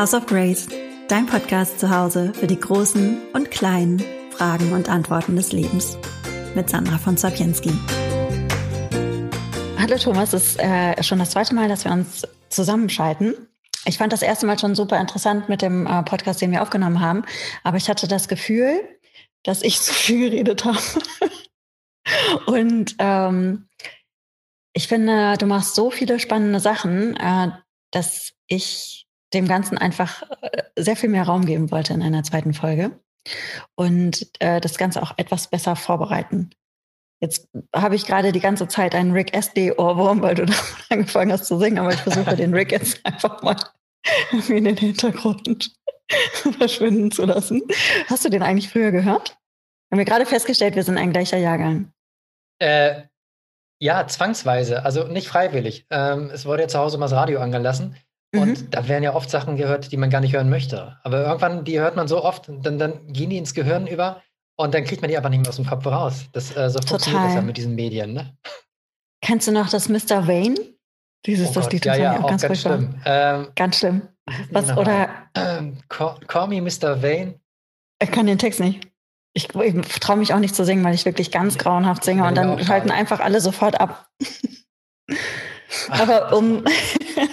[0.00, 0.66] House of Grace,
[1.08, 5.98] dein Podcast zu Hause für die großen und kleinen Fragen und Antworten des Lebens.
[6.54, 7.68] Mit Sandra von Sapienski.
[9.78, 13.34] Hallo Thomas, es ist äh, schon das zweite Mal, dass wir uns zusammenschalten.
[13.84, 17.00] Ich fand das erste Mal schon super interessant mit dem äh, Podcast, den wir aufgenommen
[17.00, 17.26] haben,
[17.62, 18.80] aber ich hatte das Gefühl,
[19.42, 20.78] dass ich zu viel geredet habe.
[22.46, 23.68] und ähm,
[24.72, 27.50] ich finde, du machst so viele spannende Sachen, äh,
[27.90, 32.54] dass ich dem Ganzen einfach äh, sehr viel mehr Raum geben wollte in einer zweiten
[32.54, 32.92] Folge
[33.74, 36.50] und äh, das Ganze auch etwas besser vorbereiten.
[37.22, 40.54] Jetzt habe ich gerade die ganze Zeit einen Rick Astley Ohrwurm, weil du da
[40.88, 43.56] angefangen hast zu singen, aber ich versuche den Rick jetzt einfach mal
[44.48, 45.72] in den Hintergrund
[46.58, 47.62] verschwinden zu lassen.
[48.08, 49.36] Hast du den eigentlich früher gehört?
[49.90, 51.92] Haben wir gerade festgestellt, wir sind ein gleicher Jahrgang.
[52.58, 53.02] Äh,
[53.82, 55.86] ja, zwangsweise, also nicht freiwillig.
[55.90, 57.96] Ähm, es wurde ja zu Hause mal das Radio angelassen
[58.34, 58.70] und mhm.
[58.70, 60.96] da werden ja oft Sachen gehört, die man gar nicht hören möchte.
[61.02, 64.22] Aber irgendwann, die hört man so oft, dann, dann gehen die ins Gehirn über
[64.56, 66.26] und dann kriegt man die einfach nicht mehr aus dem Kopf raus.
[66.32, 68.12] Das, äh, so funktioniert das ja mit diesen Medien.
[68.12, 68.36] Ne?
[69.22, 70.28] Kennst du noch das Mr.
[70.28, 70.56] Wayne?
[71.26, 72.94] Dieses, oh das Gott, Lied ja, ja, auch auch ganz, ganz schlimm.
[73.04, 74.02] Ähm, ganz schlimm.
[74.50, 74.80] Was, genau.
[74.80, 77.02] oder Ähm, call, call me Mr.
[77.02, 77.40] Vane.
[78.02, 78.86] ich kann den Text nicht.
[79.32, 82.36] Ich, ich traue mich auch nicht zu singen, weil ich wirklich ganz grauenhaft singe und
[82.36, 84.08] Ja, dann schalten einfach alle sofort ab.
[85.88, 86.64] Aber um,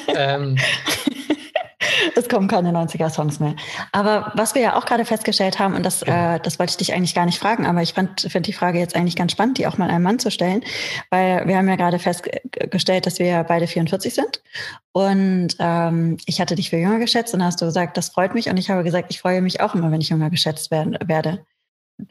[0.07, 0.57] ähm,
[2.15, 3.55] es kommen keine 90er-Songs mehr.
[3.91, 6.93] Aber was wir ja auch gerade festgestellt haben, und das, äh, das wollte ich dich
[6.93, 9.67] eigentlich gar nicht fragen, aber ich fand finde die Frage jetzt eigentlich ganz spannend, die
[9.67, 10.63] auch mal einem Mann zu stellen,
[11.09, 14.41] weil wir haben ja gerade festgestellt, dass wir beide 44 sind.
[14.91, 18.49] Und ähm, ich hatte dich für jünger geschätzt und hast du gesagt, das freut mich.
[18.49, 21.45] Und ich habe gesagt, ich freue mich auch immer, wenn ich jünger geschätzt werden, werde.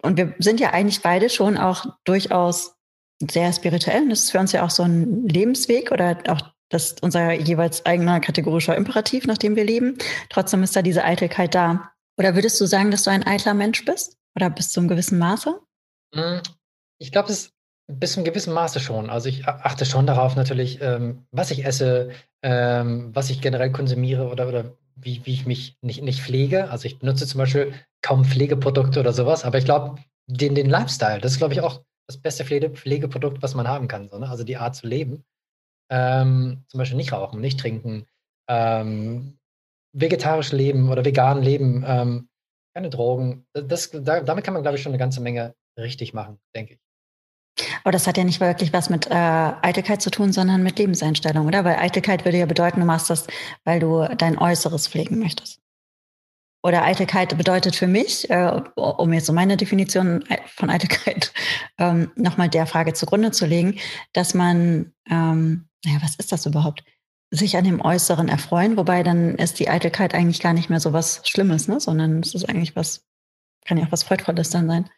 [0.02, 2.75] Und wir sind ja eigentlich beide schon auch durchaus
[3.20, 4.08] sehr spirituell.
[4.08, 8.20] Das ist für uns ja auch so ein Lebensweg oder auch das unser jeweils eigener
[8.20, 9.98] kategorischer Imperativ, nach dem wir leben.
[10.30, 11.92] Trotzdem ist da diese Eitelkeit da.
[12.18, 14.16] Oder würdest du sagen, dass du ein eitler Mensch bist?
[14.34, 15.60] Oder bis zu einem gewissen Maße?
[16.14, 16.42] mh,
[16.98, 17.52] ich glaube, es
[17.88, 19.10] bis zu einem gewissen Maße schon.
[19.10, 22.10] Also ich achte schon darauf natürlich, ähm, was ich esse,
[22.42, 26.70] ähm, was ich generell konsumiere oder, oder wie, wie ich mich nicht, nicht pflege.
[26.70, 31.20] Also ich benutze zum Beispiel kaum Pflegeprodukte oder sowas, aber ich glaube, den, den Lifestyle,
[31.20, 34.08] das ist, glaube ich, auch das beste Pflege, Pflegeprodukt, was man haben kann.
[34.08, 34.28] So, ne?
[34.28, 35.24] Also die Art zu leben.
[35.90, 38.06] Ähm, zum Beispiel nicht rauchen, nicht trinken,
[38.48, 39.38] ähm,
[39.92, 42.28] vegetarisch leben oder vegan leben, ähm,
[42.74, 43.46] keine Drogen.
[43.52, 46.80] Das, da, damit kann man, glaube ich, schon eine ganze Menge richtig machen, denke ich.
[47.84, 51.46] Aber das hat ja nicht wirklich was mit äh, Eitelkeit zu tun, sondern mit Lebenseinstellung,
[51.46, 51.64] oder?
[51.64, 53.26] Weil Eitelkeit würde ja bedeuten, du machst das,
[53.64, 55.60] weil du dein Äußeres pflegen möchtest.
[56.66, 61.32] Oder Eitelkeit bedeutet für mich, äh, um jetzt so meine Definition von Eitelkeit
[61.78, 63.78] ähm, nochmal der Frage zugrunde zu legen,
[64.14, 66.82] dass man, ähm, naja, was ist das überhaupt?
[67.30, 70.92] Sich an dem Äußeren erfreuen, wobei dann ist die Eitelkeit eigentlich gar nicht mehr so
[70.92, 71.78] was Schlimmes, ne?
[71.78, 73.06] sondern es ist eigentlich was,
[73.64, 74.90] kann ja auch was Freudvolles dann sein.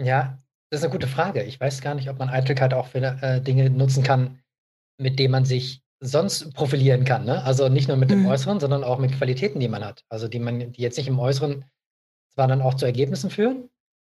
[0.00, 0.38] Ja,
[0.70, 1.42] das ist eine gute Frage.
[1.42, 4.38] Ich weiß gar nicht, ob man Eitelkeit auch für äh, Dinge nutzen kann,
[4.96, 7.24] mit denen man sich sonst profilieren kann.
[7.24, 7.42] Ne?
[7.44, 8.26] Also nicht nur mit dem Mhm.
[8.26, 10.04] Äußeren, sondern auch mit Qualitäten, die man hat.
[10.08, 11.64] Also die man, die jetzt nicht im Äußeren
[12.34, 13.68] zwar dann auch zu Ergebnissen führen.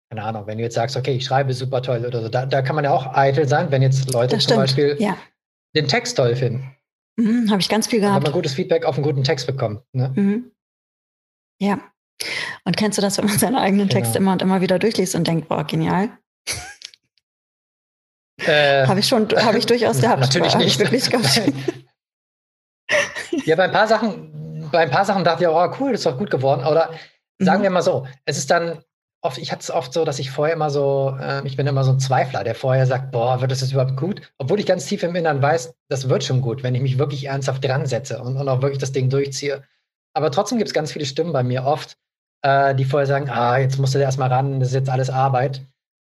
[0.10, 2.62] Keine Ahnung, wenn du jetzt sagst, okay, ich schreibe super toll oder so, da, da
[2.62, 4.58] kann man ja auch eitel sein, wenn jetzt Leute zum.
[4.58, 5.18] Beispiel Ja,
[5.76, 6.76] den Text toll finden.
[7.18, 8.24] mhm, habe ich ganz viel Wenn gehabt.
[8.24, 9.82] man gutes Feedback auf einen guten Text bekommt.
[9.94, 10.12] Ne?
[10.16, 10.52] Mhm.
[11.60, 11.80] Ja.
[12.64, 14.24] Und kennst du das, wenn man seinen eigenen Text Genau.
[14.24, 16.10] immer und immer wieder durchliest und denkt, boah, genial?
[18.48, 20.22] Äh, Habe ich schon, habe ich durchaus gehabt.
[20.22, 20.68] Natürlich nicht.
[20.68, 21.42] Ich wirklich gehabt.
[23.46, 26.06] Ja, bei ein paar Sachen, bei ein paar Sachen dachte ich, oh cool, das ist
[26.06, 26.66] doch gut geworden.
[26.66, 26.92] Oder
[27.40, 27.64] sagen Mhm.
[27.64, 28.80] wir mal so, es ist dann
[29.22, 31.84] oft, ich hatte es oft so, dass ich vorher immer so, äh, ich bin immer
[31.84, 34.22] so ein Zweifler, der vorher sagt, boah, wird das jetzt überhaupt gut?
[34.38, 37.26] Obwohl ich ganz tief im Innern weiß, das wird schon gut, wenn ich mich wirklich
[37.26, 39.64] ernsthaft dran setze und, und auch wirklich das Ding durchziehe.
[40.14, 41.98] Aber trotzdem gibt es ganz viele Stimmen bei mir oft,
[42.44, 45.10] äh, die vorher sagen, ah, jetzt musst du da erstmal ran, das ist jetzt alles
[45.10, 45.62] Arbeit.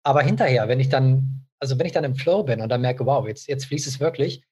[0.05, 3.06] Aber hinterher, wenn ich dann, also wenn ich dann im Flow bin und dann merke,
[3.06, 4.44] wow, jetzt, jetzt fließt es wirklich,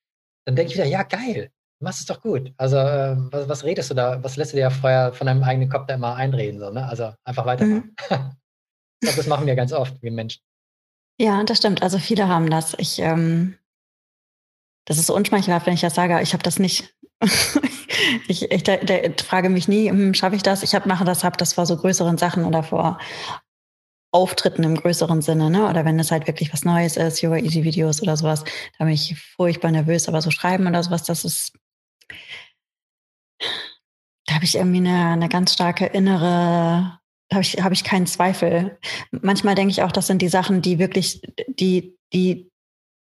[0.45, 2.53] dann denke ich wieder, ja, geil, du machst es doch gut.
[2.57, 5.43] Also, äh, was, was redest du da, was lässt du dir ja vorher von deinem
[5.43, 6.87] eigenen Kopf da immer einreden, so, ne?
[6.87, 7.95] Also einfach weitermachen.
[7.95, 7.95] Mhm.
[9.01, 10.41] ich glaube, das machen wir ganz oft, wir Menschen.
[11.19, 11.81] Ja, das stimmt.
[11.81, 12.75] Also viele haben das.
[12.77, 13.57] Ich, ähm,
[14.85, 16.21] das ist so unschmeichelhaft, wenn ich das sage.
[16.21, 16.93] Ich habe das nicht.
[18.27, 20.61] ich ich der, der, frage mich nie, hm, schaffe ich das?
[20.61, 22.99] Ich hab, mache das, habe das vor so größeren Sachen oder vor
[24.15, 25.69] Auftritten im größeren Sinne, ne?
[25.69, 28.45] Oder wenn es halt wirklich was Neues ist, Yoga Easy Videos oder sowas,
[28.79, 30.07] da bin ich furchtbar nervös.
[30.07, 31.51] Aber so schreiben oder sowas, das ist,
[34.25, 36.97] da habe ich irgendwie eine, eine ganz starke innere,
[37.27, 38.79] da habe ich, habe ich keinen Zweifel.
[39.11, 42.49] Manchmal denke ich auch, das sind die Sachen, die wirklich, die, die,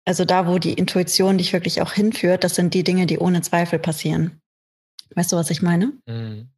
[0.04, 3.42] also da, wo die Intuition dich wirklich auch hinführt, das sind die Dinge, die ohne
[3.42, 4.40] Zweifel passieren.
[5.16, 5.94] Weißt du, was ich meine?
[6.06, 6.52] Mhm.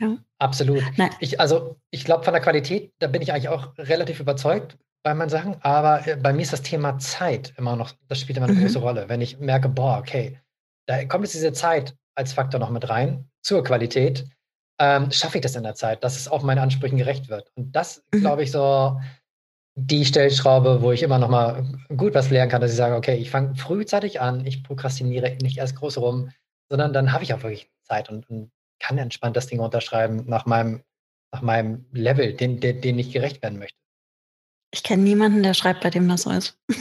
[0.00, 0.16] Ja.
[0.38, 0.82] Absolut.
[0.96, 1.10] Nein.
[1.20, 5.14] Ich, also ich glaube, von der Qualität, da bin ich eigentlich auch relativ überzeugt bei
[5.14, 8.46] meinen Sachen, aber äh, bei mir ist das Thema Zeit immer noch, das spielt immer
[8.46, 8.62] eine mhm.
[8.62, 9.08] große Rolle.
[9.08, 10.38] Wenn ich merke, boah, okay,
[10.86, 14.26] da kommt jetzt diese Zeit als Faktor noch mit rein zur Qualität,
[14.80, 17.50] ähm, schaffe ich das in der Zeit, dass es auch meinen Ansprüchen gerecht wird.
[17.54, 18.20] Und das, mhm.
[18.20, 19.00] glaube ich, so
[19.74, 21.64] die Stellschraube, wo ich immer noch mal
[21.96, 25.58] gut was lernen kann, dass ich sage, okay, ich fange frühzeitig an, ich prokrastiniere nicht
[25.58, 26.30] erst groß rum,
[26.68, 28.50] sondern dann habe ich auch wirklich Zeit und, und,
[28.82, 30.82] kann entspannt das Ding unterschreiben nach meinem,
[31.32, 33.78] nach meinem Level, den, den, den ich gerecht werden möchte.
[34.74, 36.58] Ich kenne niemanden, der schreibt, bei dem das so ist.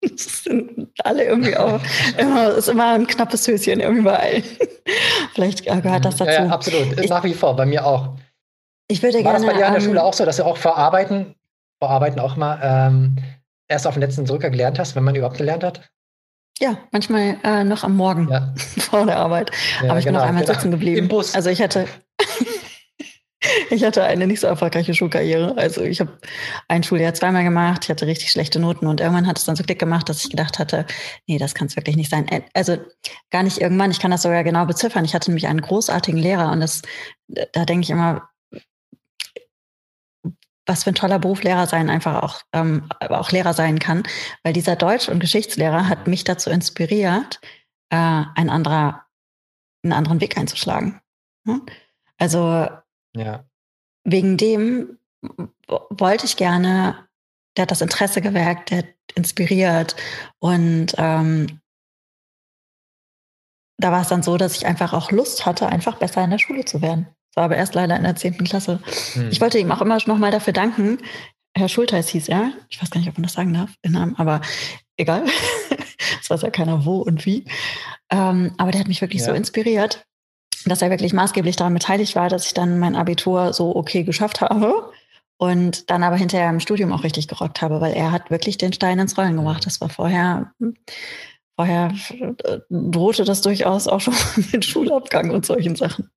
[0.00, 1.80] Das sind alle irgendwie auch,
[2.18, 4.44] immer, ist immer ein knappes Höschen überall.
[5.34, 6.30] Vielleicht gehört das dazu.
[6.30, 7.00] Ja, ja absolut.
[7.00, 8.14] Ich, Nach wie vor, bei mir auch.
[8.86, 9.38] Ich würde War gerne.
[9.38, 11.34] das bei dir an der Schule auch so, dass du auch vor Arbeiten,
[11.80, 13.16] vor Arbeiten auch mal ähm,
[13.66, 15.90] erst auf den letzten Drücker gelernt hast, wenn man überhaupt gelernt hat?
[16.60, 18.52] Ja, manchmal äh, noch am Morgen ja.
[18.78, 19.50] vor der Arbeit.
[19.82, 20.54] Ja, Aber ich genau, bin noch einmal genau.
[20.54, 20.98] sitzen geblieben.
[20.98, 21.34] Im Bus.
[21.34, 21.86] Also ich hatte,
[23.70, 25.56] ich hatte eine nicht so erfolgreiche Schulkarriere.
[25.56, 26.18] Also ich habe
[26.66, 29.62] ein Schuljahr zweimal gemacht, ich hatte richtig schlechte Noten und irgendwann hat es dann so
[29.62, 30.84] Klick gemacht, dass ich gedacht hatte,
[31.26, 32.26] nee, das kann es wirklich nicht sein.
[32.54, 32.76] Also
[33.30, 35.04] gar nicht irgendwann, ich kann das sogar genau beziffern.
[35.04, 36.82] Ich hatte nämlich einen großartigen Lehrer und das,
[37.28, 38.28] da denke ich immer,
[40.68, 44.02] was für ein toller Beruf Lehrer sein einfach auch, ähm, auch Lehrer sein kann.
[44.42, 47.40] Weil dieser Deutsch- und Geschichtslehrer hat mich dazu inspiriert,
[47.90, 49.06] äh, ein anderer,
[49.82, 51.00] einen anderen Weg einzuschlagen.
[52.18, 52.68] Also
[53.16, 53.44] ja.
[54.04, 54.98] Wegen dem
[55.90, 57.08] wollte ich gerne,
[57.56, 59.96] der hat das Interesse geweckt, der hat inspiriert
[60.38, 61.60] und ähm,
[63.80, 66.38] da war es dann so, dass ich einfach auch Lust hatte, einfach besser in der
[66.38, 67.06] Schule zu werden.
[67.28, 68.38] Das war aber erst leider in der 10.
[68.44, 68.80] Klasse.
[69.14, 69.28] Hm.
[69.30, 70.98] Ich wollte ihm auch immer noch mal dafür danken.
[71.56, 72.52] Herr Schulteis hieß er.
[72.68, 74.40] Ich weiß gar nicht, ob man das sagen darf, den Namen, aber
[74.96, 75.24] egal.
[76.20, 77.44] Es weiß ja keiner wo und wie.
[78.10, 79.28] Ähm, aber der hat mich wirklich ja.
[79.28, 80.06] so inspiriert
[80.64, 84.40] dass er wirklich maßgeblich daran beteiligt war, dass ich dann mein Abitur so okay geschafft
[84.40, 84.90] habe
[85.36, 88.72] und dann aber hinterher im Studium auch richtig gerockt habe, weil er hat wirklich den
[88.72, 89.66] Stein ins Rollen gemacht.
[89.66, 90.52] Das war vorher,
[91.56, 91.92] vorher
[92.44, 94.14] äh, drohte das durchaus auch schon
[94.52, 96.10] mit Schulabgang und solchen Sachen.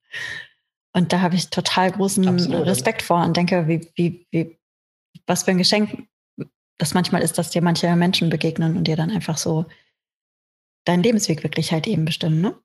[0.93, 2.65] Und da habe ich total großen Absolut.
[2.65, 4.59] Respekt vor und denke, wie, wie, wie,
[5.25, 6.07] was für ein Geschenk
[6.77, 9.65] das manchmal ist, dass dir manche Menschen begegnen und dir dann einfach so
[10.85, 12.55] deinen Lebensweg wirklich halt eben bestimmen, ne?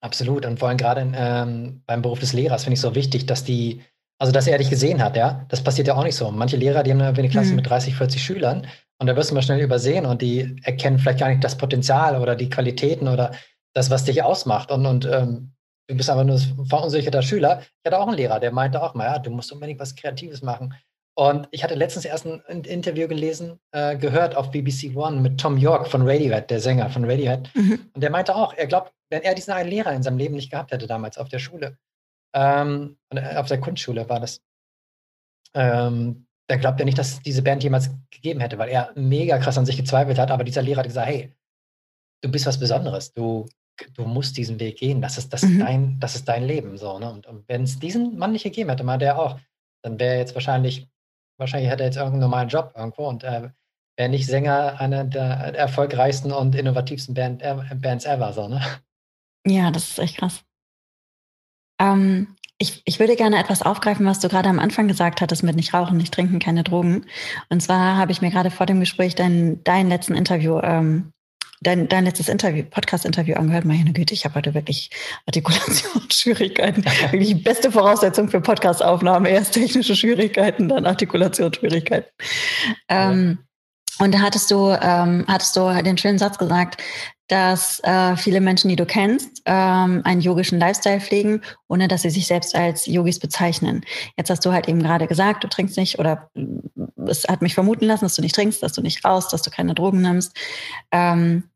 [0.00, 0.44] Absolut.
[0.44, 3.82] Und vor allem gerade ähm, beim Beruf des Lehrers finde ich so wichtig, dass die,
[4.20, 5.46] also dass er dich gesehen hat, ja.
[5.48, 6.30] Das passiert ja auch nicht so.
[6.30, 7.56] Manche Lehrer, die haben eine Klasse mhm.
[7.56, 8.66] mit 30, 40 Schülern
[8.98, 12.20] und da wirst du mal schnell übersehen und die erkennen vielleicht gar nicht das Potenzial
[12.20, 13.32] oder die Qualitäten oder
[13.74, 14.70] das, was dich ausmacht.
[14.70, 15.52] Und, und ähm,
[15.88, 17.60] du bist aber nur ein verunsicherter Schüler.
[17.60, 20.42] Ich hatte auch einen Lehrer, der meinte auch mal, ja, du musst unbedingt was Kreatives
[20.42, 20.74] machen.
[21.16, 25.56] Und ich hatte letztens erst ein Interview gelesen, äh, gehört auf BBC One mit Tom
[25.56, 27.50] York von Radiohead, der Sänger von Radiohead.
[27.56, 27.90] Mhm.
[27.92, 30.52] Und der meinte auch, er glaubt, wenn er diesen einen Lehrer in seinem Leben nicht
[30.52, 31.76] gehabt hätte, damals auf der Schule,
[32.34, 34.40] ähm, äh, auf der Kunstschule war das,
[35.54, 39.38] ähm, dann glaubt er nicht, dass es diese Band jemals gegeben hätte, weil er mega
[39.38, 40.30] krass an sich gezweifelt hat.
[40.30, 41.34] Aber dieser Lehrer hat gesagt, hey,
[42.22, 43.48] du bist was Besonderes, du,
[43.94, 45.58] du musst diesen Weg gehen, das ist, das mhm.
[45.60, 46.76] dein, das ist dein Leben.
[46.78, 47.10] So, ne?
[47.10, 49.38] Und, und wenn es diesen Mann nicht gegeben hätte, mal der auch,
[49.82, 50.88] dann wäre er jetzt wahrscheinlich
[51.38, 53.50] wahrscheinlich hat er jetzt irgendeinen normalen Job irgendwo und äh,
[53.96, 55.24] wäre nicht Sänger einer der
[55.56, 58.60] erfolgreichsten und innovativsten Band, äh, Bands ever, so, ne?
[59.46, 60.44] Ja, das ist echt krass.
[61.80, 65.54] Ähm, ich, ich würde gerne etwas aufgreifen, was du gerade am Anfang gesagt hattest mit
[65.54, 67.06] nicht rauchen, nicht trinken, keine Drogen.
[67.48, 71.12] Und zwar habe ich mir gerade vor dem Gespräch dein, dein letzten Interview ähm,
[71.60, 73.64] dein, dein letztes Interview, Podcast-Interview angehört.
[73.64, 74.90] Meine Güte, ich habe heute wirklich
[75.26, 76.84] Artikulationsschwierigkeiten.
[77.10, 79.28] wirklich die beste Voraussetzung für Podcast-Aufnahme.
[79.28, 82.10] Erst technische Schwierigkeiten, dann Artikulationsschwierigkeiten.
[82.90, 83.10] Ja.
[83.10, 83.38] Ähm,
[83.98, 86.80] und da hattest du, ähm, hattest du den schönen Satz gesagt,
[87.28, 92.10] dass äh, viele Menschen, die du kennst, ähm, einen yogischen Lifestyle pflegen, ohne dass sie
[92.10, 93.84] sich selbst als Yogis bezeichnen.
[94.16, 97.54] Jetzt hast du halt eben gerade gesagt, du trinkst nicht oder mm, es hat mich
[97.54, 100.34] vermuten lassen, dass du nicht trinkst, dass du nicht raus, dass du keine Drogen nimmst.
[100.90, 101.47] Ähm,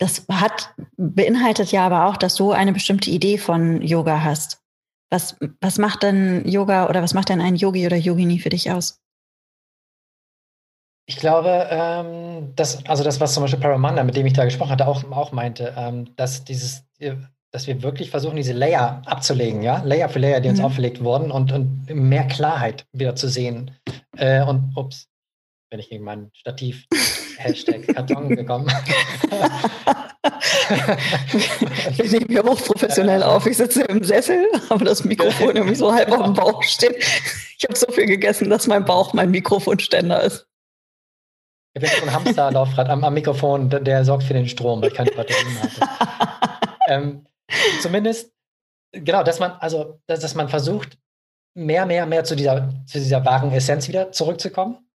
[0.00, 4.62] das hat beinhaltet ja aber auch, dass du eine bestimmte Idee von Yoga hast.
[5.10, 8.70] Was, was macht denn Yoga oder was macht denn ein Yogi oder Yogini für dich
[8.70, 8.98] aus?
[11.06, 14.70] Ich glaube, ähm, dass, also das, was zum Beispiel Paramanda, mit dem ich da gesprochen
[14.70, 16.84] hatte, auch, auch meinte, ähm, dass dieses,
[17.50, 20.66] dass wir wirklich versuchen, diese Layer abzulegen, ja, Layer für Layer, die uns mhm.
[20.66, 23.72] aufgelegt wurden und, und mehr Klarheit wieder zu sehen.
[24.16, 25.08] Äh, und ups,
[25.68, 26.86] bin ich gegen mein Stativ
[27.40, 28.66] Hashtag Karton gekommen.
[31.98, 33.46] ich nehme hier hochprofessionell auf.
[33.46, 36.96] Ich sitze im Sessel, aber das Mikrofon irgendwie so halb auf dem Bauch steht.
[37.58, 40.46] Ich habe so viel gegessen, dass mein Bauch mein Mikrofonständer ist.
[41.72, 44.82] Ich habe jetzt so ein Hamsterlaufrad am, am, Mikrofon, der, der, sorgt für den Strom,
[44.82, 45.80] weil ich keine Batterien hatte.
[46.88, 47.26] ähm,
[47.80, 48.34] zumindest,
[48.92, 50.98] genau, dass man, also, dass, dass man versucht,
[51.54, 54.89] mehr, mehr, mehr zu dieser, zu dieser wahren Essenz wieder zurückzukommen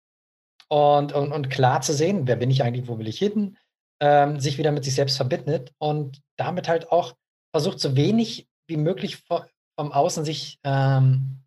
[0.68, 3.56] und, und, und klar zu sehen, wer bin ich eigentlich, wo will ich hin,
[4.00, 7.14] ähm, sich wieder mit sich selbst verbindet und damit halt auch
[7.52, 9.44] versucht, so wenig wie möglich vom,
[9.76, 11.42] Außen sich, ähm,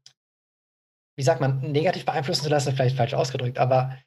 [1.16, 3.98] wie sagt man, negativ beeinflussen zu lassen, vielleicht falsch ausgedrückt, aber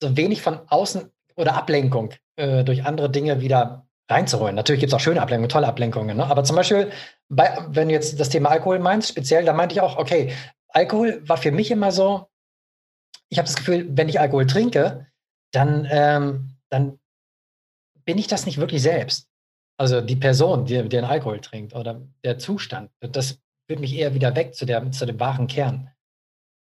[0.00, 4.54] so wenig von außen oder Ablenkung äh, durch andere Dinge wieder reinzuholen.
[4.54, 6.16] Natürlich gibt es auch schöne Ablenkungen, tolle Ablenkungen.
[6.16, 6.26] Ne?
[6.26, 6.92] Aber zum Beispiel,
[7.28, 10.32] bei, wenn du jetzt das Thema Alkohol meinst, speziell, da meinte ich auch, okay,
[10.68, 12.28] Alkohol war für mich immer so,
[13.28, 15.06] ich habe das Gefühl, wenn ich Alkohol trinke,
[15.52, 16.98] dann, ähm, dann
[18.04, 19.28] bin ich das nicht wirklich selbst.
[19.78, 24.14] Also die Person, die, die den Alkohol trinkt oder der Zustand, das führt mich eher
[24.14, 25.90] wieder weg zu, der, zu dem wahren Kern.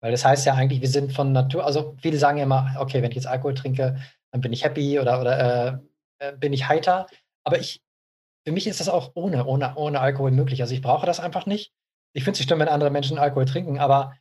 [0.00, 3.02] Weil das heißt ja eigentlich, wir sind von Natur, also viele sagen ja immer, okay,
[3.02, 3.98] wenn ich jetzt Alkohol trinke,
[4.32, 5.80] dann bin ich happy oder, oder
[6.20, 7.06] äh, äh bin ich heiter.
[7.44, 7.82] Aber ich,
[8.46, 10.60] für mich ist das auch ohne, ohne, ohne Alkohol möglich.
[10.60, 11.72] Also ich brauche das einfach nicht.
[12.14, 14.16] Ich finde es schlimm, wenn andere Menschen Alkohol trinken, aber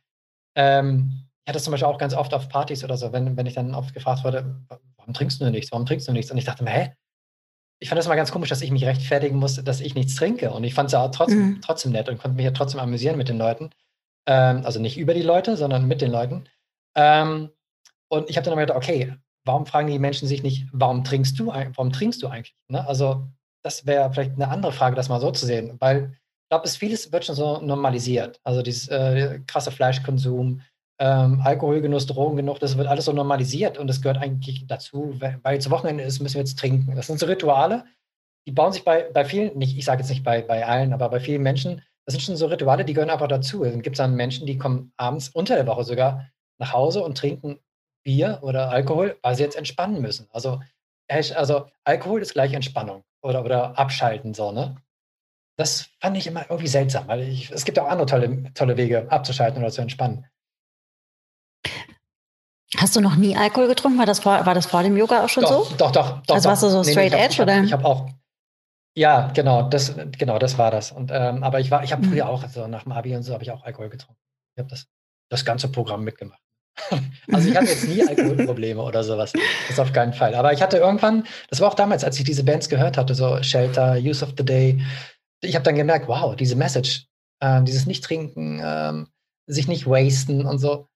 [0.56, 3.44] ähm, ich hatte es zum Beispiel auch ganz oft auf Partys oder so, wenn, wenn
[3.44, 4.56] ich dann oft gefragt wurde,
[4.96, 6.30] warum trinkst du nichts, warum trinkst du nichts?
[6.30, 6.92] Und ich dachte mir, hä?
[7.80, 10.50] Ich fand das mal ganz komisch, dass ich mich rechtfertigen musste, dass ich nichts trinke.
[10.52, 11.60] Und ich fand es ja trotzdem, mhm.
[11.60, 13.70] trotzdem nett und konnte mich ja trotzdem amüsieren mit den Leuten.
[14.26, 16.48] Ähm, also nicht über die Leute, sondern mit den Leuten.
[16.94, 17.50] Ähm,
[18.08, 21.38] und ich habe dann mal gedacht, okay, warum fragen die Menschen sich nicht, warum trinkst
[21.38, 22.56] du, warum trinkst du eigentlich?
[22.68, 22.86] Ne?
[22.86, 23.26] Also
[23.62, 26.76] das wäre vielleicht eine andere Frage, das mal so zu sehen, weil ich glaube, es
[26.76, 28.40] vieles wird schon so normalisiert.
[28.44, 30.62] Also dieses äh, krasse Fleischkonsum,
[30.98, 35.70] ähm, Alkoholgenuss, Drogengenuss, das wird alles so normalisiert und das gehört eigentlich dazu, weil zu
[35.70, 36.94] Wochenende ist, müssen wir jetzt trinken.
[36.94, 37.84] Das sind so Rituale,
[38.46, 41.08] die bauen sich bei, bei vielen, nicht, ich sage jetzt nicht bei, bei allen, aber
[41.08, 43.64] bei vielen Menschen, das sind schon so Rituale, die gehören einfach dazu.
[43.64, 47.16] Dann gibt es dann Menschen, die kommen abends unter der Woche sogar nach Hause und
[47.16, 47.58] trinken
[48.04, 50.28] Bier oder Alkohol, weil sie jetzt entspannen müssen.
[50.30, 50.60] Also,
[51.08, 54.76] also Alkohol ist gleich Entspannung oder, oder Abschalten, so, ne?
[55.56, 59.10] Das fand ich immer irgendwie seltsam, weil ich, es gibt auch andere tolle, tolle Wege,
[59.10, 60.26] abzuschalten oder zu entspannen.
[62.76, 63.98] Hast du noch nie Alkohol getrunken?
[63.98, 65.76] War das vor, war das vor dem Yoga auch schon doch, so?
[65.76, 66.34] Doch, doch, doch.
[66.34, 67.62] Also warst du so nee, straight nee, edge hab, oder?
[67.62, 68.08] Ich habe auch.
[68.96, 70.92] Ja, genau, das, genau, das war das.
[70.92, 72.10] Und, ähm, aber ich war, ich habe mhm.
[72.10, 74.20] früher auch, also nach dem Abi und so, habe ich auch Alkohol getrunken.
[74.56, 74.86] Ich habe das,
[75.30, 76.40] das ganze Programm mitgemacht.
[77.32, 79.32] also ich hatte jetzt nie Alkoholprobleme oder sowas.
[79.68, 80.34] Das auf keinen Fall.
[80.34, 83.42] Aber ich hatte irgendwann, das war auch damals, als ich diese Bands gehört hatte, so
[83.42, 84.80] Shelter, Use of the Day,
[85.40, 87.06] ich habe dann gemerkt, wow, diese Message,
[87.40, 89.08] äh, dieses Nicht-Trinken, ähm,
[89.46, 90.88] sich nicht wasten und so,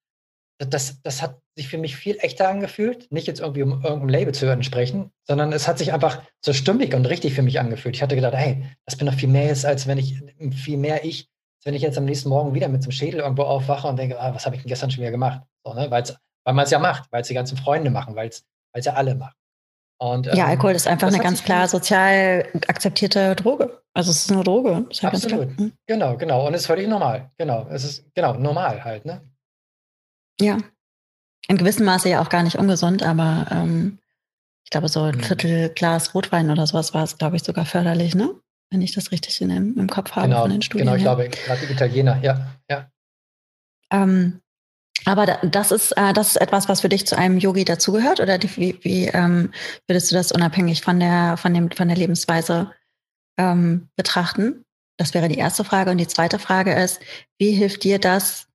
[0.59, 3.09] das, das hat sich für mich viel echter angefühlt.
[3.11, 6.93] Nicht jetzt irgendwie, um irgendeinem Label zu entsprechen, sondern es hat sich einfach so stimmig
[6.93, 7.95] und richtig für mich angefühlt.
[7.95, 10.21] Ich hatte gedacht, hey, das bin doch viel mehr jetzt, als wenn ich,
[10.53, 13.21] viel mehr ich, als wenn ich jetzt am nächsten Morgen wieder mit so einem Schädel
[13.21, 15.41] irgendwo aufwache und denke, ah, was habe ich denn gestern schon wieder gemacht?
[15.63, 15.89] So, ne?
[15.89, 18.45] Weil's, weil man es ja macht, weil es die ganzen Freunde machen, weil es
[18.85, 19.35] ja alle machen.
[20.01, 23.81] Und, ähm, ja, Alkohol ist einfach eine ganz klar sozial akzeptierte Droge.
[23.93, 24.85] Also es ist eine Droge.
[24.89, 25.57] Ist halt Absolut.
[25.57, 25.73] Hm.
[25.87, 26.47] Genau, genau.
[26.47, 27.31] Und es ist völlig normal.
[27.37, 27.67] Genau.
[27.69, 29.21] Es ist genau normal halt, ne?
[30.39, 30.57] Ja.
[31.47, 33.99] In gewissem Maße ja auch gar nicht ungesund, aber ähm,
[34.63, 35.23] ich glaube, so ein hm.
[35.23, 38.35] Viertel Glas Rotwein oder sowas war es, glaube ich, sogar förderlich, ne?
[38.71, 40.85] Wenn ich das richtig in, im Kopf habe genau, von den Studien.
[40.85, 42.91] Genau, ich glaube, gerade Italiener, ja, ja.
[43.91, 44.41] Ähm,
[45.05, 48.19] aber das ist, äh, das ist etwas, was für dich zu einem Yogi dazugehört?
[48.19, 49.51] Oder die, wie, wie ähm,
[49.87, 52.71] würdest du das unabhängig von der, von dem, von der Lebensweise
[53.37, 54.65] ähm, betrachten?
[54.97, 55.91] Das wäre die erste Frage.
[55.91, 56.99] Und die zweite Frage ist,
[57.39, 58.48] wie hilft dir das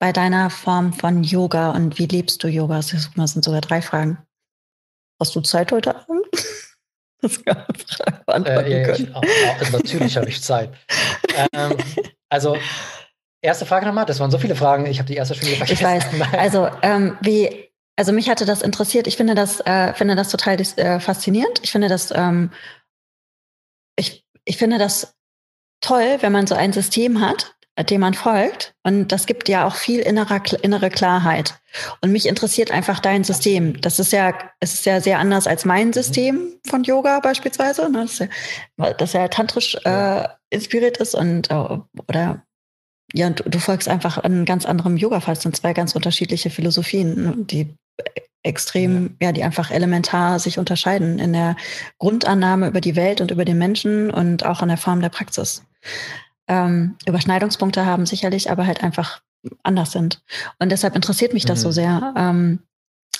[0.00, 2.76] bei deiner Form von Yoga und wie lebst du Yoga?
[2.76, 4.18] Das sind sogar drei Fragen.
[5.20, 6.26] Hast du Zeit heute Abend?
[7.22, 10.72] Das kann eine Frage beantworten äh, ja, ich, also natürlich habe ich Zeit.
[11.52, 11.76] ähm,
[12.30, 12.56] also
[13.42, 16.12] Erste Frage nochmal, das waren so viele Fragen, ich habe die erste schon wieder vergessen.
[16.12, 16.32] Ich weiß.
[16.38, 19.06] Also, ähm, wie, also mich hatte das interessiert.
[19.06, 21.60] Ich finde das, äh, finde das total äh, faszinierend.
[21.62, 22.50] Ich finde das, ähm,
[23.96, 25.16] ich, ich finde das
[25.80, 28.74] toll, wenn man so ein System hat, dem man folgt.
[28.82, 31.60] Und das gibt ja auch viel innerer, innere Klarheit.
[32.00, 33.80] Und mich interessiert einfach dein System.
[33.80, 35.92] Das ist ja, es ist ja sehr anders als mein mhm.
[35.92, 38.02] System von Yoga beispielsweise, ne?
[38.02, 42.42] das, ja, das ja tantrisch äh, inspiriert ist und äh, oder
[43.12, 45.34] ja, du, du folgst einfach einem ganz anderem Yoga-Fall.
[45.34, 47.74] Es sind zwei ganz unterschiedliche Philosophien, ne, die
[48.42, 49.28] extrem, ja.
[49.28, 51.56] ja, die einfach elementar sich unterscheiden in der
[51.98, 55.64] Grundannahme über die Welt und über den Menschen und auch in der Form der Praxis.
[56.50, 59.22] Ähm, Überschneidungspunkte haben sicherlich, aber halt einfach
[59.62, 60.20] anders sind.
[60.58, 61.62] Und deshalb interessiert mich das mhm.
[61.62, 62.58] so sehr, ähm,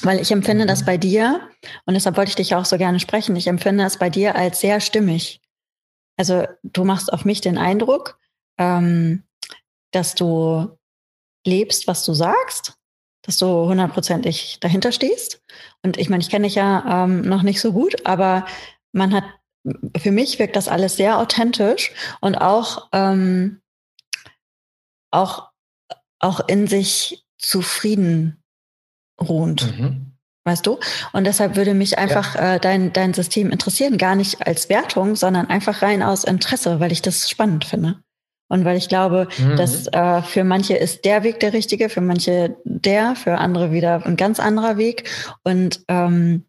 [0.03, 0.69] weil ich empfinde mhm.
[0.69, 1.41] das bei dir,
[1.87, 4.61] und deshalb wollte ich dich auch so gerne sprechen, ich empfinde das bei dir als
[4.61, 5.41] sehr stimmig.
[6.17, 8.19] Also du machst auf mich den Eindruck,
[8.59, 9.23] ähm,
[9.93, 10.77] dass du
[11.47, 12.75] lebst, was du sagst,
[13.23, 15.41] dass du hundertprozentig dahinter stehst.
[15.83, 18.45] Und ich meine, ich kenne dich ja ähm, noch nicht so gut, aber
[18.93, 19.25] man hat
[19.97, 23.61] für mich wirkt das alles sehr authentisch und auch, ähm,
[25.11, 25.51] auch,
[26.19, 28.43] auch in sich zufrieden
[29.21, 29.79] ruhend.
[29.79, 30.13] Mhm.
[30.45, 30.79] Weißt du?
[31.13, 32.55] Und deshalb würde mich einfach ja.
[32.55, 36.93] äh, dein, dein System interessieren, gar nicht als Wertung, sondern einfach rein aus Interesse, weil
[36.93, 38.03] ich das spannend finde.
[38.49, 39.57] Und weil ich glaube, mhm.
[39.57, 44.05] dass äh, für manche ist der Weg der richtige, für manche der, für andere wieder
[44.05, 45.09] ein ganz anderer Weg.
[45.45, 46.47] Und ähm,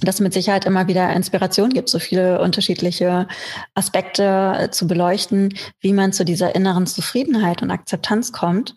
[0.00, 3.26] das mit Sicherheit immer wieder Inspiration gibt, so viele unterschiedliche
[3.74, 8.74] Aspekte äh, zu beleuchten, wie man zu dieser inneren Zufriedenheit und Akzeptanz kommt.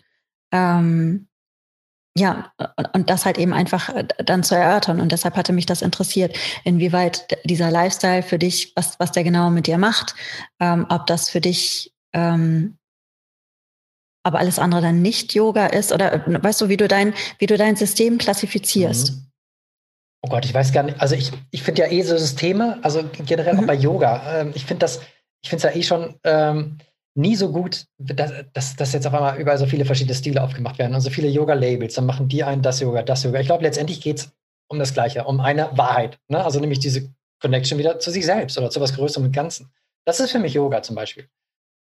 [0.51, 1.27] Ähm,
[2.17, 2.51] ja,
[2.93, 4.99] und das halt eben einfach äh, dann zu erörtern.
[4.99, 9.49] Und deshalb hatte mich das interessiert, inwieweit dieser Lifestyle für dich, was, was der genau
[9.49, 10.15] mit dir macht,
[10.59, 12.77] ähm, ob das für dich, ähm,
[14.23, 17.47] aber alles andere dann nicht Yoga ist oder äh, weißt du, wie du dein, wie
[17.47, 19.13] du dein System klassifizierst?
[19.13, 19.30] Mhm.
[20.23, 21.01] Oh Gott, ich weiß gar nicht.
[21.01, 23.59] Also ich, ich finde ja eh so Systeme, also generell mhm.
[23.61, 24.41] auch bei Yoga.
[24.41, 25.01] Ähm, ich finde das,
[25.41, 26.77] ich finde es ja eh schon ähm,
[27.15, 30.77] nie so gut, dass, dass, dass jetzt auf einmal überall so viele verschiedene Stile aufgemacht
[30.77, 31.95] werden und so viele Yoga-Labels.
[31.95, 33.39] Dann machen die einen das Yoga, das Yoga.
[33.39, 34.31] Ich glaube, letztendlich geht es
[34.67, 36.19] um das Gleiche, um eine Wahrheit.
[36.27, 36.43] Ne?
[36.43, 37.11] Also nämlich diese
[37.41, 39.71] Connection wieder zu sich selbst oder zu was Größerem und Ganzen.
[40.05, 41.27] Das ist für mich Yoga zum Beispiel.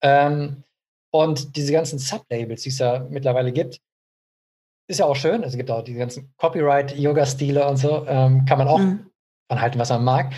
[0.01, 0.63] Ähm,
[1.11, 3.81] und diese ganzen Sublabels, die es ja mittlerweile gibt,
[4.89, 5.43] ist ja auch schön.
[5.43, 8.05] Es gibt auch die ganzen Copyright-Yoga-Stile und so.
[8.07, 9.05] Ähm, kann man auch mhm.
[9.49, 10.33] halten, was man mag.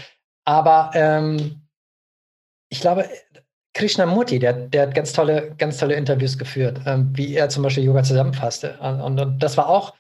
[0.45, 1.61] Aber ähm,
[2.69, 3.09] ich glaube,
[3.73, 7.85] Krishnamurti, der, der hat ganz tolle, ganz tolle Interviews geführt, ähm, wie er zum Beispiel
[7.85, 8.77] Yoga zusammenfasste.
[8.79, 9.93] Und, und, das war auch,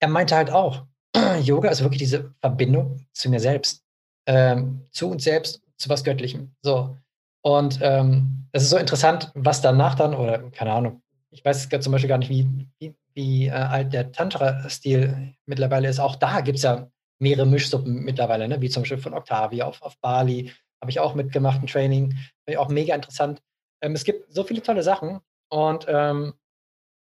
[0.00, 0.84] er meinte halt auch,
[1.42, 3.82] Yoga ist wirklich diese Verbindung zu mir selbst,
[4.26, 6.54] ähm, zu uns selbst, zu was Göttlichem.
[6.62, 6.96] So.
[7.42, 11.92] Und ähm, es ist so interessant, was danach dann, oder keine Ahnung, ich weiß zum
[11.92, 12.48] Beispiel gar nicht, wie,
[12.78, 15.98] wie, wie äh, alt der Tantra-Stil mittlerweile ist.
[15.98, 16.88] Auch da gibt es ja
[17.20, 18.60] mehrere Mischsuppen mittlerweile, ne?
[18.60, 20.52] wie zum Beispiel von Octavia auf, auf Bali.
[20.80, 22.10] Habe ich auch mitgemacht, ein Training.
[22.10, 23.42] Finde ich auch mega interessant.
[23.82, 25.18] Ähm, es gibt so viele tolle Sachen
[25.50, 26.34] und ähm,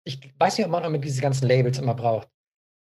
[0.06, 2.28] ich weiß nicht, ob man auch mit diesen ganzen Labels immer braucht.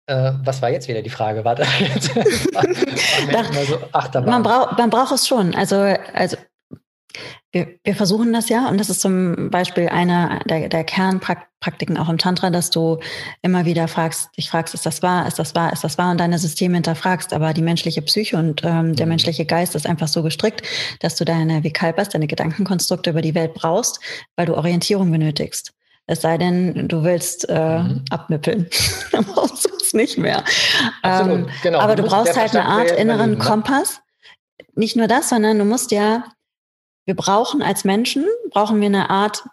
[0.08, 1.44] Äh, was war jetzt wieder die Frage?
[1.44, 1.64] Warte.
[2.54, 5.54] war, man, brauch, man braucht es schon.
[5.54, 5.76] Also,
[6.14, 6.38] also
[7.52, 12.08] wir, wir versuchen das ja und das ist zum Beispiel eine der, der Kernpraktiken auch
[12.08, 13.00] im Tantra, dass du
[13.42, 16.20] immer wieder fragst, dich fragst, ist das wahr, ist das wahr, ist das wahr und
[16.20, 19.12] deine Systeme hinterfragst, aber die menschliche Psyche und ähm, der mhm.
[19.12, 20.66] menschliche Geist ist einfach so gestrickt,
[21.02, 24.00] dass du deine Vikalpas, deine Gedankenkonstrukte über die Welt brauchst,
[24.38, 25.74] weil du Orientierung benötigst.
[26.08, 28.04] Es sei denn, du willst äh, mhm.
[28.10, 28.70] abnippeln.
[29.12, 30.44] Dann brauchst du es nicht mehr.
[31.02, 31.80] Absolut, ähm, genau.
[31.80, 33.38] Aber du, du brauchst halt eine Art inneren ne?
[33.38, 34.02] Kompass.
[34.76, 36.24] Nicht nur das, sondern du musst ja
[37.06, 39.44] wir brauchen als Menschen, brauchen wir eine Art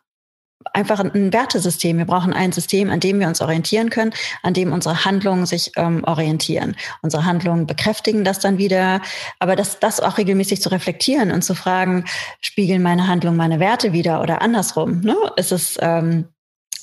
[0.73, 1.99] einfach ein Wertesystem.
[1.99, 5.73] Wir brauchen ein System, an dem wir uns orientieren können, an dem unsere Handlungen sich
[5.77, 6.77] ähm, orientieren.
[7.03, 9.01] Unsere Handlungen bekräftigen das dann wieder,
[9.39, 12.05] aber das, das auch regelmäßig zu reflektieren und zu fragen,
[12.41, 15.01] spiegeln meine Handlungen meine Werte wieder oder andersrum?
[15.01, 15.17] Ne?
[15.37, 16.27] Ist es ähm,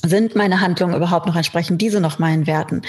[0.03, 2.83] sind meine Handlungen überhaupt noch entsprechend diese noch meinen Werten?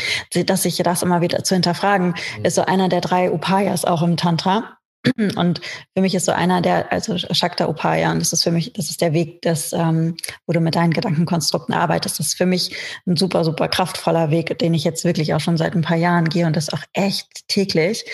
[0.46, 2.44] Dass sich das immer wieder zu hinterfragen, mhm.
[2.44, 4.76] ist so einer der drei Upayas auch im Tantra.
[5.36, 5.60] Und
[5.94, 8.90] für mich ist so einer der, also Shakta Upaya, und das ist für mich, das
[8.90, 10.16] ist der Weg, des, ähm,
[10.46, 12.18] wo du mit deinen Gedankenkonstrukten arbeitest.
[12.18, 12.74] Das ist für mich
[13.06, 16.28] ein super, super kraftvoller Weg, den ich jetzt wirklich auch schon seit ein paar Jahren
[16.28, 18.04] gehe und das auch echt täglich.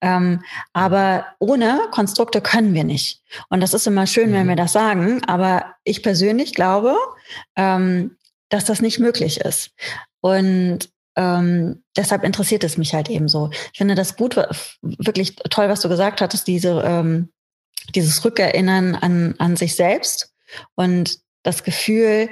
[0.00, 3.22] Ähm, aber ohne Konstrukte können wir nicht.
[3.48, 4.50] Und das ist immer schön, wenn mhm.
[4.50, 6.96] wir das sagen, aber ich persönlich glaube,
[7.56, 8.16] ähm,
[8.48, 9.70] dass das nicht möglich ist.
[10.20, 13.50] Und ähm, deshalb interessiert es mich halt eben so.
[13.72, 14.36] Ich finde das gut,
[14.80, 17.28] wirklich toll, was du gesagt hattest, diese, ähm,
[17.94, 20.32] dieses Rückerinnern an, an sich selbst
[20.76, 22.30] und das Gefühl,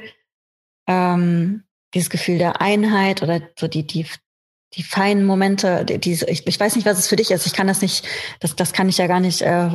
[0.87, 4.07] ähm, dieses Gefühl der Einheit oder so die, die,
[4.73, 7.45] die feinen Momente, die, die, ich, ich weiß nicht, was es für dich ist.
[7.45, 8.07] Ich kann das nicht,
[8.41, 9.71] das, das kann ich ja gar nicht äh,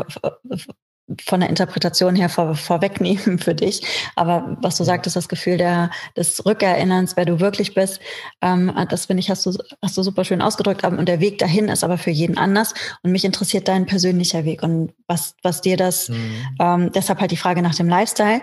[1.22, 3.82] von der Interpretation her vor, vorwegnehmen für dich.
[4.16, 8.00] Aber was du sagtest, das Gefühl der, des Rückerinnerns, wer du wirklich bist,
[8.42, 10.84] ähm, das finde ich, hast du, hast du super schön ausgedrückt.
[10.84, 12.74] Und der Weg dahin ist aber für jeden anders.
[13.04, 16.58] Und mich interessiert dein persönlicher Weg und was, was dir das, mhm.
[16.60, 18.42] ähm, deshalb halt die Frage nach dem Lifestyle.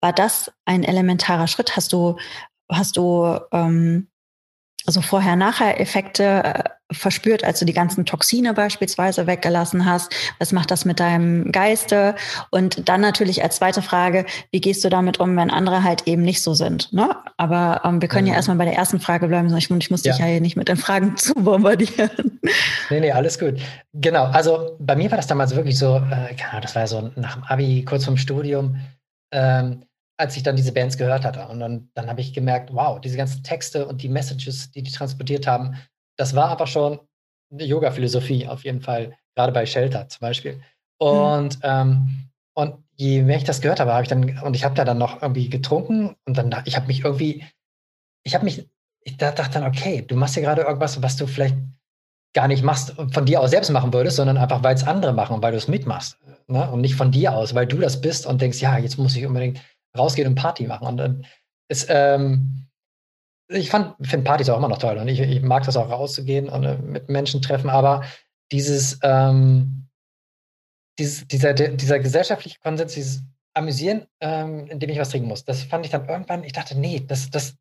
[0.00, 1.76] War das ein elementarer Schritt?
[1.76, 2.16] Hast du,
[2.70, 4.08] hast du, ähm,
[4.84, 10.12] also Vorher-Nachher-Effekte äh, verspürt, als du die ganzen Toxine beispielsweise weggelassen hast?
[10.38, 12.14] Was macht das mit deinem Geiste?
[12.50, 16.22] Und dann natürlich als zweite Frage, wie gehst du damit um, wenn andere halt eben
[16.22, 16.92] nicht so sind?
[16.92, 17.16] Ne?
[17.36, 18.30] Aber ähm, wir können mhm.
[18.30, 19.54] ja erstmal bei der ersten Frage bleiben.
[19.56, 22.40] Ich, ich muss dich ja hier nicht mit den Fragen zu bombardieren.
[22.90, 23.60] Nee, nee, alles gut.
[23.92, 27.44] Genau, also bei mir war das damals wirklich so, äh, das war so nach dem
[27.44, 28.76] Abi, kurz vorm Studium.
[29.32, 29.84] Ähm,
[30.22, 31.48] als ich dann diese Bands gehört hatte.
[31.48, 34.92] Und dann, dann habe ich gemerkt, wow, diese ganzen Texte und die Messages, die die
[34.92, 35.74] transportiert haben,
[36.22, 37.00] das war aber schon
[37.52, 40.62] eine Yoga-Philosophie auf jeden Fall, gerade bei Shelter zum Beispiel.
[40.98, 41.62] Und, mhm.
[41.64, 44.84] ähm, und je mehr ich das gehört habe, habe ich dann, und ich habe da
[44.84, 47.44] dann noch irgendwie getrunken und dann, ich habe mich irgendwie,
[48.22, 51.56] ich habe mich, ich dachte dann, okay, du machst hier gerade irgendwas, was du vielleicht
[52.34, 55.34] gar nicht machst, von dir aus selbst machen würdest, sondern einfach, weil es andere machen
[55.34, 56.18] und weil du es mitmachst.
[56.46, 56.70] Ne?
[56.70, 59.26] Und nicht von dir aus, weil du das bist und denkst, ja, jetzt muss ich
[59.26, 59.60] unbedingt
[59.98, 60.86] rausgehen und Party machen.
[60.86, 61.26] Und dann
[61.68, 62.68] ist, ähm,
[63.48, 66.64] ich finde Partys auch immer noch toll und ich, ich, mag das auch rauszugehen und
[66.64, 68.04] äh, mit Menschen treffen, aber
[68.50, 69.88] dieses, ähm,
[70.98, 73.22] dieses, dieser, dieser gesellschaftliche Konsens, dieses
[73.54, 77.04] Amüsieren, ähm, indem ich was trinken muss, das fand ich dann irgendwann, ich dachte, nee,
[77.06, 77.56] das, das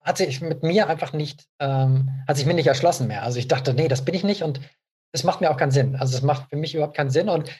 [0.00, 3.22] hat sich mit mir einfach nicht, ähm, hat sich mir nicht erschlossen mehr.
[3.22, 4.60] Also ich dachte, nee, das bin ich nicht und
[5.12, 5.96] es macht mir auch keinen Sinn.
[5.96, 7.50] Also es macht für mich überhaupt keinen Sinn und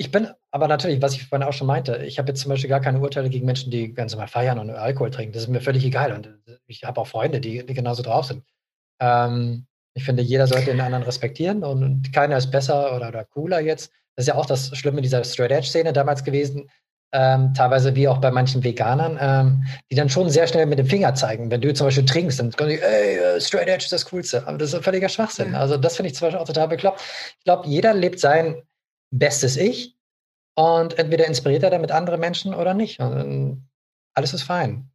[0.00, 2.70] ich bin aber natürlich, was ich vorhin auch schon meinte, ich habe jetzt zum Beispiel
[2.70, 5.34] gar keine Urteile gegen Menschen, die ganz normal feiern und Alkohol trinken.
[5.34, 6.12] Das ist mir völlig egal.
[6.14, 8.42] Und ich habe auch Freunde, die, die genauso drauf sind.
[8.98, 13.60] Ähm, ich finde, jeder sollte den anderen respektieren und keiner ist besser oder, oder cooler
[13.60, 13.92] jetzt.
[14.16, 16.70] Das ist ja auch das Schlimme dieser Straight Edge-Szene damals gewesen.
[17.12, 20.86] Ähm, teilweise wie auch bei manchen Veganern, ähm, die dann schon sehr schnell mit dem
[20.86, 21.50] Finger zeigen.
[21.50, 24.46] Wenn du zum Beispiel trinkst, dann können die, ey, äh, Straight Edge ist das Coolste.
[24.46, 25.54] Aber das ist ein völliger Schwachsinn.
[25.54, 27.02] Also das finde ich zum Beispiel auch total bekloppt.
[27.36, 28.62] Ich glaube, jeder lebt sein
[29.10, 29.96] bestes Ich
[30.54, 33.00] und entweder inspiriert er damit andere Menschen oder nicht.
[33.00, 33.68] Und
[34.14, 34.90] alles ist fein.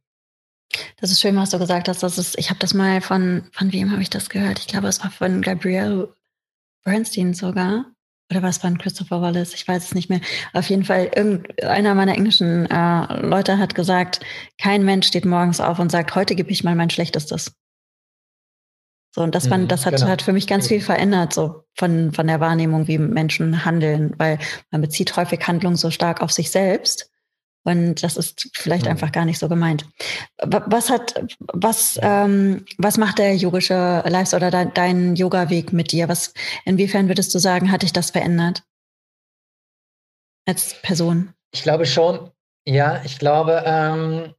[0.98, 2.02] Das ist schön, was du gesagt hast.
[2.02, 4.58] Das ist, ich habe das mal von, von wem habe ich das gehört?
[4.58, 6.14] Ich glaube, es war von Gabrielle
[6.84, 7.86] Bernstein sogar.
[8.30, 9.54] Oder war es von Christopher Wallace?
[9.54, 10.20] Ich weiß es nicht mehr.
[10.52, 14.20] Auf jeden Fall, irgendeiner meiner englischen äh, Leute hat gesagt,
[14.58, 17.52] kein Mensch steht morgens auf und sagt, heute gebe ich mal mein Schlechtestes.
[19.16, 20.08] So, und das, fand, mhm, das hat, genau.
[20.08, 24.38] hat für mich ganz viel verändert, so von, von der Wahrnehmung, wie Menschen handeln, weil
[24.70, 27.10] man bezieht häufig Handlungen so stark auf sich selbst.
[27.64, 28.90] Und das ist vielleicht mhm.
[28.90, 29.86] einfach gar nicht so gemeint.
[30.36, 36.10] Was hat, was, ähm, was macht der yogische Lifestyle oder dein, dein Yoga-Weg mit dir?
[36.10, 36.34] Was,
[36.66, 38.64] inwiefern würdest du sagen, hat dich das verändert?
[40.44, 41.32] Als Person?
[41.52, 42.32] Ich glaube schon,
[42.66, 44.34] ja, ich glaube, ähm,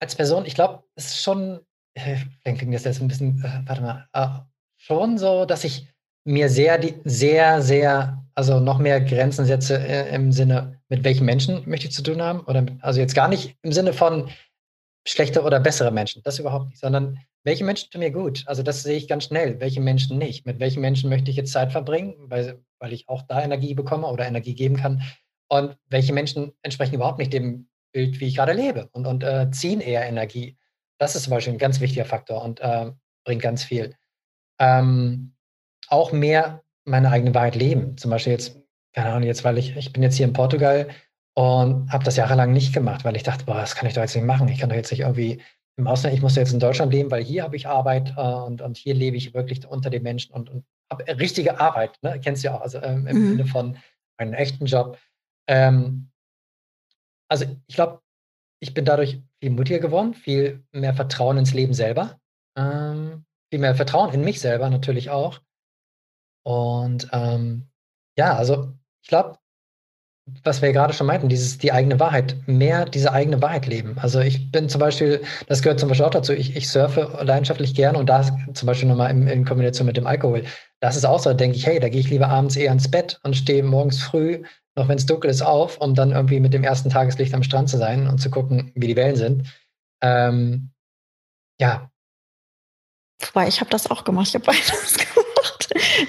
[0.00, 1.60] als Person, ich glaube, es ist schon
[1.96, 4.28] vielleicht klingt das jetzt ein bisschen, äh, warte mal, äh,
[4.76, 5.88] schon so, dass ich
[6.24, 11.24] mir sehr, die, sehr, sehr, also noch mehr Grenzen setze äh, im Sinne, mit welchen
[11.24, 12.40] Menschen möchte ich zu tun haben?
[12.40, 14.28] Oder also jetzt gar nicht im Sinne von
[15.06, 18.42] schlechte oder bessere Menschen, das überhaupt nicht, sondern welche Menschen tun mir gut?
[18.46, 20.46] Also das sehe ich ganz schnell, welche Menschen nicht.
[20.46, 24.06] Mit welchen Menschen möchte ich jetzt Zeit verbringen, weil, weil ich auch da Energie bekomme
[24.06, 25.02] oder Energie geben kann.
[25.48, 29.50] Und welche Menschen entsprechen überhaupt nicht dem Bild, wie ich gerade lebe und, und äh,
[29.50, 30.56] ziehen eher Energie.
[30.98, 32.92] Das ist zum Beispiel ein ganz wichtiger Faktor und äh,
[33.24, 33.94] bringt ganz viel.
[34.58, 35.34] Ähm,
[35.88, 37.96] auch mehr meine eigene Wahrheit leben.
[37.96, 38.60] Zum Beispiel jetzt,
[38.92, 40.88] keine Ahnung, jetzt, weil ich, ich bin jetzt hier in Portugal
[41.34, 44.14] und habe das jahrelang nicht gemacht, weil ich dachte, boah, das kann ich doch jetzt
[44.14, 44.48] nicht machen.
[44.48, 45.42] Ich kann doch jetzt nicht irgendwie
[45.76, 48.62] im Ausland, ich muss jetzt in Deutschland leben, weil hier habe ich Arbeit äh, und,
[48.62, 52.20] und hier lebe ich wirklich unter den Menschen und, und habe richtige Arbeit, ne?
[52.22, 53.28] kennst du ja auch, also ähm, im mhm.
[53.30, 53.76] Sinne von
[54.16, 54.98] einem echten Job.
[55.48, 56.10] Ähm,
[57.28, 58.00] also ich glaube,
[58.60, 62.18] ich bin dadurch viel mutiger geworden, viel mehr Vertrauen ins Leben selber,
[62.56, 65.42] ähm, viel mehr Vertrauen in mich selber natürlich auch.
[66.46, 67.68] Und ähm,
[68.16, 69.38] ja, also ich glaube,
[70.42, 73.96] was wir gerade schon meinten, dieses die eigene Wahrheit, mehr diese eigene Wahrheit leben.
[73.98, 77.74] Also ich bin zum Beispiel, das gehört zum Beispiel auch dazu, ich, ich surfe leidenschaftlich
[77.74, 80.44] gerne und da zum Beispiel nochmal in, in Kombination mit dem Alkohol,
[80.80, 82.90] das ist auch so, da denke ich, hey, da gehe ich lieber abends eher ins
[82.90, 84.42] Bett und stehe morgens früh
[84.76, 87.68] noch wenn es dunkel ist, auf, um dann irgendwie mit dem ersten Tageslicht am Strand
[87.68, 89.46] zu sein und zu gucken, wie die Wellen sind.
[90.02, 90.70] Ähm,
[91.60, 91.90] ja.
[93.22, 94.28] Wobei, ich habe das auch gemacht.
[94.28, 95.13] Ich habe beides gemacht.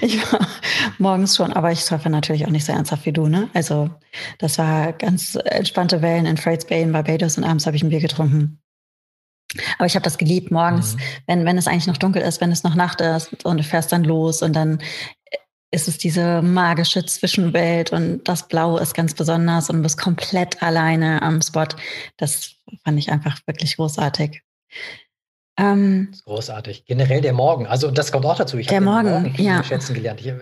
[0.00, 0.46] Ich war
[0.98, 3.48] morgens schon, aber ich surfe natürlich auch nicht so ernsthaft wie du, ne?
[3.54, 3.90] Also,
[4.38, 7.90] das war ganz entspannte Wellen in Freights Bay in Barbados und abends habe ich ein
[7.90, 8.60] Bier getrunken.
[9.78, 11.00] Aber ich habe das geliebt morgens, mhm.
[11.26, 13.92] wenn, wenn es eigentlich noch dunkel ist, wenn es noch Nacht ist und du fährst
[13.92, 14.78] dann los und dann
[15.70, 20.62] ist es diese magische Zwischenwelt und das Blau ist ganz besonders und du bist komplett
[20.62, 21.66] alleine am Spot.
[22.16, 24.42] Das fand ich einfach wirklich großartig.
[25.58, 26.84] Ähm, großartig.
[26.84, 27.66] Generell der Morgen.
[27.66, 28.58] Also das kommt auch dazu.
[28.58, 29.62] Ich der Morgen, Morgen ja.
[29.64, 30.20] schätzen gelernt.
[30.20, 30.32] Ich,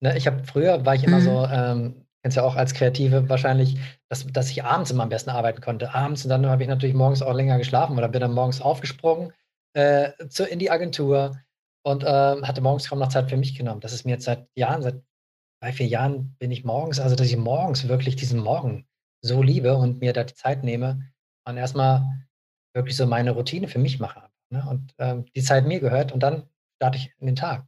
[0.00, 1.24] ne, ich habe früher war ich immer mhm.
[1.24, 5.30] so, ähm, kennst ja auch als Kreative wahrscheinlich, dass, dass ich abends immer am besten
[5.30, 5.94] arbeiten konnte.
[5.94, 9.32] Abends und dann habe ich natürlich morgens auch länger geschlafen oder bin dann morgens aufgesprungen
[9.74, 11.36] äh, zu, in die Agentur
[11.82, 13.80] und ähm, hatte morgens kaum noch Zeit für mich genommen.
[13.80, 15.02] Das ist mir jetzt seit Jahren, seit
[15.60, 18.86] drei, vier Jahren bin ich morgens, also dass ich morgens wirklich diesen Morgen
[19.22, 21.10] so liebe und mir da die Zeit nehme
[21.46, 22.04] und erstmal
[22.72, 24.22] wirklich so meine Routine für mich mache.
[24.50, 24.64] Ne?
[24.68, 26.44] Und ähm, die Zeit mir gehört und dann
[26.76, 27.64] starte ich in den Tag.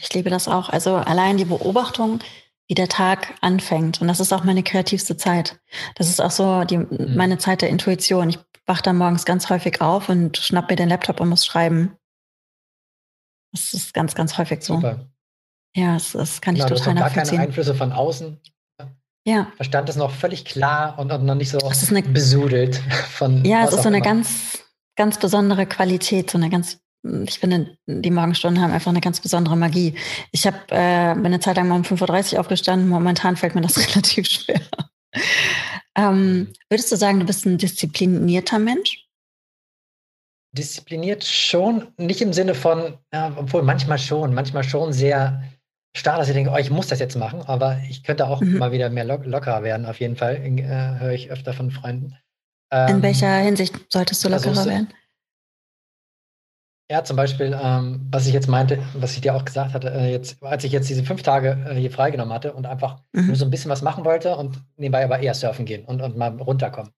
[0.00, 0.68] Ich liebe das auch.
[0.68, 2.20] Also allein die Beobachtung,
[2.68, 4.00] wie der Tag anfängt.
[4.00, 5.60] Und das ist auch meine kreativste Zeit.
[5.96, 7.16] Das ist auch so die, mhm.
[7.16, 8.30] meine Zeit der Intuition.
[8.30, 11.96] Ich wache dann morgens ganz häufig auf und schnapp mir den Laptop und muss schreiben.
[13.52, 14.76] Das ist ganz, ganz häufig so.
[14.76, 15.06] Super.
[15.74, 17.40] Ja, das, das kann ich Genau, du hast total noch gar keine nachvollziehen.
[17.40, 18.40] Einflüsse von außen.
[19.26, 22.76] Ja, Verstand ist noch völlig klar und, und noch nicht so es ist eine, besudelt
[23.10, 24.06] von ja, es ist so eine immer.
[24.06, 24.64] ganz,
[24.96, 29.56] ganz besondere Qualität, so eine ganz, ich finde, die Morgenstunden haben einfach eine ganz besondere
[29.56, 29.94] Magie.
[30.32, 33.60] Ich habe äh, bin eine Zeit lang mal um 5.30 Uhr aufgestanden, momentan fällt mir
[33.60, 34.60] das relativ schwer.
[35.96, 39.06] Ähm, würdest du sagen, du bist ein disziplinierter Mensch?
[40.52, 45.42] Diszipliniert schon, nicht im Sinne von, ja, obwohl manchmal schon, manchmal schon sehr
[45.96, 48.58] starr, dass ich denke, oh, ich muss das jetzt machen, aber ich könnte auch Mhm.
[48.58, 52.16] mal wieder mehr lock lockerer werden, auf jeden Fall, äh, höre ich öfter von Freunden.
[52.72, 54.88] In Ähm, welcher Hinsicht solltest du lockerer versuchst du, werden?
[56.90, 60.10] ja, zum Beispiel, ähm, was ich jetzt meinte, was ich dir auch gesagt hatte, äh,
[60.10, 63.34] jetzt, als ich jetzt diese fünf Tage äh, hier freigenommen hatte und einfach nur Mhm.
[63.36, 66.30] so ein bisschen was machen wollte und nebenbei aber eher surfen gehen und, und mal
[66.40, 66.92] runterkommen.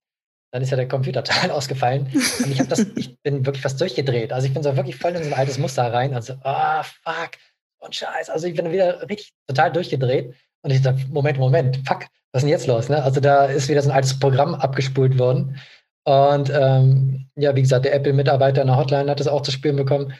[0.50, 2.06] Dann ist ja der Computer total ausgefallen
[2.42, 4.32] und ich habe das, ich bin wirklich fast durchgedreht.
[4.32, 6.14] Also ich bin so wirklich voll in so ein altes Muster rein.
[6.14, 7.32] Also, ah, fuck,
[7.82, 8.30] und Scheiß.
[8.30, 12.42] Also ich bin wieder richtig total durchgedreht und ich dachte, Moment, Moment, fuck, was ist
[12.42, 12.88] denn jetzt los?
[12.88, 13.02] Ne?
[13.02, 15.58] Also da ist wieder so ein altes Programm abgespult worden.
[16.04, 19.76] Und ähm, ja, wie gesagt, der Apple-Mitarbeiter in der Hotline hat das auch zu spüren
[19.76, 20.12] bekommen.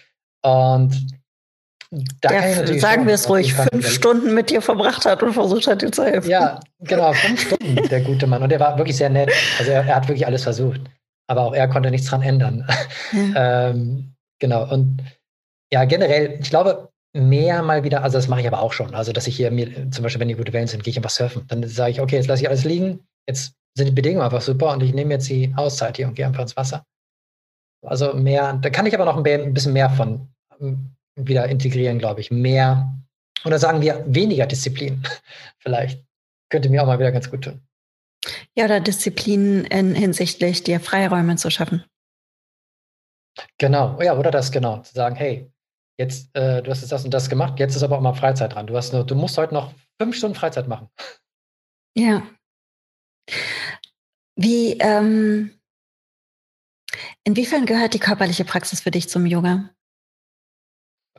[0.44, 1.07] Und
[2.20, 5.83] da Der, sagen wir es ruhig, fünf Stunden mit dir verbracht hat und versucht hat,
[5.83, 6.31] dir zu helfen.
[6.31, 8.42] Ja, genau, fünf Stunden, der gute Mann.
[8.42, 9.31] Und der war wirklich sehr nett.
[9.59, 10.81] Also er, er hat wirklich alles versucht.
[11.27, 12.66] Aber auch er konnte nichts dran ändern.
[13.12, 13.68] Ja.
[13.70, 14.70] ähm, genau.
[14.70, 15.03] Und
[15.72, 18.94] ja, generell, ich glaube, mehr mal wieder, also das mache ich aber auch schon.
[18.94, 21.11] Also, dass ich hier mir, zum Beispiel, wenn die gute Wellen sind, gehe ich einfach
[21.11, 21.46] surfen.
[21.48, 23.01] Dann sage ich, okay, jetzt lasse ich alles liegen.
[23.29, 26.27] Jetzt sind die Bedingungen einfach super und ich nehme jetzt die Auszeit hier und gehe
[26.27, 26.85] einfach ins Wasser.
[27.85, 30.29] Also mehr, da kann ich aber noch ein bi- ein bisschen mehr von
[30.61, 32.31] ähm, wieder integrieren, glaube ich.
[32.31, 32.92] Mehr,
[33.44, 35.03] oder sagen wir weniger Disziplin
[35.59, 36.05] vielleicht.
[36.51, 37.61] Könnte mir auch mal wieder ganz gut tun.
[38.55, 41.85] ja, oder Disziplin in, hinsichtlich dir Freiräume zu schaffen.
[43.59, 44.79] Genau, ja, oder das genau.
[44.83, 45.51] Zu sagen, hey,
[45.99, 48.55] jetzt, äh, du hast jetzt das und das gemacht, jetzt ist aber auch mal Freizeit
[48.55, 48.67] dran.
[48.67, 50.89] Du hast nur, du musst heute noch fünf Stunden Freizeit machen.
[51.97, 52.27] Ja.
[54.37, 55.59] Wie, ähm,
[57.25, 59.71] inwiefern gehört die körperliche Praxis für dich zum Yoga?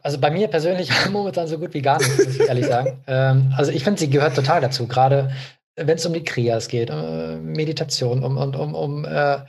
[0.02, 3.02] Also bei mir persönlich momentan so gut wie gar nicht, muss ich ehrlich sagen.
[3.08, 5.34] Ähm, also ich finde, sie gehört total dazu, gerade
[5.76, 9.40] wenn es um die Kriyas geht, äh, Meditation, um, um, um, um äh,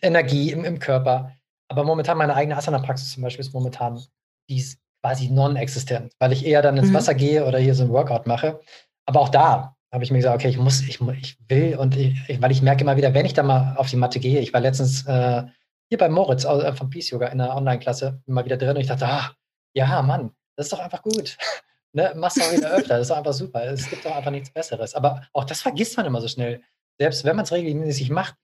[0.00, 1.35] Energie im, im Körper.
[1.68, 4.00] Aber momentan meine eigene Asana-Praxis zum Beispiel ist momentan,
[4.48, 6.94] die ist quasi non-existent, weil ich eher dann ins Mhm.
[6.94, 8.60] Wasser gehe oder hier so ein Workout mache.
[9.06, 12.18] Aber auch da habe ich mir gesagt, okay, ich muss, ich, ich will und ich,
[12.28, 14.52] ich, weil ich merke immer wieder, wenn ich da mal auf die Matte gehe, ich
[14.52, 15.44] war letztens äh,
[15.88, 18.88] hier bei Moritz äh, von Peace Yoga in der Online-Klasse mal wieder drin und ich
[18.88, 19.32] dachte, ah,
[19.74, 21.36] ja, Mann, das ist doch einfach gut.
[21.92, 22.12] ne?
[22.16, 23.64] Machst du auch wieder öfter, das ist doch einfach super.
[23.64, 24.94] Es gibt doch einfach nichts Besseres.
[24.94, 26.62] Aber auch das vergisst man immer so schnell.
[26.98, 28.34] Selbst wenn man es regelmäßig macht,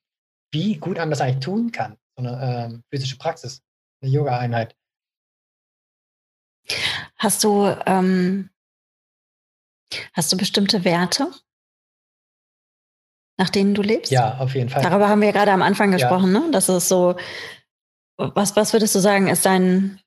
[0.52, 3.62] wie gut einem das eigentlich tun kann, eine ähm, physische Praxis,
[4.00, 4.76] eine Yoga-Einheit.
[7.16, 8.50] Hast du, ähm,
[10.12, 11.30] hast du bestimmte Werte,
[13.38, 14.12] nach denen du lebst?
[14.12, 14.82] Ja, auf jeden Fall.
[14.82, 15.98] Darüber haben wir ja gerade am Anfang Ja.
[15.98, 16.48] gesprochen, ne?
[16.52, 17.16] Das ist so,
[18.16, 20.00] was, was würdest du sagen, ist dein,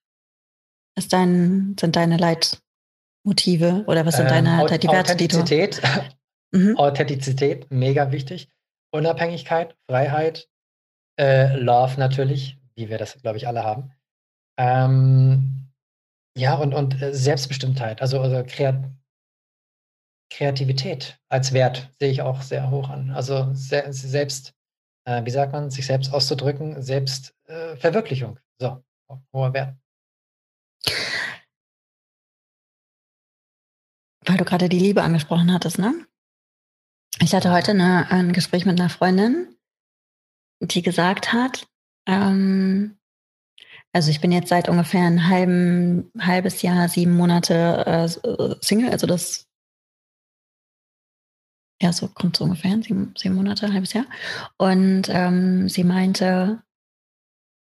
[0.98, 5.38] ist dein, sind deine Leitmotive oder was sind Ähm, deine, Auth- die Werte, die du.
[5.40, 5.82] Authentizität,
[6.52, 6.78] Mhm.
[6.78, 8.50] Authentizität, mega wichtig.
[8.92, 10.48] Unabhängigkeit, Freiheit,
[11.20, 13.92] äh, Love natürlich, wie wir das, glaube ich, alle haben.
[14.58, 15.72] Ähm,
[16.38, 18.84] ja, und, und äh, Selbstbestimmtheit, also, also Kreat
[20.32, 23.12] Kreativität als Wert sehe ich auch sehr hoch an.
[23.12, 24.54] Also se selbst,
[25.06, 28.38] äh, wie sagt man, sich selbst auszudrücken, Selbstverwirklichung.
[28.38, 28.84] Äh, so,
[29.34, 29.78] hoher Wert.
[34.26, 35.94] Weil du gerade die Liebe angesprochen hattest, ne?
[37.22, 39.55] Ich hatte heute eine, ein Gespräch mit einer Freundin,
[40.60, 41.68] die gesagt hat,
[42.08, 42.98] ähm,
[43.94, 49.08] also ich bin jetzt seit ungefähr ein halben, halbes Jahr, sieben Monate äh, Single, also
[49.08, 49.48] das
[51.82, 54.06] ja, so kommt so ungefähr, sieben, sieben Monate, ein halbes Jahr.
[54.58, 56.62] Und ähm, sie meinte,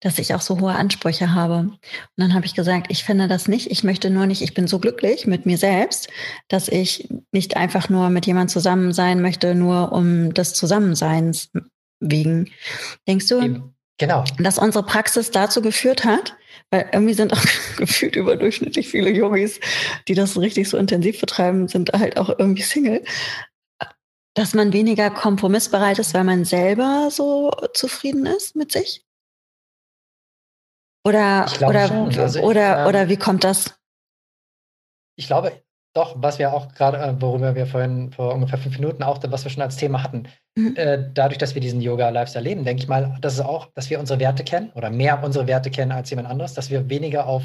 [0.00, 1.58] dass ich auch so hohe Ansprüche habe.
[1.58, 1.78] Und
[2.16, 3.70] dann habe ich gesagt, ich finde das nicht.
[3.70, 6.08] Ich möchte nur nicht, ich bin so glücklich mit mir selbst,
[6.48, 11.50] dass ich nicht einfach nur mit jemand zusammen sein möchte, nur um des Zusammenseins
[12.00, 12.50] wegen.
[13.06, 13.74] Denkst du, Eben.
[13.98, 14.24] Genau.
[14.38, 16.36] dass unsere Praxis dazu geführt hat,
[16.70, 17.44] weil irgendwie sind auch
[17.76, 19.58] gefühlt überdurchschnittlich viele Yogis,
[20.06, 23.04] die das richtig so intensiv betreiben, sind halt auch irgendwie Single,
[24.34, 29.04] dass man weniger kompromissbereit ist, weil man selber so zufrieden ist mit sich?
[31.04, 32.18] Oder, oder, schon.
[32.18, 33.74] Also ich, oder, ähm, oder wie kommt das?
[35.16, 35.60] Ich glaube
[35.94, 39.44] doch, was wir auch gerade, äh, worüber wir vorhin vor ungefähr fünf Minuten auch, was
[39.44, 40.74] wir schon als Thema hatten, Mhm.
[40.76, 44.00] äh, dadurch, dass wir diesen Yoga-Lifestyle leben, denke ich mal, dass es auch, dass wir
[44.00, 47.44] unsere Werte kennen oder mehr unsere Werte kennen als jemand anderes, dass wir weniger auf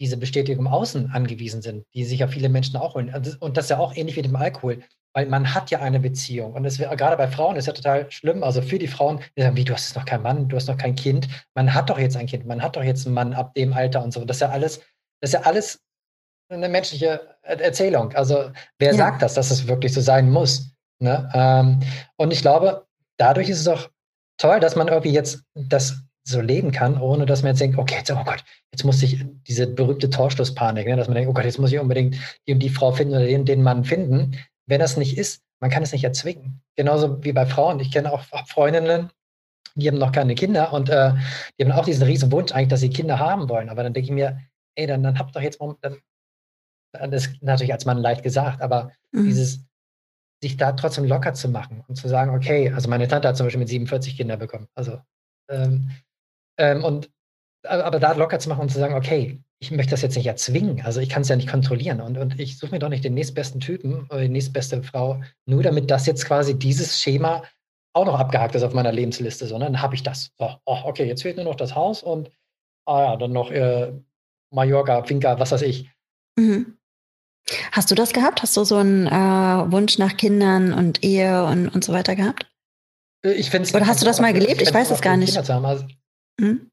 [0.00, 3.12] diese Bestätigung im Außen angewiesen sind, die sich ja viele Menschen auch holen.
[3.40, 6.54] Und das ist ja auch ähnlich wie dem Alkohol, weil man hat ja eine Beziehung.
[6.54, 8.42] Und es gerade bei Frauen ist ja total schlimm.
[8.44, 10.76] Also für die Frauen, die sagen, wie, du hast noch keinen Mann, du hast noch
[10.78, 11.28] kein Kind.
[11.54, 14.02] Man hat doch jetzt ein Kind, man hat doch jetzt einen Mann ab dem Alter
[14.02, 14.24] und so.
[14.24, 14.78] Das ist ja alles,
[15.20, 15.80] das ist ja alles
[16.48, 18.12] eine menschliche Erzählung.
[18.14, 18.96] Also wer ja.
[18.96, 20.70] sagt das, dass es wirklich so sein muss?
[21.00, 21.30] Ne?
[21.34, 21.80] Ähm,
[22.16, 22.86] und ich glaube,
[23.18, 23.88] dadurch ist es auch
[24.38, 27.96] toll, dass man irgendwie jetzt das so leben kann, ohne dass man jetzt denkt, okay,
[27.98, 31.44] jetzt, oh Gott, jetzt muss ich diese berühmte Torschlusspanik, ne, dass man denkt, oh Gott,
[31.44, 34.38] jetzt muss ich unbedingt die und die Frau finden oder den, den Mann finden.
[34.66, 36.60] Wenn das nicht ist, man kann es nicht erzwingen.
[36.76, 37.80] Genauso wie bei Frauen.
[37.80, 39.10] Ich kenne auch Freundinnen,
[39.74, 41.12] die haben noch keine Kinder und äh,
[41.58, 43.68] die haben auch diesen riesen Wunsch eigentlich, dass sie Kinder haben wollen.
[43.70, 44.38] Aber dann denke ich mir,
[44.74, 45.96] ey, dann, dann habt doch jetzt dann,
[46.92, 49.24] das ist natürlich als Mann leicht gesagt, aber mhm.
[49.24, 49.60] dieses,
[50.42, 53.46] sich da trotzdem locker zu machen und zu sagen, okay, also meine Tante hat zum
[53.46, 54.68] Beispiel mit 47 Kinder bekommen.
[54.74, 55.00] Also
[55.50, 55.90] ähm,
[56.58, 57.10] ähm, und
[57.64, 60.82] aber da locker zu machen und zu sagen, okay, ich möchte das jetzt nicht erzwingen,
[60.82, 63.14] also ich kann es ja nicht kontrollieren und, und ich suche mir doch nicht den
[63.14, 67.42] nächstbesten Typen oder die nächstbeste Frau, nur damit das jetzt quasi dieses Schema
[67.94, 70.30] auch noch abgehakt ist auf meiner Lebensliste, sondern dann habe ich das.
[70.38, 72.30] So, oh, okay, jetzt fehlt nur noch das Haus und
[72.86, 73.92] ah ja, dann noch äh,
[74.54, 75.90] Mallorca, Finca, was weiß ich.
[76.38, 76.77] Mhm.
[77.72, 78.42] Hast du das gehabt?
[78.42, 79.10] Hast du so einen äh,
[79.72, 82.46] Wunsch nach Kindern und Ehe und, und so weiter gehabt?
[83.24, 84.62] Äh, ich find's, Oder hast du das mal gelebt?
[84.62, 85.36] Ich, ich weiß es gar nicht.
[85.36, 85.84] Also,
[86.40, 86.70] hm?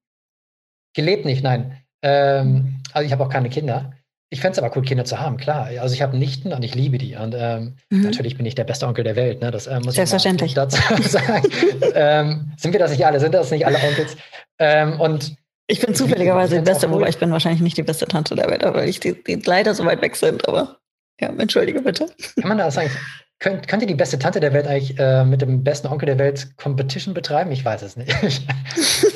[0.93, 1.77] Gelebt nicht, nein.
[2.01, 3.93] Ähm, also ich habe auch keine Kinder.
[4.31, 5.69] Ich fände es aber cool, Kinder zu haben, klar.
[5.79, 7.15] Also ich habe Nichten und ich liebe die.
[7.15, 8.01] Und ähm, mhm.
[8.01, 9.41] natürlich bin ich der beste Onkel der Welt.
[9.41, 9.51] Ne?
[9.51, 10.51] Das äh, muss Selbstverständlich.
[10.51, 11.47] ich dazu sagen.
[11.93, 13.19] ähm, sind wir das nicht alle?
[13.19, 14.17] Sind das nicht alle Onkels?
[14.59, 15.35] Ähm, und
[15.67, 18.63] ich bin zufälligerweise die beste, wobei ich bin wahrscheinlich nicht die beste Tante der Welt,
[18.63, 20.47] weil ich die, die leider so weit weg sind.
[20.47, 20.79] Aber
[21.19, 22.07] ja, entschuldige bitte.
[22.39, 22.91] Kann man das sagen?
[23.39, 26.19] Könnt, könnt ihr die beste Tante der Welt eigentlich äh, mit dem besten Onkel der
[26.19, 27.51] Welt Competition betreiben?
[27.51, 28.11] Ich weiß es nicht.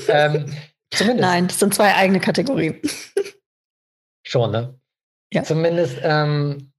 [0.09, 0.53] ähm,
[0.91, 1.21] zumindest.
[1.21, 2.81] Nein, das sind zwei eigene Kategorien.
[4.23, 4.79] Schon, ne?
[5.31, 5.43] Ja.
[5.43, 6.73] Zumindest, ähm,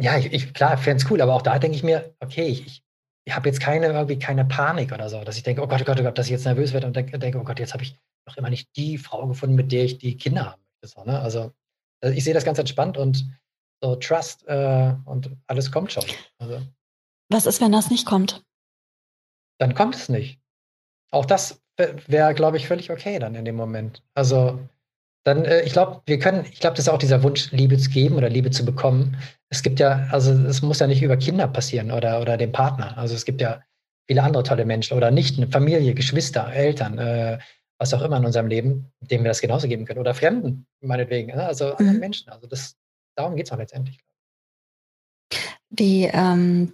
[0.00, 2.66] ja, ich, ich klar, fände es cool, aber auch da denke ich mir, okay, ich,
[2.66, 2.82] ich
[3.28, 5.84] ich habe jetzt keine irgendwie keine Panik oder so, dass ich denke, oh Gott, oh
[5.84, 7.94] Gott, oh Gott, dass ich jetzt nervös werde und denke, oh Gott, jetzt habe ich
[8.26, 10.94] noch immer nicht die Frau gefunden, mit der ich die Kinder haben möchte.
[10.96, 11.20] So, ne?
[11.20, 11.52] Also
[12.02, 13.26] äh, ich sehe das ganz entspannt und
[13.82, 16.04] so Trust äh, und alles kommt schon.
[16.38, 16.62] Also,
[17.28, 18.42] Was ist, wenn das nicht kommt?
[19.58, 20.40] Dann kommt es nicht.
[21.10, 24.02] Auch das wäre, glaube ich, völlig okay dann in dem Moment.
[24.14, 24.58] Also
[25.24, 27.90] dann, äh, ich glaube, wir können, ich glaube, das ist auch dieser Wunsch, Liebe zu
[27.90, 29.16] geben oder Liebe zu bekommen.
[29.50, 32.96] Es gibt ja, also es muss ja nicht über Kinder passieren oder, oder den Partner.
[32.96, 33.62] Also es gibt ja
[34.06, 37.38] viele andere tolle Menschen oder Nichten, Familie, Geschwister, Eltern, äh,
[37.78, 40.00] was auch immer in unserem Leben, denen wir das genauso geben können.
[40.00, 41.28] Oder Fremden, meinetwegen.
[41.28, 41.46] Ne?
[41.46, 42.00] Also anderen mhm.
[42.00, 42.28] Menschen.
[42.30, 42.76] Also das,
[43.14, 43.98] darum geht es auch letztendlich.
[45.70, 46.72] Die, ähm,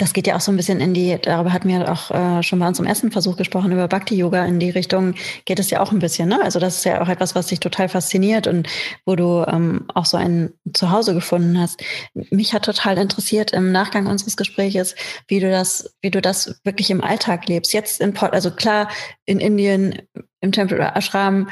[0.00, 2.58] das geht ja auch so ein bisschen in die, darüber hatten wir auch äh, schon
[2.58, 4.46] bei uns im ersten Versuch gesprochen, über Bhakti-Yoga.
[4.46, 6.30] In die Richtung geht es ja auch ein bisschen.
[6.30, 6.40] Ne?
[6.42, 8.66] Also das ist ja auch etwas, was dich total fasziniert und
[9.04, 11.82] wo du ähm, auch so ein Zuhause gefunden hast.
[12.14, 14.94] Mich hat total interessiert im Nachgang unseres Gespräches,
[15.28, 17.74] wie du das, wie du das wirklich im Alltag lebst.
[17.74, 18.88] Jetzt in Port, also klar
[19.26, 20.00] in Indien,
[20.40, 21.50] im Tempel oder Ashram,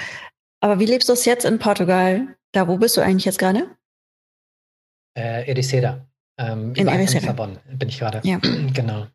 [0.60, 2.34] aber wie lebst du es jetzt in Portugal?
[2.52, 3.68] Da, wo bist du eigentlich jetzt gerade?
[5.14, 6.08] Äh, Ericeira.
[6.38, 8.20] Ähm, in Lissabon bin ich gerade.
[8.24, 8.40] Ja.
[8.72, 9.06] Genau.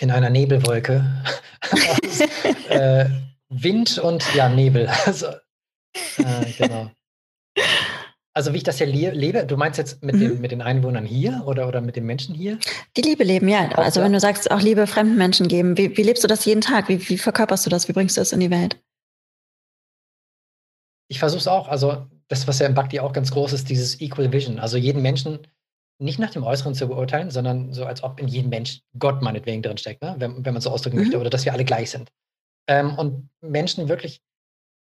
[0.00, 1.04] In einer Nebelwolke
[2.68, 3.06] äh,
[3.48, 4.88] Wind und ja, Nebel.
[5.06, 5.26] Also,
[6.18, 6.90] äh, genau.
[8.34, 10.20] Also wie ich das hier lebe, du meinst jetzt mit, mhm.
[10.20, 12.58] den, mit den Einwohnern hier oder, oder mit den Menschen hier?
[12.96, 13.68] Die Liebe leben, ja.
[13.70, 16.60] Also wenn du sagst, auch Liebe fremden Menschen geben, wie, wie lebst du das jeden
[16.60, 16.88] Tag?
[16.88, 17.88] Wie, wie verkörperst du das?
[17.88, 18.80] Wie bringst du das in die Welt?
[21.08, 21.66] Ich versuche es auch.
[21.66, 24.60] Also das, was ja im Bhakti auch ganz groß ist, dieses Equal Vision.
[24.60, 25.40] Also jeden Menschen
[25.98, 29.62] nicht nach dem Äußeren zu beurteilen, sondern so, als ob in jedem Mensch Gott meinetwegen
[29.62, 30.14] drinsteckt, ne?
[30.18, 31.02] wenn, wenn man so ausdrücken mhm.
[31.02, 32.10] möchte, oder dass wir alle gleich sind.
[32.68, 34.20] Ähm, und Menschen wirklich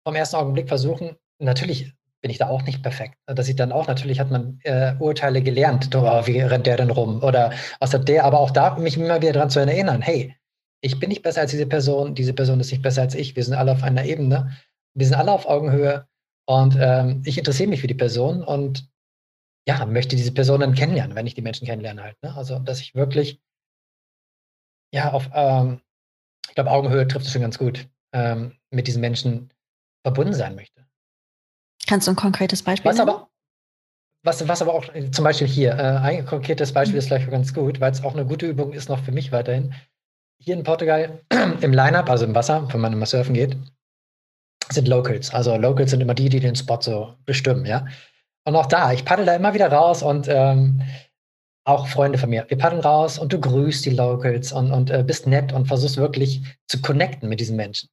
[0.06, 3.88] vom ersten Augenblick versuchen, natürlich bin ich da auch nicht perfekt, dass ich dann auch,
[3.88, 8.08] natürlich hat man äh, Urteile gelernt, oh, wie rennt der denn rum oder was hat
[8.08, 10.36] der, aber auch da mich immer wieder daran zu erinnern, hey,
[10.82, 13.44] ich bin nicht besser als diese Person, diese Person ist nicht besser als ich, wir
[13.44, 14.52] sind alle auf einer Ebene,
[14.96, 16.08] wir sind alle auf Augenhöhe
[16.48, 18.90] und ähm, ich interessiere mich für die Person und
[19.68, 22.22] ja, möchte diese Person dann kennenlernen, wenn ich die Menschen kennenlerne halt.
[22.24, 22.34] Ne?
[22.36, 23.42] Also, dass ich wirklich,
[24.94, 25.82] ja, auf, ähm,
[26.48, 29.52] ich glaube, Augenhöhe trifft es schon ganz gut, ähm, mit diesen Menschen
[30.04, 30.86] verbunden sein möchte.
[31.86, 33.30] Kannst du ein konkretes Beispiel was aber,
[34.24, 37.00] was, was aber auch äh, zum Beispiel hier, äh, ein konkretes Beispiel mhm.
[37.00, 39.74] ist vielleicht ganz gut, weil es auch eine gute Übung ist noch für mich weiterhin.
[40.40, 41.22] Hier in Portugal
[41.62, 43.58] im Line-Up, also im Wasser, wenn man immer surfen geht,
[44.70, 45.34] sind Locals.
[45.34, 47.86] Also Locals sind immer die, die den Spot so bestimmen, ja.
[48.48, 50.82] Und auch da, ich paddel da immer wieder raus und ähm,
[51.66, 52.46] auch Freunde von mir.
[52.48, 55.98] Wir paddeln raus und du grüßt die Locals und, und äh, bist nett und versuchst
[55.98, 57.90] wirklich zu connecten mit diesen Menschen.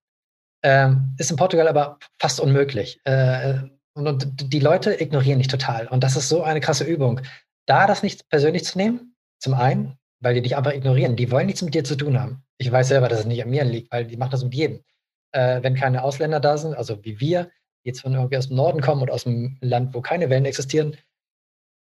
[0.63, 3.01] Ähm, ist in Portugal aber fast unmöglich.
[3.03, 3.63] Äh,
[3.95, 5.89] und, und, die Leute ignorieren dich total.
[5.89, 7.21] Und das ist so eine krasse Übung.
[7.67, 11.17] Da das nicht persönlich zu nehmen, zum einen, weil die dich einfach ignorieren.
[11.17, 12.45] Die wollen nichts mit dir zu tun haben.
[12.59, 14.85] Ich weiß selber, dass es nicht an mir liegt, weil die machen das mit jedem.
[15.33, 17.51] Äh, wenn keine Ausländer da sind, also wie wir,
[17.85, 20.97] jetzt von irgendwie aus dem Norden kommen oder aus einem Land, wo keine Wellen existieren,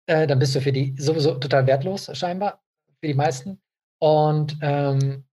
[0.06, 2.62] äh, dann bist du für die sowieso total wertlos, scheinbar,
[3.00, 3.60] für die meisten.
[4.00, 5.24] Und ähm,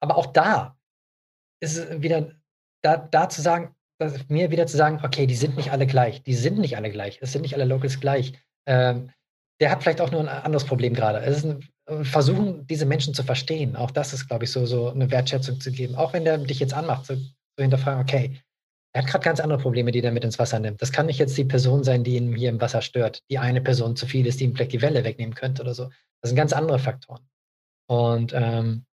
[0.00, 0.76] aber auch da
[1.60, 2.30] ist es wieder,
[2.82, 3.74] da, da zu sagen,
[4.28, 7.18] mir wieder zu sagen, okay, die sind nicht alle gleich, die sind nicht alle gleich,
[7.22, 8.34] es sind nicht alle Locals gleich.
[8.66, 9.10] Ähm,
[9.60, 11.20] der hat vielleicht auch nur ein anderes Problem gerade.
[11.20, 13.76] Es ist ein, äh, versuchen, diese Menschen zu verstehen.
[13.76, 15.94] Auch das ist, glaube ich, so, so eine Wertschätzung zu geben.
[15.94, 18.40] Auch wenn der dich jetzt anmacht, zu, zu hinterfragen, okay,
[18.94, 20.80] er hat gerade ganz andere Probleme, die er mit ins Wasser nimmt.
[20.80, 23.22] Das kann nicht jetzt die Person sein, die ihn hier im Wasser stört.
[23.28, 25.90] Die eine Person zu viel ist, die ihm vielleicht die Welle wegnehmen könnte oder so.
[26.20, 27.28] Das sind ganz andere Faktoren.
[27.88, 28.86] Und ähm,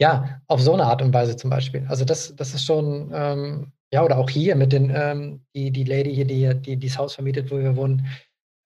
[0.00, 1.84] ja, auf so eine Art und Weise zum Beispiel.
[1.88, 5.84] Also das, das ist schon, ähm, ja, oder auch hier mit den, ähm, die, die
[5.84, 8.06] Lady hier, die, die dieses Haus vermietet, wo wir wohnen,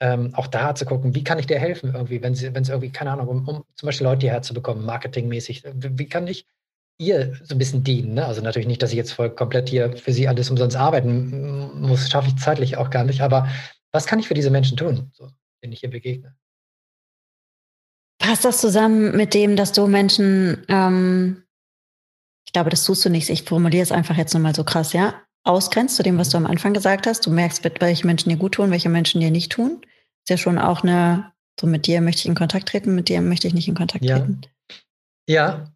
[0.01, 3.11] ähm, auch da zu gucken, wie kann ich dir helfen irgendwie, wenn es irgendwie, keine
[3.11, 6.47] Ahnung, um, um zum Beispiel Leute hierher zu bekommen, marketingmäßig, wie kann ich
[6.99, 8.15] ihr so ein bisschen dienen.
[8.15, 8.27] Ne?
[8.27, 12.11] Also natürlich nicht, dass ich jetzt voll komplett hier für sie alles umsonst arbeiten muss,
[12.11, 13.23] schaffe ich zeitlich auch gar nicht.
[13.23, 13.49] Aber
[13.93, 15.31] was kann ich für diese Menschen tun, so,
[15.63, 16.35] denen ich hier begegne?
[18.19, 21.43] Passt das zusammen mit dem, dass du Menschen, ähm,
[22.47, 25.15] ich glaube, das tust du nicht, ich formuliere es einfach jetzt nochmal so krass, ja,
[25.45, 27.27] ausgrenzt zu dem, was du am Anfang gesagt hast.
[27.27, 29.81] Du merkst, welche Menschen dir gut tun, welche Menschen dir nicht tun.
[30.23, 33.21] Ist ja schon auch eine, so mit dir möchte ich in Kontakt treten, mit dir
[33.21, 34.19] möchte ich nicht in Kontakt ja.
[34.19, 34.43] treten.
[35.29, 35.72] Ja,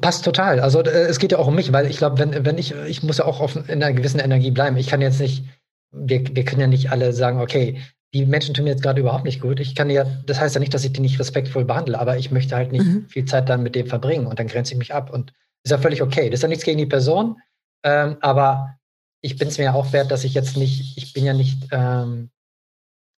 [0.00, 0.58] Passt total.
[0.58, 3.02] Also äh, es geht ja auch um mich, weil ich glaube, wenn, wenn ich, ich
[3.02, 4.76] muss ja auch auf, in einer gewissen Energie bleiben.
[4.76, 5.44] Ich kann jetzt nicht,
[5.92, 7.80] wir, wir können ja nicht alle sagen, okay,
[8.12, 9.60] die Menschen tun mir jetzt gerade überhaupt nicht gut.
[9.60, 12.30] Ich kann ja, das heißt ja nicht, dass ich die nicht respektvoll behandle, aber ich
[12.30, 13.06] möchte halt nicht mhm.
[13.08, 15.12] viel Zeit dann mit dem verbringen und dann grenze ich mich ab.
[15.12, 16.30] Und ist ja völlig okay.
[16.30, 17.36] Das ist ja nichts gegen die Person,
[17.84, 18.78] ähm, aber
[19.20, 21.68] ich bin es mir ja auch wert, dass ich jetzt nicht, ich bin ja nicht,
[21.70, 22.30] ähm,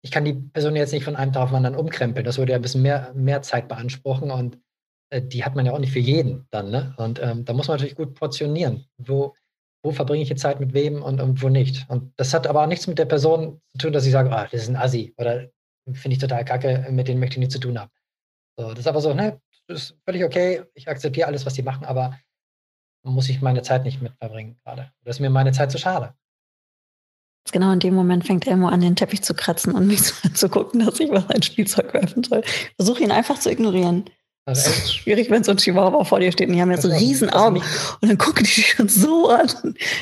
[0.01, 2.25] ich kann die Person jetzt nicht von einem Tag auf den anderen umkrempeln.
[2.25, 4.57] Das würde ja ein bisschen mehr, mehr Zeit beanspruchen und
[5.11, 6.93] die hat man ja auch nicht für jeden dann, ne?
[6.97, 8.85] Und ähm, da muss man natürlich gut portionieren.
[8.97, 9.35] Wo,
[9.83, 11.89] wo verbringe ich die Zeit mit wem und, und wo nicht?
[11.89, 14.47] Und das hat aber auch nichts mit der Person zu tun, dass ich sage, ah,
[14.51, 15.49] das ist ein Assi oder
[15.93, 17.91] finde ich total kacke, mit denen möchte ich nichts zu tun haben.
[18.57, 21.63] So, das ist aber so, ne, das ist völlig okay, ich akzeptiere alles, was die
[21.63, 22.19] machen, aber
[23.03, 24.91] muss ich meine Zeit nicht mit verbringen gerade.
[25.03, 26.13] Das ist mir meine Zeit zu schade.
[27.51, 30.01] Genau in dem Moment fängt Elmo an, den Teppich zu kratzen und mich
[30.33, 32.43] zu gucken, dass ich was ein Spielzeug werfen soll.
[32.75, 34.05] Versuche ihn einfach zu ignorieren.
[34.49, 36.81] Also das ist schwierig, wenn so ein Chihuahua vor dir steht und die haben ja
[36.81, 37.57] so riesen Augen
[38.01, 39.47] und dann gucken die dich schon so an.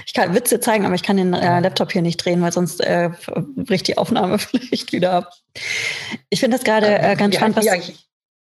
[0.05, 2.79] Ich kann Witze zeigen, aber ich kann den äh, Laptop hier nicht drehen, weil sonst
[2.79, 3.09] äh,
[3.57, 5.33] bricht die Aufnahme vielleicht wieder ab.
[6.29, 7.57] Ich finde das gerade äh, ganz wie spannend.
[7.57, 7.91] Was,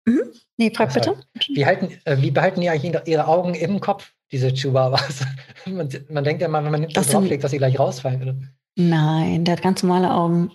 [0.05, 0.21] mhm?
[0.57, 1.15] Nee, frag bitte.
[1.47, 5.25] Wie, halten, äh, wie behalten die eigentlich ihre Augen im Kopf, diese Chihuahuas?
[5.65, 8.21] man, man, denkt ja mal, wenn man nicht das drauflegt, dass sie gleich rausfallen.
[8.21, 8.35] Oder?
[8.75, 10.51] Nein, der hat ganz normale Augen.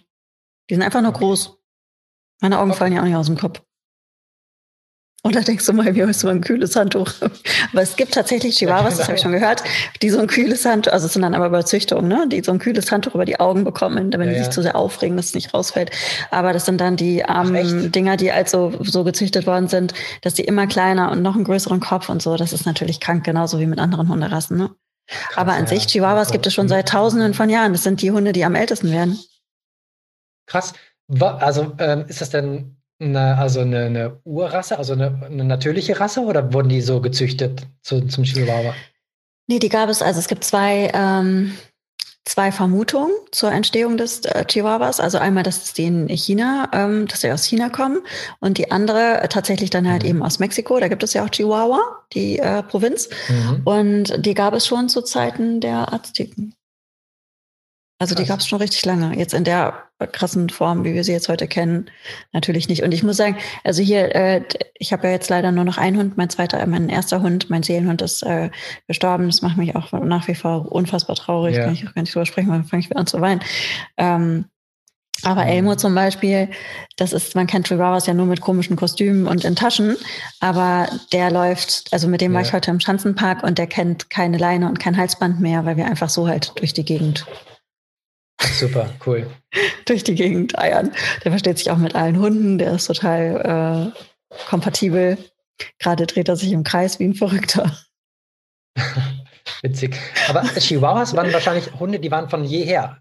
[0.71, 1.25] Die sind einfach nur okay.
[1.25, 1.59] groß.
[2.41, 2.79] Meine Augen okay.
[2.79, 3.61] fallen ja auch nicht aus dem Kopf.
[5.25, 7.13] Und da denkst du mal, wie hast du mal ein kühles Handtuch?
[7.73, 9.63] Aber es gibt tatsächlich Chihuahuas, das habe ich schon gehört,
[10.03, 12.27] die so ein kühles Handtuch, also es sind dann aber Überzüchtungen, ne?
[12.29, 14.75] die so ein kühles Handtuch über die Augen bekommen, damit ja, die sich zu sehr
[14.75, 15.93] aufregen, dass es nicht rausfällt.
[16.33, 20.35] Aber das sind dann die armen Ach, Dinger, die also so gezüchtet worden sind, dass
[20.35, 22.37] die immer kleiner und noch einen größeren Kopf und so.
[22.37, 24.57] Das ist natürlich krank, genauso wie mit anderen Hunderassen.
[24.59, 24.71] Ne?
[25.07, 25.69] Krass, aber an ja.
[25.69, 27.73] sich, Chihuahuas gibt es schon seit Tausenden von Jahren.
[27.73, 29.21] Das sind die Hunde, die am ältesten werden.
[30.47, 30.73] Krass.
[31.21, 36.21] Also ähm, ist das denn eine, also eine, eine Urrasse, also eine, eine, natürliche Rasse
[36.21, 38.75] oder wurden die so gezüchtet zu, zum Chihuahua?
[39.49, 41.53] Nee, die gab es, also es gibt zwei, ähm,
[42.25, 45.01] zwei Vermutungen zur Entstehung des äh, Chihuahuas.
[45.01, 47.99] Also einmal, dass die in China, ähm, dass sie aus China kommen
[48.41, 50.09] und die andere äh, tatsächlich dann halt mhm.
[50.09, 50.79] eben aus Mexiko.
[50.79, 51.81] Da gibt es ja auch Chihuahua,
[52.13, 53.09] die äh, Provinz.
[53.29, 53.63] Mhm.
[53.65, 56.55] Und die gab es schon zu Zeiten der Azteken.
[58.03, 59.17] Also die gab es schon richtig lange.
[59.17, 59.75] Jetzt in der
[60.11, 61.89] krassen Form, wie wir sie jetzt heute kennen,
[62.33, 62.83] natürlich nicht.
[62.83, 64.43] Und ich muss sagen, also hier, äh,
[64.77, 67.63] ich habe ja jetzt leider nur noch einen Hund, mein zweiter, mein erster Hund, mein
[67.63, 68.51] Seelenhund ist äh,
[68.89, 69.27] gestorben.
[69.27, 71.55] Das macht mich auch nach wie vor unfassbar traurig.
[71.55, 71.67] Ja.
[71.67, 73.41] Kann ich auch gar nicht drüber sprechen, weil dann fange ich wieder an zu weinen.
[73.97, 74.47] Ähm,
[75.23, 76.49] aber Elmo zum Beispiel,
[76.97, 79.97] das ist, man kennt Chihuahuas ja nur mit komischen Kostümen und in Taschen,
[80.41, 82.39] aber der läuft, also mit dem ja.
[82.39, 85.77] war ich heute im Schanzenpark und der kennt keine Leine und kein Halsband mehr, weil
[85.77, 87.25] wir einfach so halt durch die Gegend
[88.53, 89.27] Super, cool.
[89.87, 90.93] durch die Gegend eiern.
[91.25, 95.19] Der versteht sich auch mit allen Hunden, der ist total äh, kompatibel.
[95.79, 97.77] Gerade dreht er sich im Kreis wie ein Verrückter.
[99.63, 99.97] Witzig.
[100.29, 102.97] Aber Chihuahuas waren wahrscheinlich Hunde, die waren von jeher.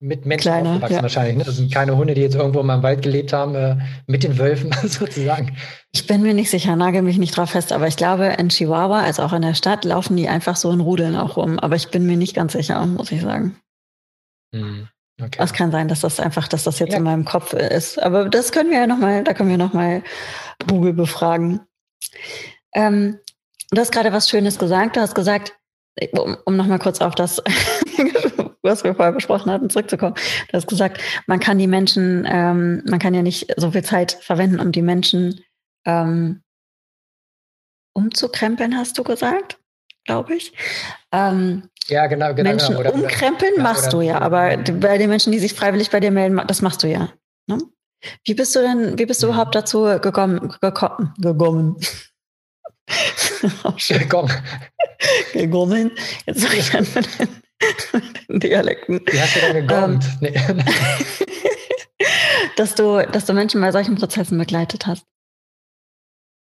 [0.00, 1.02] mit Menschen Kleine, aufgewachsen ja.
[1.02, 1.36] wahrscheinlich.
[1.36, 1.44] Ne?
[1.44, 4.38] Das sind keine Hunde, die jetzt irgendwo mal im Wald gelebt haben, äh, mit den
[4.38, 5.56] Wölfen sozusagen.
[5.92, 9.02] Ich bin mir nicht sicher, nagel mich nicht drauf fest, aber ich glaube, in Chihuahua,
[9.02, 11.58] also auch in der Stadt, laufen die einfach so in Rudeln auch rum.
[11.58, 13.56] Aber ich bin mir nicht ganz sicher, muss ich sagen.
[14.54, 14.88] Hm,
[15.20, 15.38] okay.
[15.42, 16.98] Es kann sein, dass das einfach, dass das jetzt ja.
[16.98, 17.98] in meinem Kopf ist.
[17.98, 20.02] Aber das können wir ja nochmal, da können wir nochmal
[20.68, 21.60] Google befragen.
[22.74, 23.18] Ähm,
[23.70, 24.96] du hast gerade was Schönes gesagt.
[24.96, 25.54] Du hast gesagt,
[26.12, 27.42] um, um nochmal kurz auf das
[28.62, 30.14] was wir vorher besprochen hatten, zurückzukommen.
[30.48, 34.12] Du hast gesagt, man kann die Menschen, ähm, man kann ja nicht so viel Zeit
[34.12, 35.40] verwenden, um die Menschen
[35.84, 36.42] ähm,
[37.94, 39.58] umzukrempeln, hast du gesagt,
[40.08, 40.52] glaube ich.
[41.12, 42.50] Ähm, ja, genau, genau.
[42.50, 42.80] Menschen genau.
[42.80, 46.00] Oder, umkrempeln oder, machst oder, du ja, aber bei den Menschen, die sich freiwillig bei
[46.00, 47.10] dir melden, das machst du ja.
[47.46, 47.58] Ne?
[48.24, 50.54] Wie bist du denn, wie bist du überhaupt dazu gekommen?
[50.60, 51.04] gekommen,
[53.88, 54.32] gekommen?
[55.32, 55.90] gekommen.
[56.26, 56.86] Jetzt sage ich dann
[58.28, 59.00] Dialekten.
[59.10, 60.04] Wie hast du denn gegommt?
[60.22, 60.64] Ähm, nee.
[62.56, 65.04] dass, du, dass du Menschen bei solchen Prozessen begleitet hast.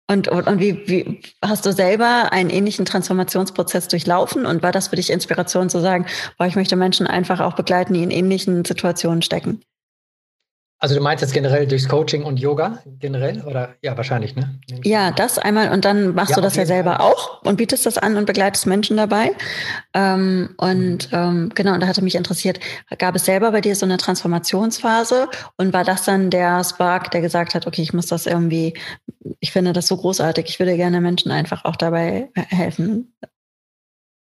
[0.09, 4.45] Und, und, und wie, wie hast du selber einen ähnlichen Transformationsprozess durchlaufen?
[4.45, 6.05] Und war das für dich Inspiration zu sagen,
[6.37, 9.61] boah, ich möchte Menschen einfach auch begleiten, die in ähnlichen Situationen stecken?
[10.83, 14.59] Also du meinst jetzt generell durchs Coaching und Yoga generell oder ja wahrscheinlich ne?
[14.83, 17.09] Ja, das einmal und dann machst ja, du das ja selber Fall.
[17.09, 19.31] auch und bietest das an und begleitest Menschen dabei.
[19.93, 22.59] Ähm, und ähm, genau, und da hatte mich interessiert,
[22.97, 27.21] gab es selber bei dir so eine Transformationsphase und war das dann der Spark, der
[27.21, 28.73] gesagt hat, okay, ich muss das irgendwie,
[29.39, 33.15] ich finde das so großartig, ich würde gerne Menschen einfach auch dabei helfen.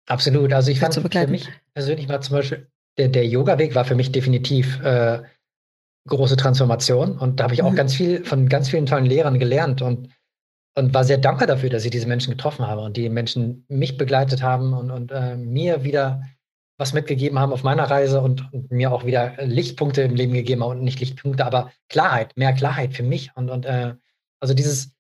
[0.08, 0.54] Absolut.
[0.54, 2.68] Also ich fand für mich persönlich war zum Beispiel
[2.98, 5.24] der, der Yoga-Weg war für mich definitiv äh,
[6.08, 7.18] große Transformation.
[7.18, 7.76] Und da habe ich auch mhm.
[7.76, 10.10] ganz viel von ganz vielen tollen Lehrern gelernt und,
[10.76, 13.98] und war sehr dankbar dafür, dass ich diese Menschen getroffen habe und die Menschen mich
[13.98, 16.24] begleitet haben und, und äh, mir wieder
[16.78, 20.62] was mitgegeben haben auf meiner Reise und, und, mir auch wieder Lichtpunkte im Leben gegeben
[20.62, 23.32] haben und nicht Lichtpunkte, aber Klarheit, mehr Klarheit für mich.
[23.36, 23.94] Und, und äh,
[24.42, 24.92] also dieses,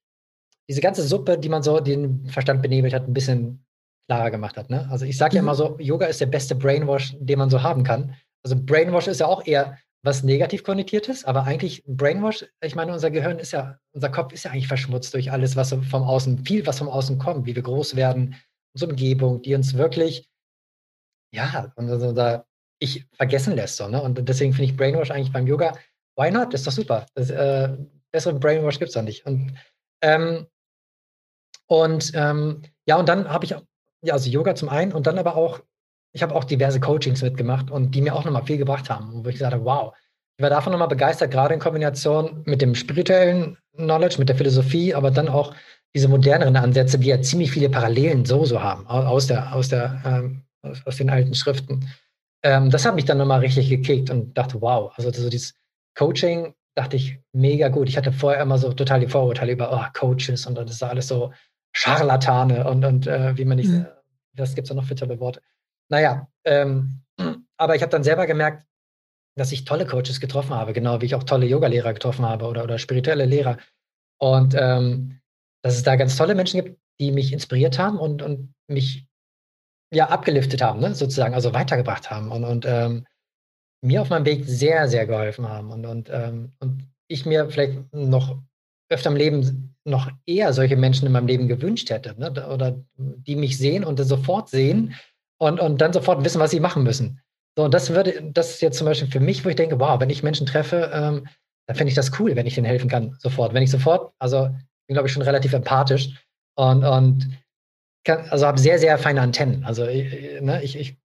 [0.69, 3.65] diese ganze Suppe, die man so den Verstand benebelt hat, ein bisschen
[4.07, 4.69] klarer gemacht hat.
[4.69, 4.87] Ne?
[4.89, 5.47] Also ich sage ja mhm.
[5.47, 8.15] immer so, Yoga ist der beste Brainwash, den man so haben kann.
[8.43, 12.93] Also Brainwash ist ja auch eher was negativ konnotiert ist, aber eigentlich Brainwash, ich meine,
[12.93, 16.45] unser Gehirn ist ja, unser Kopf ist ja eigentlich verschmutzt durch alles, was vom Außen,
[16.45, 18.35] viel, was vom Außen kommt, wie wir groß werden,
[18.75, 20.29] unsere Umgebung, die uns wirklich,
[21.33, 22.45] ja, unser
[22.79, 23.77] Ich vergessen lässt.
[23.77, 23.99] So, ne?
[23.99, 25.75] Und deswegen finde ich Brainwash eigentlich beim Yoga,
[26.15, 26.53] why not?
[26.53, 27.07] Das ist doch super.
[27.15, 27.75] Das, äh,
[28.11, 29.25] besseren Brainwash gibt es doch nicht.
[29.25, 29.57] Und,
[30.01, 30.45] ähm,
[31.65, 35.35] und ähm, ja, und dann habe ich, ja, also Yoga zum einen und dann aber
[35.35, 35.61] auch
[36.15, 39.27] ich habe auch diverse Coachings mitgemacht und die mir auch nochmal viel gebracht haben, wo
[39.27, 39.93] ich gesagt habe, wow,
[40.37, 44.95] ich war davon nochmal begeistert, gerade in Kombination mit dem spirituellen Knowledge, mit der Philosophie,
[44.95, 45.53] aber dann auch
[45.93, 50.01] diese moderneren Ansätze, die ja ziemlich viele Parallelen so so haben aus der aus der
[50.05, 51.89] ähm, aus, aus, den alten Schriften.
[52.43, 55.53] Ähm, das hat mich dann nochmal richtig gekickt und dachte, wow, also so dieses
[55.97, 57.89] Coaching dachte ich mega gut.
[57.89, 61.09] Ich hatte vorher immer so total die Vorurteile über oh, Coaches und das ist alles
[61.09, 61.33] so
[61.73, 63.85] Scharlatane und und äh, wie man nicht, mhm.
[64.33, 65.41] das gibt es ja noch für tolle Worte.
[65.89, 67.01] Naja, ähm,
[67.57, 68.65] aber ich habe dann selber gemerkt,
[69.37, 72.63] dass ich tolle Coaches getroffen habe, genau wie ich auch tolle Yoga-Lehrer getroffen habe oder,
[72.63, 73.57] oder spirituelle Lehrer.
[74.19, 75.19] Und ähm,
[75.61, 79.07] dass es da ganz tolle Menschen gibt, die mich inspiriert haben und, und mich
[79.93, 83.05] ja abgeliftet haben, ne, sozusagen, also weitergebracht haben und, und ähm,
[83.83, 85.71] mir auf meinem Weg sehr, sehr geholfen haben.
[85.71, 88.41] Und, und, ähm, und ich mir vielleicht noch
[88.89, 93.35] öfter im Leben noch eher solche Menschen in meinem Leben gewünscht hätte, ne, oder die
[93.35, 94.95] mich sehen und sofort sehen,
[95.37, 97.21] und, und dann sofort wissen, was sie machen müssen.
[97.57, 99.99] So, und das würde, das ist jetzt zum Beispiel für mich, wo ich denke, wow,
[99.99, 101.27] wenn ich Menschen treffe, ähm,
[101.67, 103.53] dann finde ich das cool, wenn ich denen helfen kann, sofort.
[103.53, 104.49] Wenn ich sofort, also
[104.87, 106.25] bin, glaube ich, schon relativ empathisch
[106.55, 107.29] und, und
[108.03, 109.63] kann, also habe sehr, sehr feine Antennen.
[109.65, 110.97] Also ich, ne, ich, ich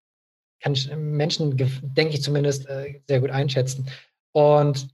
[0.62, 3.89] kann Menschen, denke ich zumindest, äh, sehr gut einschätzen.
[4.33, 4.89] Und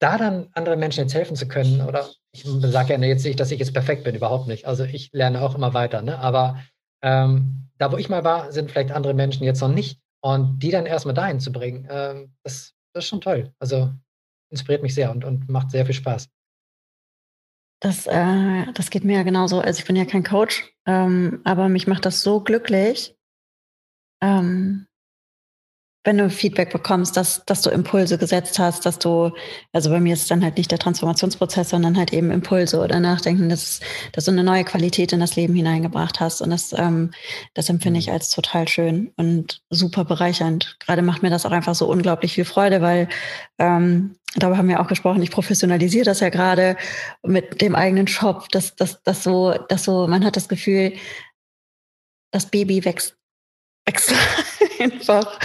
[0.00, 3.50] da dann anderen Menschen jetzt helfen zu können, oder ich sage ja jetzt nicht, dass
[3.50, 4.66] ich jetzt perfekt bin, überhaupt nicht.
[4.66, 6.18] Also ich lerne auch immer weiter, ne?
[6.18, 6.60] aber
[7.06, 10.00] ähm, da, wo ich mal war, sind vielleicht andere Menschen jetzt noch nicht.
[10.20, 13.54] Und die dann erstmal dahin zu bringen, ähm, das, das ist schon toll.
[13.60, 13.92] Also
[14.50, 16.28] inspiriert mich sehr und, und macht sehr viel Spaß.
[17.80, 19.60] Das, äh, das geht mir ja genauso.
[19.60, 23.16] Also ich bin ja kein Coach, ähm, aber mich macht das so glücklich,
[24.20, 24.85] ähm,
[26.06, 29.32] wenn du Feedback bekommst, dass, dass du Impulse gesetzt hast, dass du,
[29.72, 33.00] also bei mir ist es dann halt nicht der Transformationsprozess, sondern halt eben Impulse oder
[33.00, 33.80] Nachdenken, dass,
[34.12, 36.42] dass du eine neue Qualität in das Leben hineingebracht hast.
[36.42, 37.10] Und das, ähm,
[37.54, 38.12] das empfinde ich mhm.
[38.12, 40.76] als total schön und super bereichernd.
[40.78, 43.08] Gerade macht mir das auch einfach so unglaublich viel Freude, weil
[43.58, 46.76] ähm, darüber haben wir auch gesprochen, ich professionalisiere das ja gerade
[47.24, 50.92] mit dem eigenen Shop, dass, dass, dass so, dass so, man hat das Gefühl,
[52.30, 53.16] das Baby wächst,
[53.86, 54.14] wächst
[54.80, 55.38] einfach.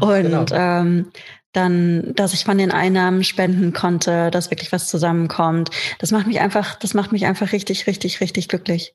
[0.00, 0.44] Und genau.
[0.52, 1.12] ähm,
[1.52, 5.70] dann, dass ich von den Einnahmen spenden konnte, dass wirklich was zusammenkommt.
[5.98, 8.94] Das macht mich einfach, das macht mich einfach richtig, richtig, richtig glücklich.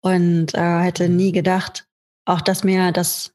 [0.00, 1.86] Und äh, hätte nie gedacht,
[2.26, 3.32] auch dass mir das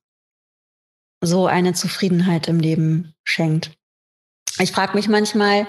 [1.21, 3.71] so eine Zufriedenheit im Leben schenkt.
[4.59, 5.67] Ich frage mich manchmal,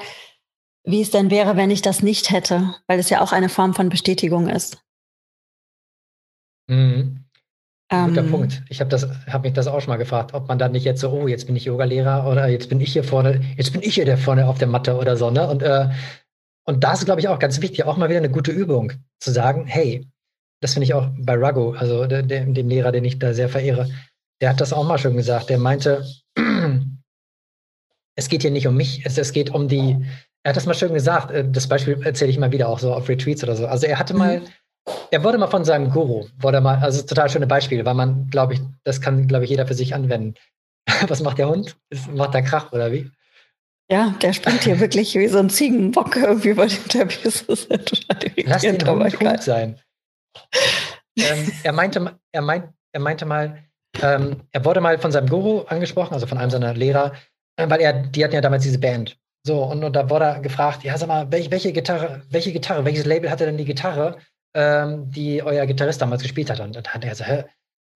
[0.85, 3.75] wie es denn wäre, wenn ich das nicht hätte, weil es ja auch eine Form
[3.75, 4.79] von Bestätigung ist.
[6.69, 7.24] Mhm.
[7.91, 8.63] Guter ähm, Punkt.
[8.69, 11.11] Ich habe hab mich das auch schon mal gefragt, ob man dann nicht jetzt so,
[11.11, 14.07] oh, jetzt bin ich Yogalehrer oder jetzt bin ich hier vorne, jetzt bin ich hier
[14.07, 15.31] der vorne auf der Matte oder so.
[15.31, 15.47] Ne?
[15.47, 15.89] Und, äh,
[16.67, 19.31] und da ist, glaube ich, auch ganz wichtig, auch mal wieder eine gute Übung, zu
[19.31, 20.09] sagen, hey,
[20.61, 23.51] das finde ich auch bei Rago, also der, der, dem Lehrer, den ich da sehr
[23.51, 23.91] verehre,
[24.41, 25.51] der hat das auch mal schon gesagt.
[25.51, 26.07] Der meinte,
[28.17, 30.07] es geht hier nicht um mich, es, es geht um die,
[30.43, 32.95] er hat das mal schön gesagt, äh, das Beispiel erzähle ich immer wieder auch so
[32.95, 33.67] auf Retreats oder so.
[33.67, 34.47] Also er hatte mal, mhm.
[35.11, 38.55] Er wurde mal von seinem Guru, wurde mal, also total schöne Beispiele, weil man, glaube
[38.55, 40.35] ich, das kann, glaube ich, jeder für sich anwenden.
[41.09, 41.77] Was macht der Hund?
[41.91, 43.11] Ist, macht der Krach oder wie?
[43.91, 47.23] Ja, der springt hier wirklich wie so ein Ziegenbock irgendwie über dem Teppich.
[47.23, 49.79] Das ist total Lass den Hund gut sein.
[51.19, 53.63] ähm, er, meinte, er, meint, er meinte mal,
[54.03, 57.13] ähm, er wurde mal von seinem Guru angesprochen, also von einem seiner Lehrer,
[57.57, 59.19] äh, weil er, die hatten ja damals diese Band.
[59.47, 62.85] So, und, und da wurde er gefragt, ja, sag mal, welche, welche Gitarre, welche Gitarre,
[62.87, 64.19] welches Label hatte denn die Gitarre,
[64.55, 66.61] ähm, die euer Gitarrist damals gespielt hat?
[66.61, 67.45] Und dann hat er so, hä,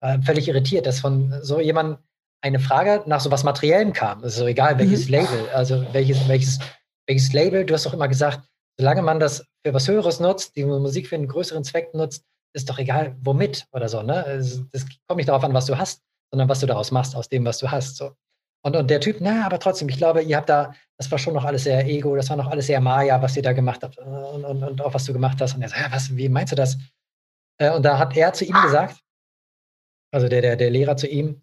[0.01, 1.99] äh, völlig irritiert, dass von so jemand
[2.41, 4.23] eine Frage nach so was Materiellem kam.
[4.23, 5.13] Es ist so egal, welches mhm.
[5.13, 6.59] Label, also welches, welches,
[7.07, 8.41] welches Label, du hast doch immer gesagt,
[8.77, 12.69] solange man das für was Höheres nutzt, die Musik für einen größeren Zweck nutzt, ist
[12.69, 14.01] doch egal, womit oder so.
[14.01, 14.25] Ne?
[14.25, 16.01] Es, das kommt nicht darauf an, was du hast,
[16.31, 17.97] sondern was du daraus machst, aus dem, was du hast.
[17.97, 18.11] So.
[18.61, 21.33] Und, und der Typ, na, aber trotzdem, ich glaube, ihr habt da, das war schon
[21.33, 23.97] noch alles sehr Ego, das war noch alles sehr Maya, was ihr da gemacht habt
[23.97, 25.55] und, und, und auch was du gemacht hast.
[25.55, 26.77] Und er sagt, ja, was, wie meinst du das?
[27.57, 29.01] Äh, und da hat er zu ihm gesagt,
[30.11, 31.41] also der, der, der Lehrer zu ihm,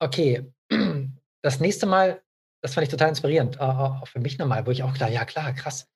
[0.00, 0.52] okay,
[1.42, 2.22] das nächste Mal,
[2.62, 5.52] das fand ich total inspirierend, auch für mich nochmal, wo ich auch klar, ja klar,
[5.52, 5.90] krass.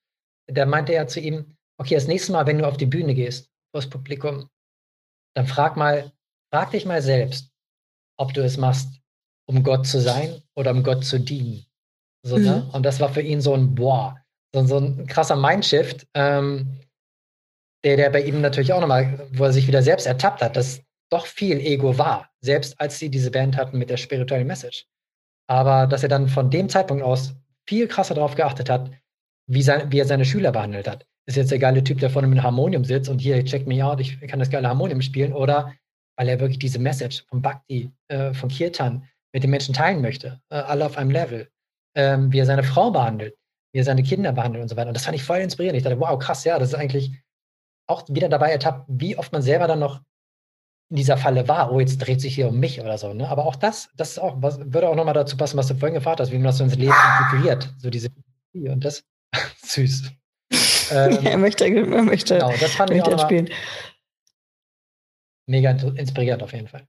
[0.47, 3.47] Da meinte er zu ihm, okay, das nächste Mal, wenn du auf die Bühne gehst,
[3.71, 4.51] vor das Publikum,
[5.35, 6.13] dann frag mal,
[6.53, 7.53] frag dich mal selbst,
[8.19, 8.98] ob du es machst,
[9.49, 11.65] um Gott zu sein oder um Gott zu dienen.
[12.23, 12.41] So, ne?
[12.41, 12.47] mhm.
[12.47, 12.71] ne?
[12.73, 14.17] Und das war für ihn so ein Boah,
[14.55, 16.81] so, so ein krasser Mindshift, ähm,
[17.85, 20.83] der, der bei ihm natürlich auch nochmal, wo er sich wieder selbst ertappt hat, dass
[21.11, 24.87] doch viel Ego war, selbst als sie diese Band hatten mit der spirituellen Message.
[25.49, 27.35] Aber dass er dann von dem Zeitpunkt aus
[27.67, 28.91] viel krasser darauf geachtet hat,
[29.47, 31.07] wie, sein, wie er seine Schüler behandelt hat.
[31.27, 33.85] Ist jetzt der geile Typ, der vorne mit einem Harmonium sitzt und hier, check me
[33.85, 35.75] out, ich kann das geile Harmonium spielen, oder
[36.17, 39.07] weil er wirklich diese Message vom Bhakti, äh, von Kirtan,
[39.39, 41.49] mit den Menschen teilen möchte, äh, alle auf einem Level,
[41.95, 43.37] ähm, wie er seine Frau behandelt,
[43.73, 44.89] wie er seine Kinder behandelt und so weiter.
[44.89, 45.77] Und das fand ich voll inspirierend.
[45.77, 47.13] Ich dachte, wow, krass, ja, das ist eigentlich
[47.87, 50.01] auch wieder dabei ertappt, wie oft man selber dann noch
[50.91, 53.15] in dieser Falle war, oh, jetzt dreht sich hier um mich oder so.
[53.15, 53.29] Ne?
[53.29, 55.95] Aber auch das, das ist auch, was, würde auch nochmal dazu passen, was du vorhin
[55.95, 57.73] gefragt hast, wie man das so ins Leben integriert.
[57.79, 58.09] So diese
[58.55, 59.05] und das
[59.63, 60.11] süß.
[60.91, 63.51] Ähm, er möchte, er möchte, genau, das fand ich auch spielen.
[65.47, 66.89] Mega inspiriert auf jeden Fall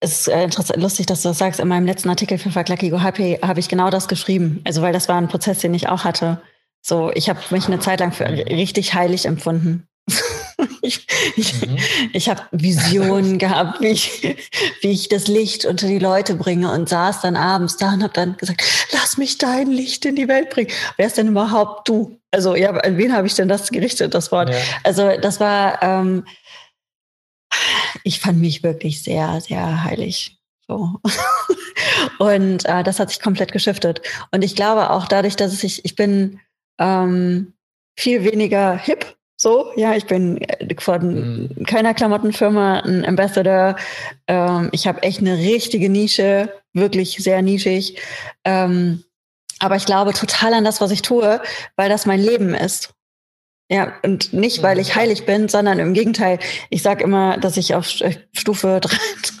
[0.00, 1.60] es ist äh, interessant, lustig, dass du das sagst.
[1.60, 4.60] In meinem letzten Artikel für Fuck Lucky Go Happy habe ich genau das geschrieben.
[4.64, 6.40] Also, weil das war ein Prozess, den ich auch hatte.
[6.82, 9.88] So, ich habe mich eine Zeit lang für richtig heilig empfunden.
[10.82, 11.78] ich ich, mhm.
[12.12, 14.36] ich habe Visionen gehabt, wie ich,
[14.80, 18.12] wie ich das Licht unter die Leute bringe und saß dann abends da und habe
[18.12, 20.70] dann gesagt, lass mich dein Licht in die Welt bringen.
[20.96, 22.18] Wer ist denn überhaupt du?
[22.30, 24.50] Also, ja, an wen habe ich denn das gerichtet, das Wort?
[24.50, 24.56] Ja.
[24.82, 26.24] Also, das war, ähm,
[28.04, 30.38] ich fand mich wirklich sehr, sehr heilig.
[30.68, 31.00] So.
[32.18, 34.02] und äh, das hat sich komplett geschiftet.
[34.32, 36.40] Und ich glaube auch dadurch, dass ich, ich bin
[36.78, 37.52] ähm,
[37.96, 39.16] viel weniger hip.
[39.38, 41.64] So, ja, ich bin äh, von mhm.
[41.66, 43.76] keiner Klamottenfirma ein Ambassador.
[44.26, 48.00] Ähm, ich habe echt eine richtige Nische, wirklich sehr nischig.
[48.44, 49.04] Ähm,
[49.58, 51.40] aber ich glaube total an das, was ich tue,
[51.76, 52.95] weil das mein Leben ist.
[53.68, 56.38] Ja, und nicht, weil ich heilig bin, sondern im Gegenteil.
[56.70, 57.88] Ich sage immer, dass ich auf
[58.32, 58.96] Stufe drei,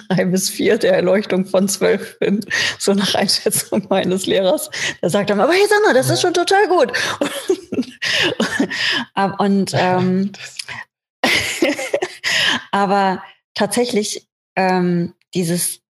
[0.08, 2.44] drei bis vier der Erleuchtung von zwölf bin,
[2.78, 4.68] so nach Einschätzung meines Lehrers.
[5.00, 6.92] Der sagt dann, aber hey Sandra, das ist schon total gut.
[9.38, 10.32] und ähm,
[12.72, 13.22] aber
[13.54, 15.82] tatsächlich ähm, dieses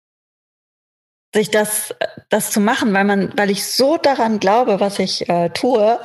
[1.34, 1.94] sich das,
[2.30, 5.98] das zu machen, weil man, weil ich so daran glaube, was ich äh, tue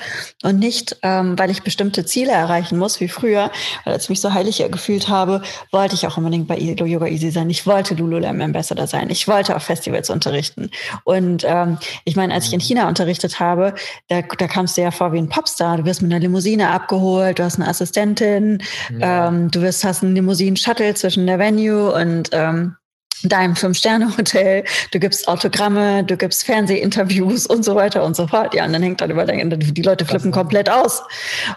[0.44, 3.50] und nicht, ähm, weil ich bestimmte Ziele erreichen muss, wie früher,
[3.86, 5.42] weil als ich mich so heilig gefühlt habe,
[5.72, 7.50] wollte ich auch unbedingt bei Yoga Easy sein.
[7.50, 9.10] Ich wollte Lululemon Ambassador sein.
[9.10, 10.70] Ich wollte auf Festivals unterrichten.
[11.06, 13.74] Und ähm, ich meine, als ich in China unterrichtet habe,
[14.10, 15.78] da, da kamst du ja vor wie ein Popstar.
[15.78, 18.62] Du wirst mit einer Limousine abgeholt, du hast eine Assistentin,
[18.98, 19.30] ja.
[19.30, 22.76] ähm, du wirst, hast einen Limousinen-Shuttle zwischen der Venue und ähm,
[23.24, 28.54] deinem Fünf-Sterne-Hotel, du gibst Autogramme, du gibst Fernsehinterviews und so weiter und so fort.
[28.54, 31.04] Ja, und dann hängt dann über die Leute flippen komplett aus.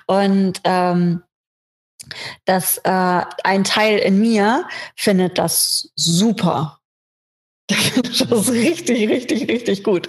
[0.06, 1.22] Und ähm,
[2.44, 6.80] dass äh, ein Teil in mir findet das super.
[8.04, 10.06] Das ist richtig, richtig, richtig gut.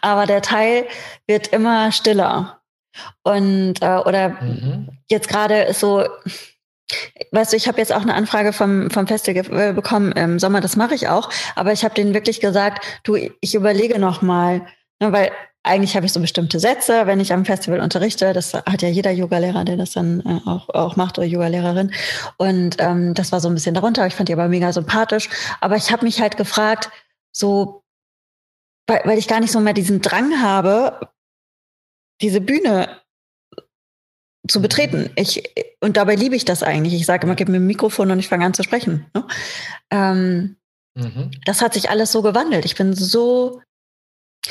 [0.00, 0.86] Aber der Teil
[1.26, 2.60] wird immer stiller.
[3.22, 4.88] Und äh, oder mhm.
[5.10, 6.06] jetzt gerade ist so,
[7.30, 10.76] Weißt du, ich habe jetzt auch eine Anfrage vom, vom Festival bekommen im Sommer, das
[10.76, 14.66] mache ich auch, aber ich habe denen wirklich gesagt, du, ich überlege noch mal,
[15.00, 15.32] ne, weil
[15.64, 18.32] eigentlich habe ich so bestimmte Sätze, wenn ich am Festival unterrichte.
[18.32, 21.92] Das hat ja jeder Yogalehrer, der das dann äh, auch, auch macht oder Yogalehrerin.
[22.36, 24.06] Und ähm, das war so ein bisschen darunter.
[24.06, 25.28] Ich fand die aber mega sympathisch.
[25.60, 26.90] Aber ich habe mich halt gefragt,
[27.30, 27.84] so,
[28.88, 30.98] weil, weil ich gar nicht so mehr diesen Drang habe,
[32.20, 33.01] diese Bühne
[34.52, 35.10] zu betreten.
[35.16, 35.42] Ich,
[35.80, 36.94] und dabei liebe ich das eigentlich.
[36.94, 39.06] Ich sage immer, gib mir ein Mikrofon und ich fange an zu sprechen.
[39.14, 39.26] Ne?
[39.90, 40.56] Ähm,
[40.94, 41.30] mhm.
[41.44, 42.64] Das hat sich alles so gewandelt.
[42.64, 43.60] Ich bin so.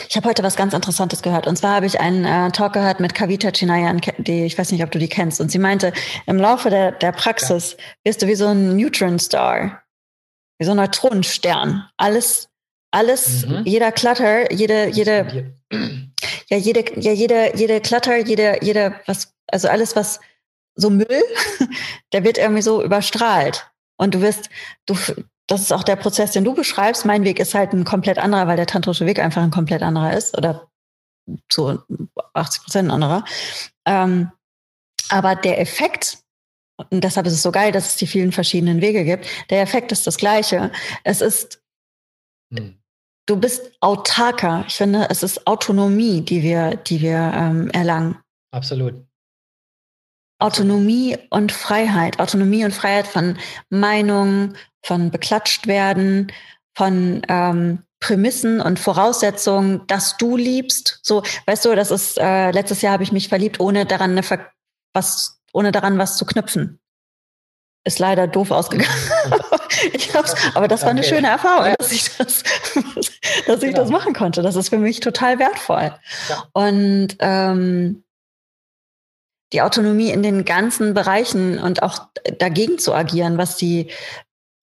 [0.07, 1.47] Ich habe heute was ganz Interessantes gehört.
[1.47, 4.83] Und zwar habe ich einen äh, Talk gehört mit Kavita Chinayan, die, ich weiß nicht,
[4.83, 5.41] ob du die kennst.
[5.41, 5.91] Und sie meinte,
[6.27, 7.85] im Laufe der, der Praxis ja.
[8.05, 9.83] wirst du wie so ein Neutron Star,
[10.59, 11.89] wie so ein Neutronenstern.
[11.97, 12.47] Alles,
[12.91, 13.63] alles, mhm.
[13.65, 15.55] jeder Clutter, jede, jede,
[16.49, 20.19] ja, jede, ja, jede, jede Clutter, jede, jede, was, also alles, was
[20.75, 21.23] so Müll,
[22.13, 23.71] der wird irgendwie so überstrahlt.
[23.97, 24.49] Und du wirst,
[24.85, 24.95] du,
[25.47, 27.05] das ist auch der Prozess, den du beschreibst.
[27.05, 30.15] Mein Weg ist halt ein komplett anderer, weil der tantrische Weg einfach ein komplett anderer
[30.15, 30.69] ist oder
[31.49, 31.79] zu
[32.33, 33.23] 80 Prozent anderer.
[33.85, 34.31] Ähm,
[35.09, 36.19] aber der Effekt,
[36.89, 39.91] und deshalb ist es so geil, dass es die vielen verschiedenen Wege gibt, der Effekt
[39.91, 40.71] ist das gleiche.
[41.03, 41.61] Es ist,
[42.53, 42.80] hm.
[43.25, 44.65] Du bist autarker.
[44.67, 48.17] Ich finde, es ist Autonomie, die wir, die wir ähm, erlangen.
[48.51, 48.95] Absolut.
[50.39, 52.19] Autonomie und Freiheit.
[52.19, 53.37] Autonomie und Freiheit von
[53.69, 56.31] Meinungen, von beklatscht werden,
[56.75, 60.99] von ähm, Prämissen und Voraussetzungen, dass du liebst.
[61.03, 64.23] So, weißt du, das ist äh, letztes Jahr habe ich mich verliebt, ohne daran eine
[64.23, 64.51] Ver
[64.93, 66.79] was, ohne daran was zu knüpfen.
[67.83, 68.91] Ist leider doof ausgegangen.
[70.53, 72.43] aber das war eine schöne Erfahrung, dass ich das,
[73.47, 73.81] dass ich genau.
[73.81, 74.43] das machen konnte.
[74.43, 75.91] Das ist für mich total wertvoll.
[76.29, 76.43] Ja.
[76.53, 78.03] Und ähm,
[79.51, 82.07] die Autonomie in den ganzen Bereichen und auch
[82.37, 83.89] dagegen zu agieren, was die,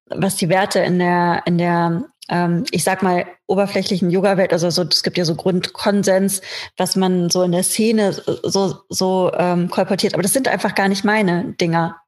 [0.05, 4.84] was die Werte in der, in der, ähm, ich sag mal, oberflächlichen Yoga-Welt, also so,
[4.84, 6.41] es gibt ja so Grundkonsens,
[6.78, 10.88] was man so in der Szene so, so ähm, kolportiert, aber das sind einfach gar
[10.88, 11.99] nicht meine Dinger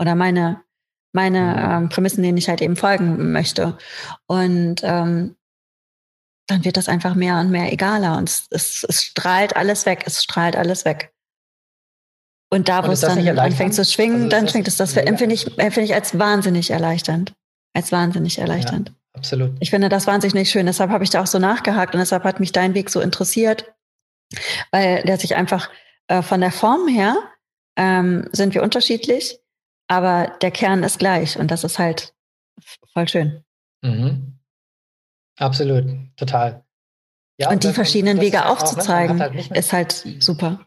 [0.00, 0.62] oder meine,
[1.12, 1.84] meine mhm.
[1.84, 3.76] ähm, Prämissen, denen ich halt eben folgen möchte.
[4.26, 5.36] Und ähm,
[6.46, 10.02] dann wird das einfach mehr und mehr egaler und es, es, es strahlt alles weg,
[10.06, 11.12] es strahlt alles weg.
[12.52, 14.76] Und da, wo es dann anfängt zu schwingen, also dann schwingt es.
[14.76, 17.32] Das empfinde ich, empfinde ich als wahnsinnig erleichternd.
[17.74, 18.88] Als wahnsinnig erleichternd.
[18.88, 19.52] Ja, absolut.
[19.60, 20.66] Ich finde das wahnsinnig schön.
[20.66, 23.72] Deshalb habe ich da auch so nachgehakt und deshalb hat mich dein Weg so interessiert,
[24.72, 25.70] weil der sich einfach
[26.08, 27.14] äh, von der Form her
[27.76, 29.38] ähm, sind wir unterschiedlich,
[29.90, 32.14] aber der Kern ist gleich und das ist halt
[32.92, 33.44] voll schön.
[33.82, 34.38] Mhm.
[35.36, 35.84] Absolut,
[36.16, 36.64] total.
[37.38, 40.66] Ja, und die verschiedenen Wege aufzuzeigen, halt ist halt super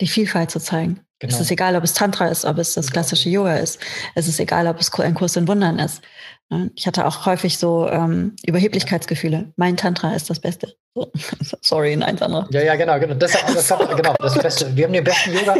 [0.00, 1.03] die Vielfalt zu zeigen.
[1.20, 1.32] Genau.
[1.32, 3.78] Es ist egal, ob es Tantra ist, ob es das klassische Yoga ist.
[4.14, 6.02] Es ist egal, ob es ein Kurs in Wundern ist.
[6.50, 6.70] Ne?
[6.74, 9.52] Ich hatte auch häufig so ähm, Überheblichkeitsgefühle.
[9.56, 10.74] Mein Tantra ist das Beste.
[10.94, 11.10] So.
[11.62, 12.46] Sorry, nein, Sandra.
[12.50, 13.14] Ja, ja, genau, genau.
[13.14, 14.76] Das, das, das, oh genau, das Beste.
[14.76, 15.54] Wir haben den besten Yoga,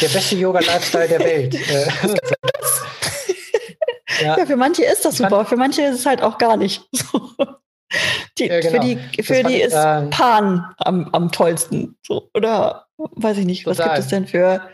[0.00, 1.58] der beste Yoga-Lifestyle der Welt.
[4.20, 4.38] Äh, ja.
[4.38, 4.46] ja.
[4.46, 7.30] für manche ist das super, für manche ist es halt auch gar nicht so.
[8.36, 8.72] Die, ja, genau.
[8.72, 11.96] Für die, für die ist ähm, Pan am, am tollsten.
[12.04, 13.78] So, oder weiß ich nicht, total.
[13.78, 14.68] was gibt es denn für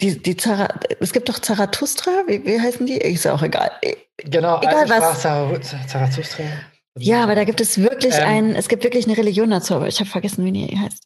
[0.00, 0.68] die, die Zara,
[1.00, 2.98] es gibt doch Zarathustra, wie, wie heißen die?
[2.98, 3.72] Ist ja auch egal.
[4.18, 5.22] Genau, egal was.
[5.22, 6.44] Zarathustra.
[6.98, 9.88] Ja, aber da gibt es wirklich ähm, ein, es gibt wirklich eine Religion dazu, aber
[9.88, 11.04] ich habe vergessen, wie die heißt.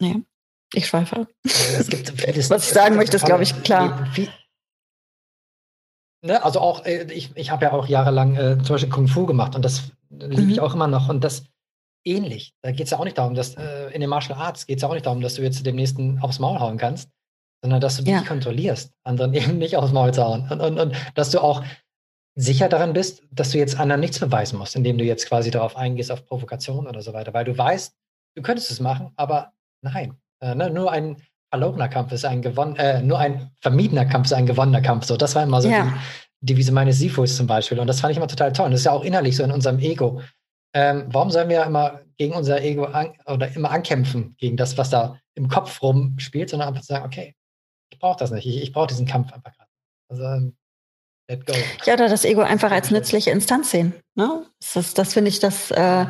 [0.00, 0.16] Naja,
[0.74, 1.28] ich schweife.
[1.44, 4.06] Es gibt vieles, was ich sagen möchte, ist, glaube ich, klar.
[4.12, 4.28] Viel,
[6.24, 9.26] Ne, also auch, äh, ich, ich habe ja auch jahrelang äh, zum Beispiel Kung Fu
[9.26, 10.62] gemacht und das liebe ich mhm.
[10.62, 11.08] auch immer noch.
[11.08, 11.44] Und das
[12.04, 12.54] ähnlich.
[12.62, 14.82] Da geht es ja auch nicht darum, dass äh, in den Martial Arts geht es
[14.82, 17.10] ja auch nicht darum, dass du jetzt dem nächsten aufs Maul hauen kannst,
[17.62, 18.18] sondern dass du ja.
[18.18, 20.48] dich kontrollierst, anderen eben nicht aufs Maul zu hauen.
[20.50, 21.62] Und, und, und dass du auch
[22.34, 25.76] sicher daran bist, dass du jetzt anderen nichts beweisen musst, indem du jetzt quasi darauf
[25.76, 27.94] eingehst, auf Provokation oder so weiter, weil du weißt,
[28.36, 30.16] du könntest es machen, aber nein.
[30.40, 30.70] Äh, ne?
[30.70, 31.16] Nur ein
[31.50, 35.04] verlorener Kampf ist ein gewonnen, äh, nur ein vermiedener Kampf ist ein gewonnener Kampf.
[35.04, 35.92] So, das war immer so ja.
[36.40, 37.78] die Devise meines Sifus zum Beispiel.
[37.78, 38.66] Und das fand ich immer total toll.
[38.66, 40.22] Und das ist ja auch innerlich so in unserem Ego.
[40.74, 44.90] Ähm, warum sollen wir immer gegen unser Ego an, oder immer ankämpfen, gegen das, was
[44.90, 47.34] da im Kopf rumspielt, sondern einfach zu sagen, okay,
[47.90, 48.46] ich brauche das nicht.
[48.46, 49.70] Ich, ich brauche diesen Kampf einfach gerade.
[50.08, 50.56] Also, ähm,
[51.28, 51.54] let go.
[51.84, 53.94] Ja, oder das Ego einfach als nützliche Instanz sehen.
[54.14, 54.46] Ne?
[54.74, 56.06] Das, das finde ich, das, äh,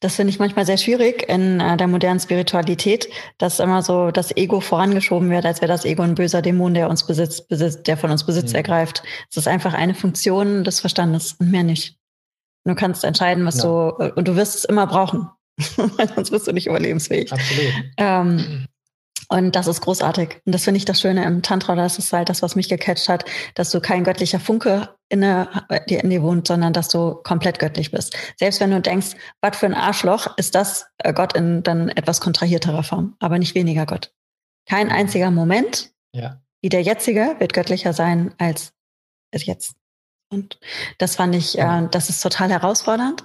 [0.00, 4.36] das finde ich manchmal sehr schwierig in äh, der modernen Spiritualität, dass immer so das
[4.36, 7.96] Ego vorangeschoben wird, als wäre das Ego ein böser Dämon, der uns besitzt, besitzt der
[7.96, 8.56] von uns Besitz mhm.
[8.56, 9.02] ergreift.
[9.30, 11.96] Es ist einfach eine Funktion des Verstandes und mehr nicht.
[12.64, 13.64] Du kannst entscheiden, was ja.
[13.64, 15.28] du, äh, und du wirst es immer brauchen.
[15.58, 17.32] Sonst bist du nicht überlebensfähig.
[17.32, 17.72] Absolut.
[17.96, 18.66] Ähm,
[19.28, 20.40] und das ist großartig.
[20.44, 23.08] Und das finde ich das Schöne im Tantra, das ist halt das, was mich gecatcht
[23.08, 25.48] hat, dass du kein göttlicher Funke in dir
[26.02, 28.16] in dir wohnt, sondern dass du komplett göttlich bist.
[28.36, 32.20] Selbst wenn du denkst, was für ein Arschloch, ist das äh, Gott in dann etwas
[32.20, 34.12] kontrahierterer Form, aber nicht weniger Gott.
[34.66, 36.40] Kein einziger Moment, ja.
[36.62, 38.72] wie der jetzige, wird göttlicher sein als
[39.30, 39.74] es jetzt.
[40.34, 40.58] Und
[40.98, 43.24] das fand ich, äh, das ist total herausfordernd,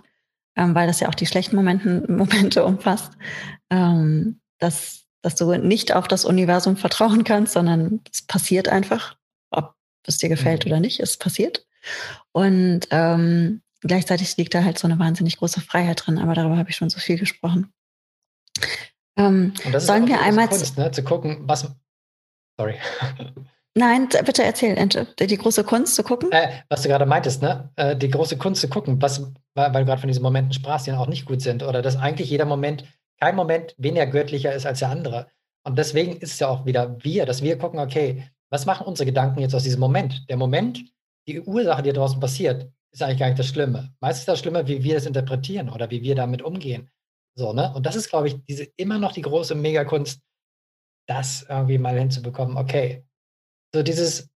[0.56, 3.12] ähm, weil das ja auch die schlechten Momenten, Momente umfasst.
[3.70, 9.18] Ähm, dass dass du nicht auf das Universum vertrauen kannst, sondern es passiert einfach,
[9.52, 10.72] ob es dir gefällt mhm.
[10.72, 11.66] oder nicht, es passiert.
[12.32, 16.70] Und ähm, gleichzeitig liegt da halt so eine wahnsinnig große Freiheit drin, aber darüber habe
[16.70, 17.74] ich schon so viel gesprochen.
[19.18, 20.92] Ähm, Und das sollen ist wir einmal Kunst, ne?
[20.92, 21.70] zu gucken, was.
[22.58, 22.76] Sorry.
[23.76, 24.76] Nein, bitte erzähl,
[25.20, 26.32] die große Kunst zu gucken.
[26.32, 27.72] Äh, was du gerade meintest, ne?
[27.76, 29.22] Äh, die große Kunst zu gucken, was,
[29.54, 31.82] weil, weil du gerade von diesen Momenten sprachst, die dann auch nicht gut sind, oder
[31.82, 32.84] dass eigentlich jeder Moment
[33.20, 35.28] kein Moment weniger göttlicher ist als der andere.
[35.66, 39.06] Und deswegen ist es ja auch wieder wir, dass wir gucken, okay, was machen unsere
[39.06, 40.28] Gedanken jetzt aus diesem Moment?
[40.30, 40.84] Der Moment,
[41.28, 43.94] die Ursache, die draußen passiert, ist eigentlich gar nicht das Schlimme.
[44.00, 46.90] Meistens das Schlimme, wie wir das interpretieren oder wie wir damit umgehen.
[47.36, 47.72] So, ne?
[47.76, 50.22] Und das ist, glaube ich, diese immer noch die große Megakunst,
[51.08, 52.58] das irgendwie mal hinzubekommen.
[52.58, 53.06] Okay,
[53.74, 54.30] so dieses,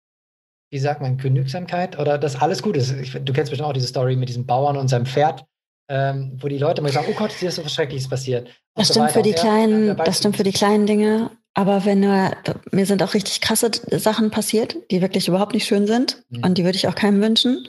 [0.70, 2.92] wie sagt man, Genügsamkeit oder dass alles gut ist.
[2.92, 5.44] Ich, du kennst bestimmt auch diese Story mit diesem Bauern und seinem Pferd,
[5.88, 8.48] ähm, wo die Leute mal sagen, oh Gott, hier ist so was Schreckliches passiert.
[8.74, 11.30] Das stimmt so für die kleinen, das stimmt für die kleinen Dinge.
[11.54, 12.36] Aber wenn du,
[12.72, 16.44] mir sind auch richtig krasse Sachen passiert, die wirklich überhaupt nicht schön sind mhm.
[16.44, 17.68] und die würde ich auch keinem wünschen.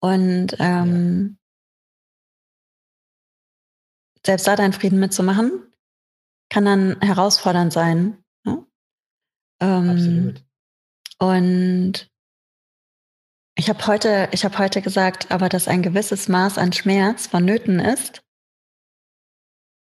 [0.00, 1.38] Und ähm,
[4.16, 4.22] ja.
[4.26, 5.64] selbst da deinen Frieden mitzumachen,
[6.50, 8.18] kann dann herausfordernd sein.
[8.44, 8.64] Ne?
[9.60, 10.45] Ähm, Absolut.
[11.18, 12.08] Und
[13.58, 17.80] ich habe heute, ich habe heute gesagt, aber dass ein gewisses Maß an Schmerz vonnöten
[17.80, 18.22] ist,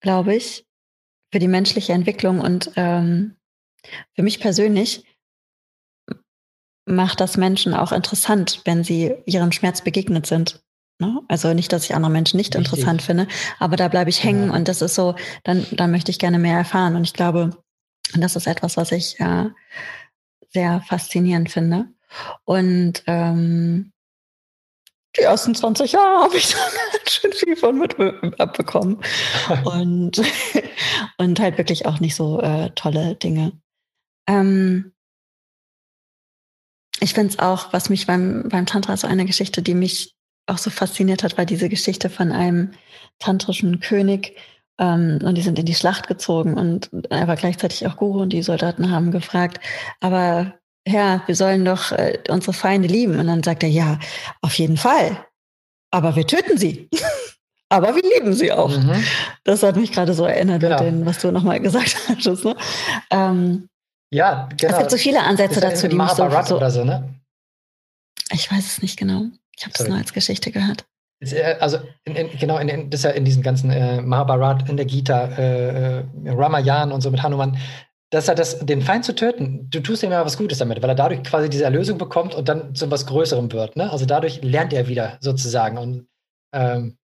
[0.01, 0.65] glaube ich,
[1.31, 3.35] für die menschliche Entwicklung und ähm,
[4.15, 5.03] für mich persönlich
[6.85, 10.63] macht das Menschen auch interessant, wenn sie ihrem Schmerz begegnet sind.
[10.99, 11.19] Ne?
[11.27, 12.71] Also nicht, dass ich andere Menschen nicht Richtig.
[12.71, 13.27] interessant finde,
[13.59, 14.55] aber da bleibe ich hängen ja.
[14.55, 16.95] und das ist so, dann, dann möchte ich gerne mehr erfahren.
[16.95, 17.57] Und ich glaube,
[18.13, 19.49] das ist etwas, was ich äh,
[20.55, 21.85] sehr faszinierend finde.
[22.45, 23.91] Und ähm,
[25.17, 27.99] die ersten 20 Jahre habe ich dann halt schon viel von mit
[28.39, 29.01] abbekommen.
[29.65, 30.21] und,
[31.17, 33.51] und halt wirklich auch nicht so äh, tolle Dinge.
[34.27, 34.93] Ähm,
[37.01, 40.15] ich finde es auch, was mich beim, beim Tantra, so eine Geschichte, die mich
[40.47, 42.71] auch so fasziniert hat, war diese Geschichte von einem
[43.19, 44.37] tantrischen König.
[44.79, 48.33] Ähm, und die sind in die Schlacht gezogen und er war gleichzeitig auch Guru und
[48.33, 49.59] die Soldaten haben gefragt,
[50.01, 50.53] aber
[50.87, 53.19] Herr, wir sollen doch äh, unsere Feinde lieben.
[53.19, 53.99] Und dann sagt er, ja,
[54.41, 55.25] auf jeden Fall.
[55.91, 56.89] Aber wir töten sie.
[57.69, 58.69] aber wir lieben sie auch.
[58.69, 59.03] Mhm.
[59.43, 60.77] Das hat mich gerade so erinnert genau.
[60.77, 62.43] dem, was du nochmal gesagt hast.
[62.43, 62.55] Ne?
[63.09, 63.67] Ähm,
[64.11, 64.73] ja, genau.
[64.73, 67.15] Es gibt so viele Ansätze dazu, die mich so, so, so, ne?
[68.31, 69.25] Ich weiß es nicht genau.
[69.57, 70.85] Ich habe es nur als Geschichte gehört.
[71.59, 74.85] Also in, in, genau, in, das ist ja in diesen ganzen äh, Mahabharat, in der
[74.85, 77.57] Gita, äh, äh Ramayan und so mit Hanuman,
[78.11, 80.89] dass er das, den Feind zu töten, du tust ihm ja was Gutes damit, weil
[80.89, 83.75] er dadurch quasi diese Erlösung bekommt und dann zu was Größerem wird.
[83.75, 83.91] Ne?
[83.91, 85.77] Also dadurch lernt er wieder sozusagen.
[85.77, 86.07] Und
[86.53, 86.97] ähm,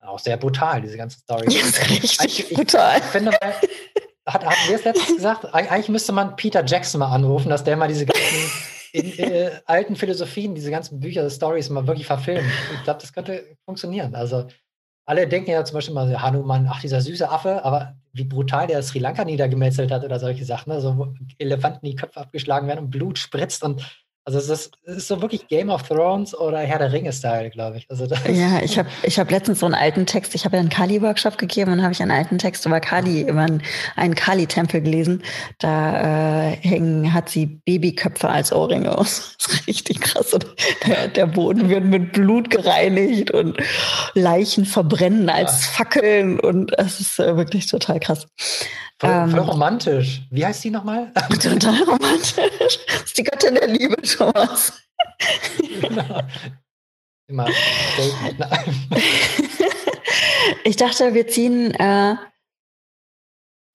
[0.00, 1.46] auch sehr brutal, diese ganze Story.
[1.46, 2.98] Das ist richtig ich, brutal.
[2.98, 3.32] Ich finde
[4.26, 5.54] hat, hat wir es letztens gesagt?
[5.54, 8.24] Eigentlich müsste man Peter Jackson mal anrufen, dass der mal diese ganzen
[8.94, 12.48] in, äh, alten Philosophien, diese ganzen Bücher, Stories mal wirklich verfilmt.
[12.74, 14.14] Ich glaube, das könnte funktionieren.
[14.14, 14.46] Also
[15.04, 18.82] alle denken ja zum Beispiel mal, Hanuman, ach, dieser süße Affe, aber wie brutal der
[18.82, 22.90] Sri Lanka niedergemetzelt hat oder solche Sachen, also wo Elefanten die Köpfe abgeschlagen werden und
[22.90, 26.78] Blut spritzt und also es ist, es ist, so wirklich Game of Thrones oder Herr
[26.78, 27.86] der Ringe-Style, glaube ich.
[27.90, 30.70] Also ja, ich habe ich hab letztens so einen alten Text, ich habe ja einen
[30.70, 33.62] Kali-Workshop gegeben und habe ich einen alten Text über Kali, über einen,
[33.96, 35.22] einen Kali-Tempel gelesen.
[35.58, 39.36] Da äh, hängen, hat sie Babyköpfe als Ohrringe aus.
[39.44, 40.32] Das ist richtig krass.
[40.32, 40.46] Und
[40.86, 43.58] der, der Boden wird mit Blut gereinigt und
[44.14, 48.26] Leichen verbrennen als Fackeln und es ist äh, wirklich total krass.
[48.98, 50.22] Voll, ähm, voll, romantisch.
[50.30, 51.12] Wie heißt die nochmal?
[51.42, 52.78] Total romantisch.
[52.86, 53.96] Das ist die Göttin der Liebe,
[55.80, 56.20] Genau.
[57.26, 57.48] Immer
[60.64, 61.72] Ich dachte, wir ziehen.
[61.74, 62.16] Äh,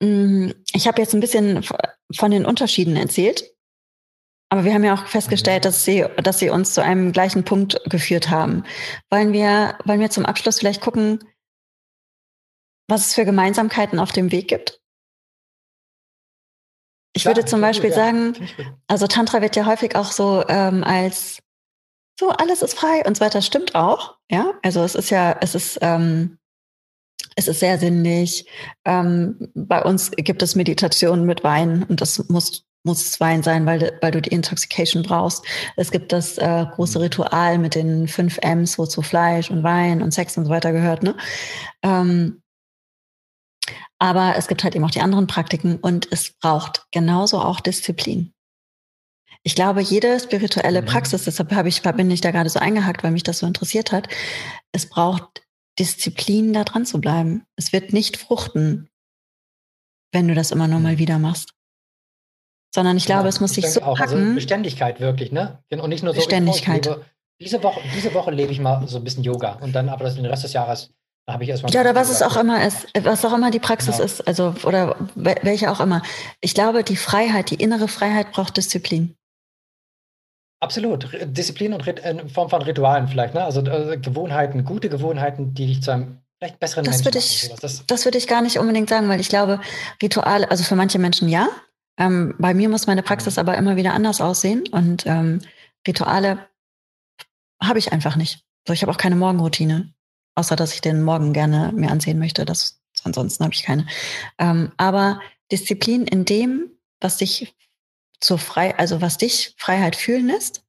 [0.02, 1.64] mm, ich habe jetzt ein bisschen
[2.14, 3.52] von den Unterschieden erzählt.
[4.52, 7.80] Aber wir haben ja auch festgestellt, dass sie, dass sie uns zu einem gleichen Punkt
[7.88, 8.64] geführt haben.
[9.08, 11.20] Wollen wir, wollen wir zum Abschluss vielleicht gucken,
[12.88, 14.80] was es für Gemeinsamkeiten auf dem Weg gibt?
[17.12, 18.34] Ich würde zum Beispiel sagen,
[18.86, 21.38] also Tantra wird ja häufig auch so ähm, als
[22.18, 23.42] so alles ist frei und so weiter.
[23.42, 24.52] Stimmt auch, ja.
[24.62, 26.38] Also es ist ja, es ist ähm,
[27.36, 28.46] es ist sehr sinnlich.
[28.84, 33.66] Ähm, bei uns gibt es Meditation mit Wein und das muss muss es Wein sein,
[33.66, 35.44] weil, weil du die Intoxication brauchst.
[35.76, 37.04] Es gibt das äh, große mhm.
[37.04, 41.02] Ritual mit den fünf M's, wozu Fleisch und Wein und Sex und so weiter gehört.
[41.02, 41.14] Ne?
[41.82, 42.39] Ähm,
[43.98, 48.32] aber es gibt halt eben auch die anderen Praktiken und es braucht genauso auch Disziplin.
[49.42, 50.86] Ich glaube, jede spirituelle mhm.
[50.86, 53.92] Praxis, deshalb habe ich, bin ich da gerade so eingehakt, weil mich das so interessiert
[53.92, 54.08] hat,
[54.72, 55.42] es braucht
[55.78, 57.44] Disziplin, da dran zu bleiben.
[57.56, 58.90] Es wird nicht fruchten,
[60.12, 60.98] wenn du das immer nur mal mhm.
[60.98, 61.54] wieder machst.
[62.74, 63.98] Sondern ich glaube, ja, es muss sich so auch.
[63.98, 64.22] Also packen.
[64.22, 65.62] Also Beständigkeit wirklich, ne?
[65.70, 66.20] Und nicht nur so.
[66.20, 66.84] Beständigkeit.
[66.84, 67.04] Lebe,
[67.40, 70.14] diese, Woche, diese Woche lebe ich mal so ein bisschen Yoga und dann aber das
[70.14, 70.92] den Rest des Jahres
[71.28, 71.72] habe ich erstmal.
[71.72, 74.04] Ja, oder was es auch immer ist, was auch immer die Praxis genau.
[74.04, 76.02] ist, also oder welche auch immer.
[76.40, 79.16] Ich glaube, die Freiheit, die innere Freiheit braucht Disziplin.
[80.62, 81.08] Absolut.
[81.24, 83.42] Disziplin und in Form von Ritualen vielleicht, ne?
[83.42, 87.50] Also äh, Gewohnheiten, gute Gewohnheiten, die dich zu einem vielleicht besseren das Menschen würde ich,
[87.60, 89.60] Das, das würde ich gar nicht unbedingt sagen, weil ich glaube,
[90.02, 91.48] Rituale, also für manche Menschen ja.
[91.98, 93.40] Ähm, bei mir muss meine Praxis mhm.
[93.40, 95.40] aber immer wieder anders aussehen und ähm,
[95.86, 96.46] Rituale
[97.62, 98.44] habe ich einfach nicht.
[98.66, 99.92] So, ich habe auch keine Morgenroutine,
[100.34, 102.44] außer dass ich den Morgen gerne mir ansehen möchte.
[102.44, 103.86] Das, ansonsten habe ich keine.
[104.38, 105.20] Ähm, aber
[105.50, 106.70] Disziplin in dem,
[107.00, 107.54] was dich
[108.20, 110.64] zur frei, also was dich Freiheit fühlen lässt.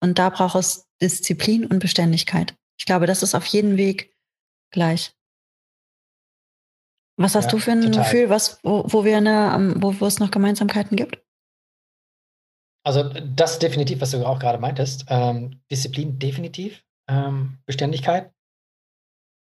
[0.00, 2.56] Und da braucht es Disziplin und Beständigkeit.
[2.78, 4.14] Ich glaube, das ist auf jedem Weg
[4.70, 5.14] gleich.
[7.16, 8.02] Was hast ja, du für ein total.
[8.02, 11.22] Gefühl, was, wo, wo wir eine, ähm, wo, wo es noch Gemeinsamkeiten gibt?
[12.84, 15.06] Also das definitiv, was du auch gerade meintest.
[15.08, 18.33] Ähm, Disziplin definitiv, ähm, Beständigkeit.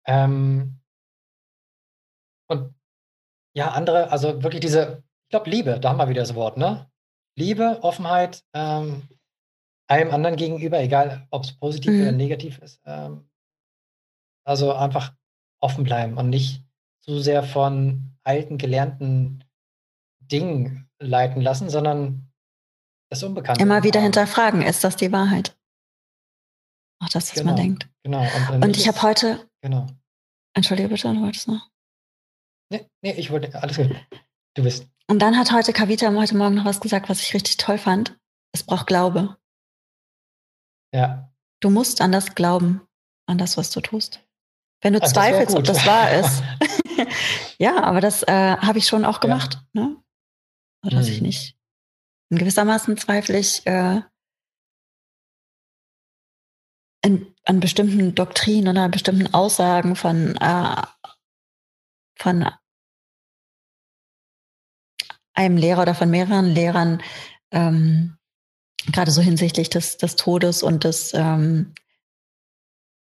[0.08, 0.80] Ähm,
[2.49, 2.74] und
[3.53, 6.89] ja, andere, also wirklich diese, ich glaube, Liebe, da haben wir wieder das Wort, ne?
[7.36, 9.08] Liebe, Offenheit, ähm,
[9.88, 12.01] einem anderen gegenüber, egal ob es positiv mhm.
[12.01, 12.82] oder negativ ist.
[12.86, 13.30] Ähm,
[14.45, 15.14] also einfach
[15.60, 16.64] offen bleiben und nicht
[17.01, 19.43] zu sehr von alten, gelernten
[20.20, 22.32] Dingen leiten lassen, sondern
[23.10, 23.62] das Unbekannte.
[23.62, 25.58] Immer wieder hinterfragen, ist das die Wahrheit?
[26.99, 27.89] Auch das, was genau, man denkt.
[28.03, 28.26] Genau.
[28.51, 29.47] Und, und ich habe heute.
[29.62, 29.88] Genau.
[30.58, 31.70] Entschuldige bitte, du wolltest noch?
[32.72, 33.53] Nee, nee, ich wollte.
[33.62, 33.95] Alles gut.
[34.55, 34.88] Du bist.
[35.08, 38.20] Und dann hat heute Kavita heute Morgen noch was gesagt, was ich richtig toll fand.
[38.51, 39.38] Es braucht Glaube.
[40.91, 41.32] Ja.
[41.60, 42.82] Du musst an das glauben,
[43.28, 44.28] an das, was du tust.
[44.82, 46.41] Wenn du Ach, zweifelst, ob das wahr ist.
[47.60, 49.60] ja, aber das äh, habe ich schon auch gemacht.
[49.74, 49.84] Ja.
[49.84, 50.03] Ne?
[50.84, 51.14] Oder dass hm.
[51.14, 51.58] ich nicht.
[52.32, 54.01] In gewissermaßen zweifle ich äh,
[57.03, 60.81] in, an bestimmten Doktrinen oder an bestimmten Aussagen von, äh,
[62.17, 62.49] von
[65.33, 67.01] einem Lehrer oder von mehreren Lehrern,
[67.51, 68.17] ähm,
[68.91, 71.73] gerade so hinsichtlich des, des Todes und des ähm,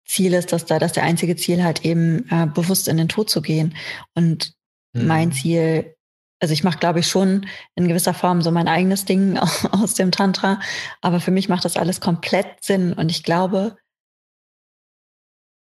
[0.05, 3.41] Zieles, dass da das der einzige Ziel halt eben äh, bewusst in den Tod zu
[3.41, 3.75] gehen.
[4.15, 4.53] Und
[4.93, 5.07] mhm.
[5.07, 5.95] mein Ziel,
[6.39, 9.37] also ich mache, glaube ich, schon in gewisser Form so mein eigenes Ding
[9.71, 10.61] aus dem Tantra,
[11.01, 13.75] aber für mich macht das alles komplett Sinn und ich glaube,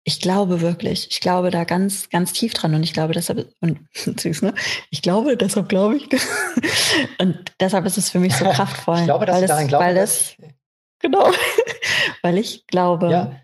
[0.07, 3.79] ich glaube wirklich, ich glaube da ganz, ganz tief dran und ich glaube deshalb, und
[3.93, 4.53] süß, ne?
[4.91, 6.07] Ich glaube, deshalb glaube ich.
[7.19, 8.99] und deshalb ist es für mich so kraftvoll.
[8.99, 9.83] ich glaube, dass weil ich daran glaube.
[9.83, 10.35] Weil das,
[10.99, 11.31] genau,
[12.21, 13.09] weil ich glaube.
[13.09, 13.35] Ja.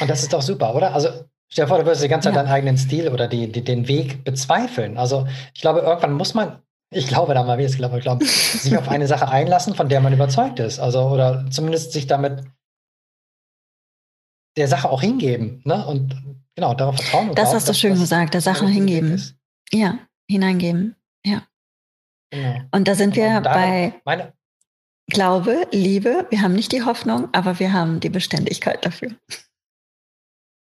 [0.00, 0.92] Und das ist doch super, oder?
[0.92, 1.08] Also
[1.48, 2.42] stell dir vor, du würdest die ganze Zeit ja.
[2.42, 4.98] deinen eigenen Stil oder die, die, den Weg bezweifeln.
[4.98, 8.24] Also ich glaube, irgendwann muss man, ich glaube da mal, wie es glaube, ich glaube,
[8.24, 10.80] sich auf eine Sache einlassen, von der man überzeugt ist.
[10.80, 12.44] Also, oder zumindest sich damit
[14.56, 15.62] der Sache auch hingeben.
[15.64, 15.86] Ne?
[15.86, 16.16] Und
[16.54, 17.30] genau, darauf vertrauen.
[17.30, 19.22] Und das hast du schön gesagt, der Sache hingeben.
[19.72, 19.98] Ja,
[20.30, 20.96] hineingeben.
[21.24, 21.42] Ja.
[22.30, 22.60] Genau.
[22.72, 24.32] Und da sind wir bei meine,
[25.12, 26.26] Glaube, Liebe.
[26.30, 29.10] Wir haben nicht die Hoffnung, aber wir haben die Beständigkeit dafür.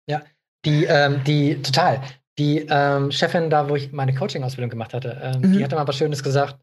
[0.09, 0.22] Ja,
[0.64, 2.03] die, ähm, die, total.
[2.39, 5.53] Die ähm, Chefin da, wo ich meine Coaching-Ausbildung gemacht hatte, ähm, mhm.
[5.53, 6.59] die hatte mal was Schönes gesagt,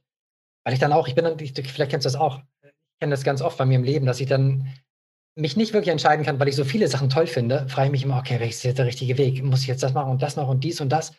[0.65, 3.24] weil ich dann auch, ich bin dann, vielleicht kennst du das auch, ich kenne das
[3.24, 4.67] ganz oft bei mir im Leben, dass ich dann
[5.36, 8.03] mich nicht wirklich entscheiden kann, weil ich so viele Sachen toll finde, frage ich mich
[8.03, 9.43] immer, okay, welches ist jetzt der richtige Weg?
[9.43, 11.13] Muss ich jetzt das machen und das noch und dies und das?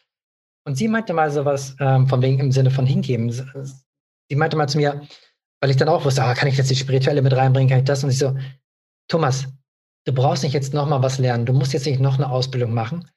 [0.67, 3.31] Und sie meinte mal sowas ähm, von wegen im Sinne von hingeben.
[3.31, 5.03] Sie meinte mal zu mir,
[5.61, 7.85] weil ich dann auch wusste, ah, kann ich jetzt die Spirituelle mit reinbringen, kann ich
[7.85, 8.05] das?
[8.05, 8.37] Und ich so,
[9.09, 9.47] Thomas,
[10.07, 13.11] du brauchst nicht jetzt nochmal was lernen, du musst jetzt nicht noch eine Ausbildung machen.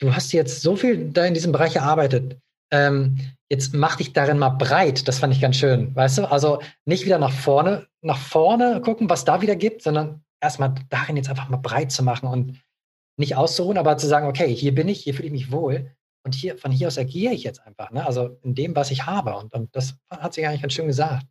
[0.00, 2.38] Du hast jetzt so viel da in diesem Bereich gearbeitet.
[2.72, 3.18] ähm,
[3.52, 5.06] jetzt mach dich darin mal breit.
[5.06, 6.24] Das fand ich ganz schön, weißt du?
[6.24, 11.18] Also nicht wieder nach vorne, nach vorne gucken, was da wieder gibt, sondern erstmal darin
[11.18, 12.62] jetzt einfach mal breit zu machen und
[13.18, 15.94] nicht auszuruhen, aber zu sagen, okay, hier bin ich, hier fühle ich mich wohl
[16.24, 18.06] und hier, von hier aus agiere ich jetzt einfach, ne?
[18.06, 19.36] Also in dem, was ich habe.
[19.36, 21.26] Und, und das hat sich eigentlich ganz schön gesagt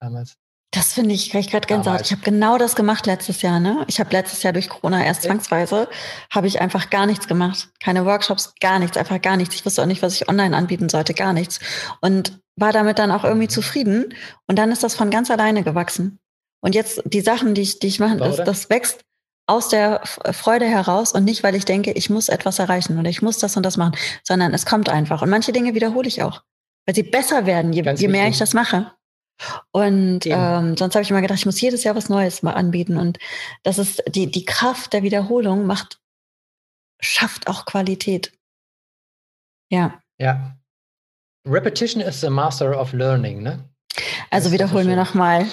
[0.00, 0.38] damals.
[0.72, 2.02] Das finde ich, kriege ich gerade Gänsehaut.
[2.02, 3.60] Ich habe genau das gemacht letztes Jahr.
[3.60, 3.84] Ne?
[3.86, 5.88] Ich habe letztes Jahr durch Corona erst zwangsweise,
[6.30, 7.70] habe ich einfach gar nichts gemacht.
[7.80, 9.54] Keine Workshops, gar nichts, einfach gar nichts.
[9.54, 11.60] Ich wusste auch nicht, was ich online anbieten sollte, gar nichts.
[12.00, 14.14] Und war damit dann auch irgendwie zufrieden.
[14.46, 16.18] Und dann ist das von ganz alleine gewachsen.
[16.60, 19.00] Und jetzt die Sachen, die ich, die ich mache, das, das wächst
[19.46, 20.00] aus der
[20.32, 23.56] Freude heraus und nicht, weil ich denke, ich muss etwas erreichen oder ich muss das
[23.56, 25.22] und das machen, sondern es kommt einfach.
[25.22, 26.42] Und manche Dinge wiederhole ich auch,
[26.84, 28.92] weil sie besser werden, je, je mehr ich das mache.
[29.70, 32.96] Und ähm, sonst habe ich immer gedacht, ich muss jedes Jahr was Neues mal anbieten.
[32.96, 33.18] Und
[33.62, 36.00] das ist die, die Kraft der Wiederholung macht,
[37.00, 38.32] schafft auch Qualität.
[39.70, 40.00] Ja.
[40.18, 40.56] Ja.
[41.46, 43.68] Repetition is the master of learning, ne?
[44.30, 45.46] Also wiederholen wir nochmal.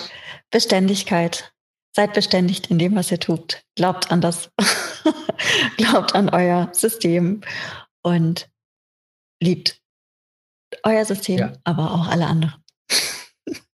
[0.50, 1.54] Beständigkeit.
[1.96, 3.64] Seid beständigt in dem, was ihr tut.
[3.76, 4.50] Glaubt an das.
[5.78, 7.42] Glaubt an euer System
[8.02, 8.50] und
[9.40, 9.80] liebt
[10.84, 11.54] euer System, ja.
[11.64, 12.63] aber auch alle anderen.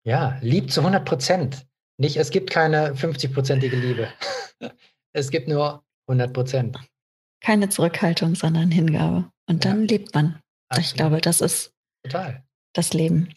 [0.06, 1.68] Ja, lieb zu 100 Prozent.
[1.97, 4.12] Nicht, es gibt keine 50-prozentige Liebe.
[5.12, 6.78] Es gibt nur 100 Prozent.
[7.41, 9.32] Keine Zurückhaltung, sondern Hingabe.
[9.47, 9.88] Und dann ja.
[9.88, 10.39] lebt man.
[10.70, 10.86] Absolut.
[10.86, 11.74] Ich glaube, das ist
[12.04, 12.45] Total.
[12.74, 13.34] das Leben.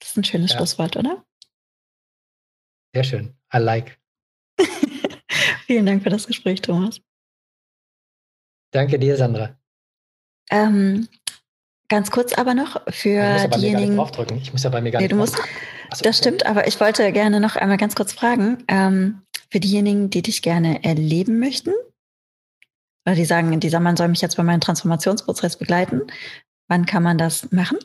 [0.00, 0.56] Das ist ein schönes ja.
[0.56, 1.26] Schlusswort, oder?
[2.94, 3.36] Sehr schön.
[3.54, 4.00] I like.
[5.66, 7.00] Vielen Dank für das Gespräch, Thomas.
[8.72, 9.60] Danke dir, Sandra.
[10.50, 11.06] Ähm,
[11.92, 13.96] Ganz kurz aber noch für ich diejenigen.
[13.96, 14.38] draufdrücken.
[14.38, 16.80] Ich muss ja bei mir gar nee, nicht du musst, so, Das stimmt, aber ich
[16.80, 19.20] wollte gerne noch einmal ganz kurz fragen, ähm,
[19.50, 21.74] für diejenigen, die dich gerne erleben möchten,
[23.04, 26.00] oder die sagen, dieser Mann soll mich jetzt bei meinem Transformationsprozess begleiten,
[26.66, 27.76] wann kann man das machen?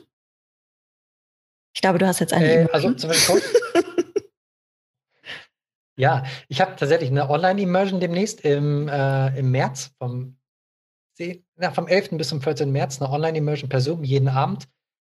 [1.74, 2.62] Ich glaube, du hast jetzt eine.
[2.62, 3.42] Äh, also zum Beispiel
[5.98, 10.38] Ja, ich habe tatsächlich eine Online-Immersion demnächst im, äh, im März vom
[11.60, 12.10] ja, vom 11.
[12.12, 12.70] bis zum 14.
[12.70, 14.68] März eine Online-Immersion per Zoom jeden Abend.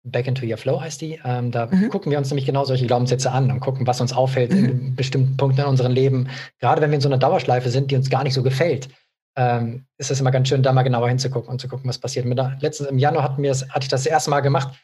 [0.05, 1.19] Back into Your Flow heißt die.
[1.23, 1.89] Ähm, da mhm.
[1.89, 4.65] gucken wir uns nämlich genau solche Glaubenssätze an und gucken, was uns auffällt mhm.
[4.65, 6.27] in bestimmten Punkten in unserem Leben.
[6.59, 8.89] Gerade wenn wir in so einer Dauerschleife sind, die uns gar nicht so gefällt,
[9.37, 12.25] ähm, ist es immer ganz schön, da mal genauer hinzugucken und zu gucken, was passiert.
[12.25, 14.77] Mit der, letztens im Januar hatten wir das, hatte ich das, das erste Mal gemacht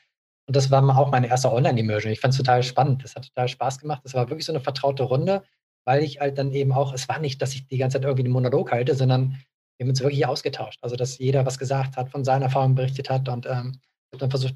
[0.48, 2.12] und das war auch meine erste Online-Immersion.
[2.12, 3.04] Ich fand es total spannend.
[3.04, 4.02] Das hat total Spaß gemacht.
[4.04, 5.44] Das war wirklich so eine vertraute Runde,
[5.86, 8.24] weil ich halt dann eben auch, es war nicht, dass ich die ganze Zeit irgendwie
[8.24, 9.38] den Monolog halte, sondern
[9.80, 10.80] wir haben uns wirklich ausgetauscht.
[10.82, 13.80] Also, dass jeder was gesagt hat, von seinen Erfahrungen berichtet hat und ähm,
[14.12, 14.56] dann versucht,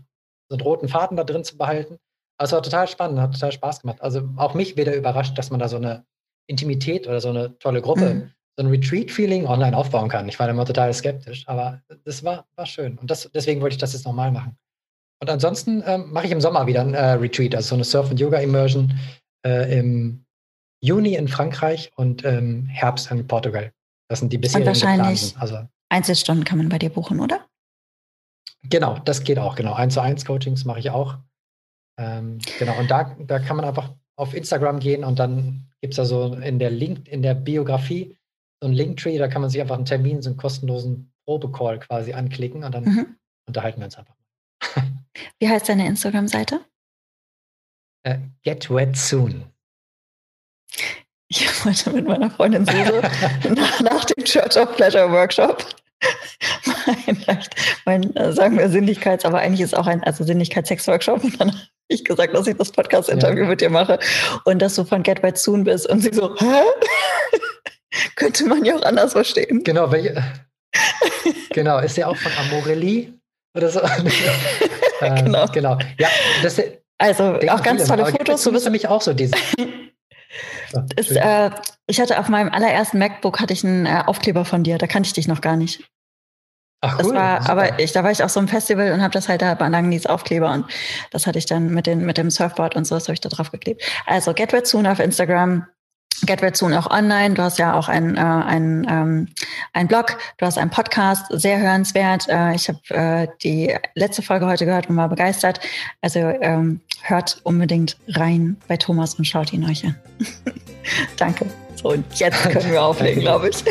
[0.49, 1.97] so einen roten Faden da drin zu behalten.
[2.37, 4.01] Also, war total spannend, hat total Spaß gemacht.
[4.01, 6.05] Also, auch mich wieder überrascht, dass man da so eine
[6.47, 8.31] Intimität oder so eine tolle Gruppe, mhm.
[8.57, 10.27] so ein Retreat-Feeling online aufbauen kann.
[10.27, 12.97] Ich war immer total skeptisch, aber das war, war schön.
[12.97, 14.57] Und das, deswegen wollte ich das jetzt nochmal machen.
[15.21, 18.11] Und ansonsten ähm, mache ich im Sommer wieder ein äh, Retreat, also so eine Surf-
[18.11, 18.99] und Yoga-Immersion
[19.47, 20.25] äh, im
[20.81, 23.71] Juni in Frankreich und im Herbst in Portugal.
[24.13, 27.49] Das sind die bisherigen Und wahrscheinlich also, Einzelstunden kann man bei dir buchen, oder?
[28.61, 29.73] Genau, das geht auch, genau.
[29.73, 31.17] Eins zu eins Coachings mache ich auch.
[31.99, 35.97] Ähm, genau, und da, da kann man einfach auf Instagram gehen und dann gibt es
[35.97, 38.15] da so in der Link, in der Biografie
[38.61, 42.13] so ein Linktree, da kann man sich einfach einen Termin, so einen kostenlosen Probecall quasi
[42.13, 43.17] anklicken und dann mhm.
[43.47, 44.15] unterhalten wir uns einfach.
[45.39, 46.63] Wie heißt deine Instagram-Seite?
[48.07, 49.45] Uh, get wet soon.
[51.35, 53.01] Ich wollte mit meiner Freundin Suse
[53.55, 55.65] nach, nach, dem Church of Pleasure Workshop
[56.75, 57.17] mein,
[57.85, 61.61] mein, äh, sagen wir Sinnlichkeits, aber eigentlich ist auch ein, also Sinnlichkeits-Sex-Workshop und dann habe
[61.87, 63.49] ich gesagt, dass ich das Podcast-Interview ja.
[63.49, 63.99] mit dir mache
[64.45, 66.63] und dass du von Get Right Soon bist und sie so, hä?
[68.15, 69.63] Könnte man ja auch anders verstehen.
[69.63, 70.23] Genau, welche,
[71.51, 73.13] genau, ist der auch von Amorelli
[73.55, 73.79] oder so?
[75.01, 75.47] äh, genau.
[75.47, 75.77] genau.
[75.99, 76.09] Ja,
[76.41, 76.61] das,
[76.97, 78.43] also auch ganz tolle Fotos.
[78.43, 79.13] Du bist nämlich auch so
[80.95, 81.51] ist, äh,
[81.87, 85.07] ich hatte auf meinem allerersten MacBook hatte ich einen äh, Aufkleber von dir, da kannte
[85.07, 85.83] ich dich noch gar nicht.
[86.81, 89.13] Ach, cool, das war, aber ich, da war ich auf so einem Festival und habe
[89.13, 90.65] das halt da beanlangen, dieses Aufkleber und
[91.11, 93.29] das hatte ich dann mit, den, mit dem Surfboard und so, das habe ich da
[93.29, 93.81] drauf geklebt.
[94.05, 95.65] Also Get Red Soon auf Instagram,
[96.25, 97.35] Get Red Soon auch online.
[97.35, 99.27] Du hast ja auch ein, äh, ein, ähm,
[99.73, 102.27] ein Blog, du hast einen Podcast, sehr hörenswert.
[102.29, 105.59] Äh, ich habe äh, die letzte Folge heute gehört und war begeistert.
[106.01, 109.95] Also ähm, hört unbedingt rein bei Thomas und schaut ihn euch an.
[111.17, 111.45] Danke.
[111.75, 113.63] So, und jetzt können wir auflegen, glaube ich.